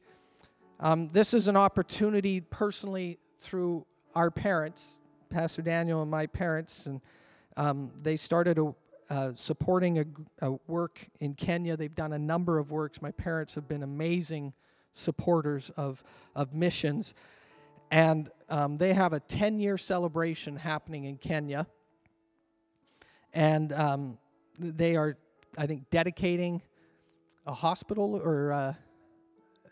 Um, 0.79 1.09
this 1.09 1.33
is 1.33 1.47
an 1.47 1.57
opportunity 1.57 2.39
personally 2.39 3.19
through 3.39 3.85
our 4.15 4.31
parents, 4.31 4.97
Pastor 5.29 5.61
Daniel 5.61 6.01
and 6.01 6.09
my 6.09 6.25
parents, 6.25 6.85
and 6.85 7.01
um, 7.57 7.91
they 8.01 8.15
started 8.15 8.57
a, 8.57 8.73
uh, 9.09 9.31
supporting 9.35 9.99
a, 9.99 10.05
a, 10.41 10.51
work 10.67 11.05
in 11.19 11.33
Kenya. 11.33 11.75
They've 11.75 11.93
done 11.93 12.13
a 12.13 12.19
number 12.19 12.59
of 12.59 12.71
works. 12.71 13.01
My 13.01 13.11
parents 13.11 13.55
have 13.55 13.67
been 13.67 13.83
amazing 13.83 14.53
supporters 14.93 15.69
of, 15.75 16.03
of 16.35 16.53
missions. 16.53 17.13
And 17.91 18.29
um, 18.49 18.77
they 18.77 18.93
have 18.93 19.13
a 19.13 19.19
10 19.19 19.59
year 19.59 19.77
celebration 19.77 20.55
happening 20.55 21.05
in 21.05 21.17
Kenya. 21.17 21.67
And 23.33 23.71
um, 23.73 24.17
they 24.57 24.95
are, 24.95 25.17
I 25.57 25.67
think, 25.67 25.89
dedicating 25.89 26.61
a 27.45 27.53
hospital 27.53 28.19
or 28.23 28.51
a, 28.51 28.57
uh, 28.57 28.73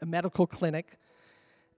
a 0.01 0.05
medical 0.05 0.45
clinic. 0.45 0.97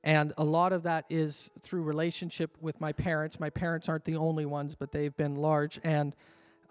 And 0.04 0.34
a 0.38 0.44
lot 0.44 0.72
of 0.72 0.84
that 0.84 1.06
is 1.10 1.50
through 1.62 1.84
relationship 1.84 2.56
with 2.62 2.80
my 2.80 2.92
parents. 2.92 3.40
My 3.40 3.50
parents 3.50 3.90
aren't 3.90 4.06
the 4.06 4.16
only 4.16 4.46
ones, 4.46 4.76
but 4.78 4.92
they've 4.92 5.16
been 5.16 5.36
large. 5.36 5.80
And 5.84 6.14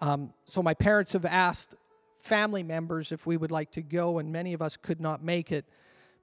um, 0.01 0.33
so 0.45 0.63
my 0.63 0.73
parents 0.73 1.13
have 1.13 1.25
asked 1.25 1.75
family 2.21 2.63
members 2.63 3.11
if 3.11 3.27
we 3.27 3.37
would 3.37 3.51
like 3.51 3.71
to 3.71 3.81
go, 3.81 4.19
and 4.19 4.31
many 4.31 4.53
of 4.53 4.61
us 4.61 4.77
could 4.77 4.99
not 4.99 5.23
make 5.23 5.51
it. 5.51 5.65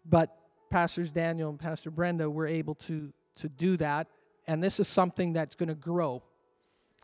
But 0.05 0.37
Pastors 0.71 1.11
Daniel 1.11 1.51
and 1.51 1.59
Pastor 1.59 1.91
Brenda 1.91 2.29
were 2.29 2.47
able 2.47 2.75
to, 2.75 3.13
to 3.37 3.49
do 3.49 3.77
that. 3.79 4.09
And 4.47 4.63
this 4.63 4.81
is 4.81 4.89
something 4.89 5.33
that's 5.33 5.55
going 5.55 5.69
to 5.69 5.75
grow. 5.75 6.23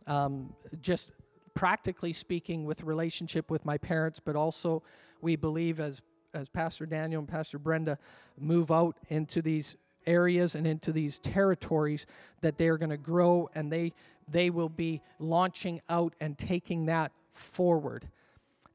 Um, 0.07 0.53
just 0.81 1.11
practically 1.55 2.13
speaking, 2.13 2.65
with 2.65 2.83
relationship 2.83 3.51
with 3.51 3.65
my 3.65 3.79
parents, 3.79 4.21
but 4.21 4.37
also 4.37 4.83
we 5.21 5.37
believe 5.37 5.81
as 5.81 6.01
as 6.35 6.49
Pastor 6.49 6.87
Daniel 6.87 7.19
and 7.21 7.29
Pastor 7.29 7.59
Brenda 7.59 7.99
move 8.39 8.71
out 8.71 8.97
into 9.11 9.43
these 9.43 9.77
areas 10.07 10.55
and 10.55 10.67
into 10.67 10.91
these 10.91 11.19
territories 11.19 12.07
that 12.41 12.57
they 12.57 12.69
are 12.69 12.79
going 12.79 12.91
to 12.91 12.97
grow 12.97 13.51
and 13.55 13.71
they 13.71 13.93
they 14.29 14.51
will 14.51 14.69
be 14.69 15.03
launching 15.19 15.81
out 15.89 16.15
and 16.21 16.39
taking 16.39 16.87
that 16.87 17.13
forward. 17.33 18.09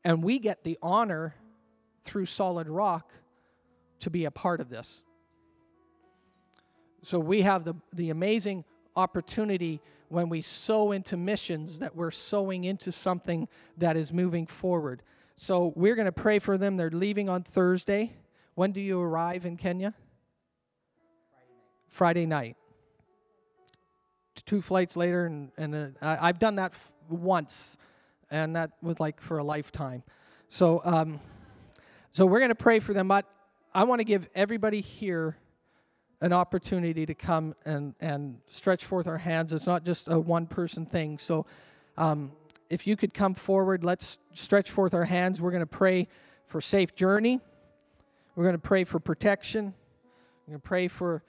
And 0.03 0.23
we 0.23 0.39
get 0.39 0.63
the 0.63 0.77
honor 0.81 1.35
through 2.03 2.25
Solid 2.25 2.67
Rock 2.67 3.11
to 3.99 4.09
be 4.09 4.25
a 4.25 4.31
part 4.31 4.61
of 4.61 4.69
this. 4.69 5.03
So 7.07 7.19
we 7.19 7.43
have 7.43 7.63
the, 7.63 7.73
the 7.93 8.09
amazing 8.09 8.65
opportunity 8.97 9.79
when 10.09 10.27
we 10.27 10.41
sow 10.41 10.91
into 10.91 11.15
missions 11.15 11.79
that 11.79 11.95
we're 11.95 12.11
sowing 12.11 12.65
into 12.65 12.91
something 12.91 13.47
that 13.77 13.95
is 13.95 14.11
moving 14.11 14.45
forward. 14.45 15.03
So 15.37 15.71
we're 15.77 15.95
going 15.95 16.07
to 16.07 16.11
pray 16.11 16.39
for 16.39 16.57
them. 16.57 16.75
They're 16.75 16.89
leaving 16.89 17.29
on 17.29 17.43
Thursday. 17.43 18.11
When 18.55 18.73
do 18.73 18.81
you 18.81 18.99
arrive 18.99 19.45
in 19.45 19.55
Kenya? 19.55 19.93
Friday 21.87 22.25
night. 22.25 22.57
Two 24.45 24.61
flights 24.61 24.97
later, 24.97 25.27
and, 25.27 25.49
and 25.57 25.75
uh, 25.75 26.17
I, 26.19 26.27
have 26.27 26.39
done 26.39 26.57
that 26.57 26.73
f- 26.73 26.93
once, 27.07 27.77
and 28.29 28.53
that 28.57 28.71
was 28.81 28.99
like 28.99 29.21
for 29.21 29.37
a 29.37 29.45
lifetime. 29.45 30.03
So, 30.49 30.81
um, 30.83 31.21
so 32.11 32.25
we're 32.25 32.39
going 32.39 32.49
to 32.49 32.55
pray 32.55 32.79
for 32.79 32.91
them, 32.91 33.07
but 33.07 33.25
I 33.73 33.85
want 33.85 34.01
to 34.01 34.05
give 34.05 34.27
everybody 34.35 34.81
here 34.81 35.37
an 36.21 36.33
opportunity 36.33 37.05
to 37.05 37.13
come 37.13 37.55
and, 37.65 37.93
and 37.99 38.37
stretch 38.47 38.85
forth 38.85 39.07
our 39.07 39.17
hands. 39.17 39.53
It's 39.53 39.67
not 39.67 39.83
just 39.83 40.07
a 40.07 40.19
one 40.19 40.47
person 40.47 40.85
thing. 40.85 41.19
So, 41.19 41.45
um, 41.97 42.31
if 42.69 42.85
you 42.85 42.95
could 42.95 43.13
come 43.13 43.33
forward, 43.33 43.83
let's 43.83 44.17
stretch 44.33 44.71
forth 44.71 44.93
our 44.93 45.05
hands. 45.05 45.39
We're 45.39 45.51
going 45.51 45.61
to 45.61 45.65
pray 45.65 46.07
for 46.47 46.59
safe 46.59 46.95
journey. 46.95 47.39
We're 48.35 48.43
going 48.43 48.55
to 48.55 48.59
pray 48.59 48.83
for 48.83 48.99
protection. 48.99 49.73
We're 50.45 50.51
going 50.51 50.61
to 50.61 50.67
pray 50.67 50.87
for 50.87 51.23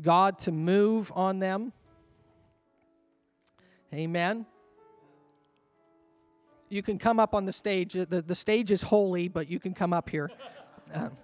God 0.00 0.38
to 0.40 0.52
move 0.52 1.12
on 1.14 1.38
them. 1.38 1.72
Amen. 3.94 4.44
You 6.68 6.82
can 6.82 6.98
come 6.98 7.20
up 7.20 7.34
on 7.34 7.44
the 7.44 7.52
stage. 7.52 7.92
The, 7.92 8.04
the 8.06 8.34
stage 8.34 8.70
is 8.72 8.82
holy, 8.82 9.28
but 9.28 9.48
you 9.48 9.60
can 9.60 9.72
come 9.74 9.92
up 9.92 10.08
here. 10.08 10.30
Um, 10.94 11.16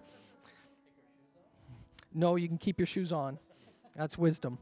no, 2.14 2.36
you 2.36 2.48
can 2.48 2.58
keep 2.58 2.78
your 2.78 2.86
shoes 2.86 3.12
on. 3.12 3.38
That's 3.96 4.16
wisdom. 4.16 4.58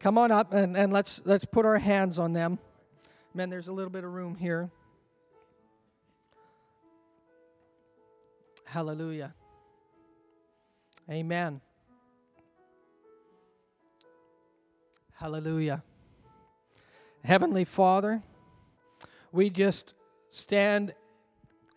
Come 0.00 0.18
on 0.18 0.30
up 0.30 0.52
and, 0.52 0.76
and 0.76 0.92
let's 0.92 1.22
let's 1.24 1.44
put 1.44 1.64
our 1.64 1.78
hands 1.78 2.18
on 2.18 2.32
them. 2.34 2.58
Man, 3.32 3.48
there's 3.50 3.68
a 3.68 3.72
little 3.72 3.90
bit 3.90 4.04
of 4.04 4.12
room 4.12 4.34
here. 4.34 4.70
Hallelujah. 8.64 9.34
Amen. 11.10 11.60
Hallelujah. 15.12 15.82
Heavenly 17.24 17.64
Father, 17.64 18.22
we 19.32 19.48
just 19.48 19.94
stand 20.30 20.92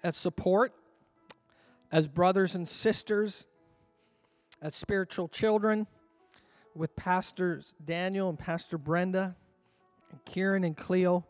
as 0.03 0.17
support, 0.17 0.73
as 1.91 2.07
brothers 2.07 2.55
and 2.55 2.67
sisters, 2.67 3.45
as 4.61 4.75
spiritual 4.75 5.27
children 5.27 5.87
with 6.75 6.95
Pastors 6.95 7.75
Daniel 7.85 8.29
and 8.29 8.37
Pastor 8.37 8.77
Brenda, 8.77 9.35
and 10.11 10.25
Kieran 10.25 10.63
and 10.63 10.75
Cleo. 10.75 11.25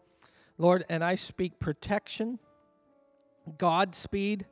Lord, 0.58 0.86
and 0.90 1.04
I 1.04 1.16
speak 1.16 1.60
protection, 1.60 2.40
Godspeed, 3.58 4.46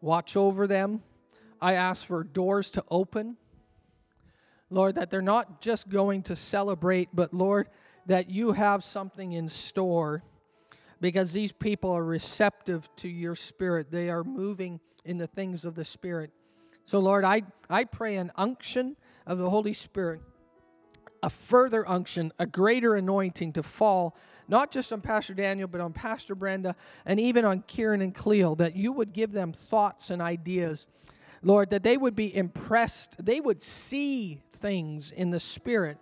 watch 0.00 0.36
over 0.36 0.66
them. 0.66 1.02
I 1.60 1.74
ask 1.74 2.06
for 2.06 2.24
doors 2.24 2.70
to 2.72 2.84
open 2.90 3.36
Lord, 4.70 4.94
that 4.94 5.10
they're 5.10 5.20
not 5.20 5.60
just 5.60 5.88
going 5.88 6.22
to 6.24 6.36
celebrate, 6.36 7.08
but 7.12 7.34
Lord, 7.34 7.68
that 8.06 8.30
you 8.30 8.52
have 8.52 8.84
something 8.84 9.32
in 9.32 9.48
store 9.48 10.22
because 11.00 11.32
these 11.32 11.52
people 11.52 11.90
are 11.90 12.04
receptive 12.04 12.88
to 12.96 13.08
your 13.08 13.34
spirit. 13.34 13.90
They 13.90 14.10
are 14.10 14.24
moving 14.24 14.80
in 15.04 15.18
the 15.18 15.26
things 15.26 15.64
of 15.64 15.74
the 15.74 15.84
spirit. 15.84 16.30
So, 16.84 16.98
Lord, 16.98 17.24
I, 17.24 17.42
I 17.68 17.84
pray 17.84 18.16
an 18.16 18.32
unction 18.36 18.96
of 19.26 19.38
the 19.38 19.48
Holy 19.48 19.72
Spirit, 19.72 20.20
a 21.22 21.30
further 21.30 21.88
unction, 21.88 22.32
a 22.38 22.46
greater 22.46 22.96
anointing 22.96 23.52
to 23.54 23.62
fall, 23.62 24.16
not 24.48 24.70
just 24.70 24.92
on 24.92 25.00
Pastor 25.00 25.34
Daniel, 25.34 25.68
but 25.68 25.80
on 25.80 25.92
Pastor 25.92 26.34
Brenda, 26.34 26.74
and 27.06 27.20
even 27.20 27.44
on 27.44 27.62
Kieran 27.66 28.02
and 28.02 28.14
Cleo, 28.14 28.54
that 28.56 28.76
you 28.76 28.92
would 28.92 29.12
give 29.12 29.32
them 29.32 29.52
thoughts 29.52 30.10
and 30.10 30.20
ideas. 30.20 30.86
Lord, 31.42 31.70
that 31.70 31.82
they 31.82 31.96
would 31.96 32.14
be 32.14 32.34
impressed, 32.34 33.24
they 33.24 33.40
would 33.40 33.62
see 33.62 34.42
things 34.52 35.12
in 35.12 35.30
the 35.30 35.40
Spirit 35.40 35.98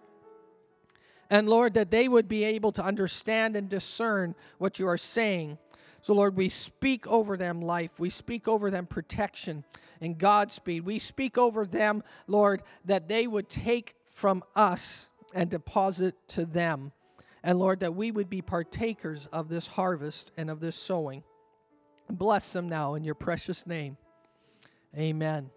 and 1.31 1.49
Lord, 1.49 1.75
that 1.75 1.91
they 1.91 2.09
would 2.09 2.29
be 2.29 2.45
able 2.45 2.73
to 2.73 2.83
understand 2.83 3.57
and 3.57 3.69
discern 3.69 4.35
what 4.59 4.79
you 4.79 4.89
are 4.89 4.99
saying. 4.99 5.59
So, 6.01 6.15
Lord, 6.15 6.37
we 6.37 6.49
speak 6.49 7.07
over 7.07 7.37
them 7.37 7.61
life. 7.61 7.99
We 7.99 8.11
speak 8.11 8.49
over 8.49 8.71
them 8.71 8.87
protection 8.87 9.65
and 10.01 10.17
Godspeed. 10.17 10.85
We 10.85 10.99
speak 10.99 11.37
over 11.37 11.67
them, 11.67 12.03
Lord, 12.27 12.63
that 12.85 13.09
they 13.09 13.27
would 13.27 13.49
take 13.49 13.95
from 14.11 14.43
us 14.57 15.09
and 15.35 15.51
deposit 15.51 16.15
to 16.29 16.47
them. 16.47 16.93
And 17.43 17.59
Lord, 17.59 17.81
that 17.81 17.95
we 17.95 18.11
would 18.11 18.31
be 18.31 18.43
partakers 18.43 19.27
of 19.33 19.49
this 19.49 19.67
harvest 19.67 20.33
and 20.37 20.51
of 20.51 20.61
this 20.61 20.77
sowing. 20.77 21.23
Bless 22.11 22.53
them 22.53 22.69
now 22.69 22.95
in 22.95 23.05
your 23.05 23.15
precious 23.15 23.67
name. 23.67 23.97
Amen. 24.97 25.51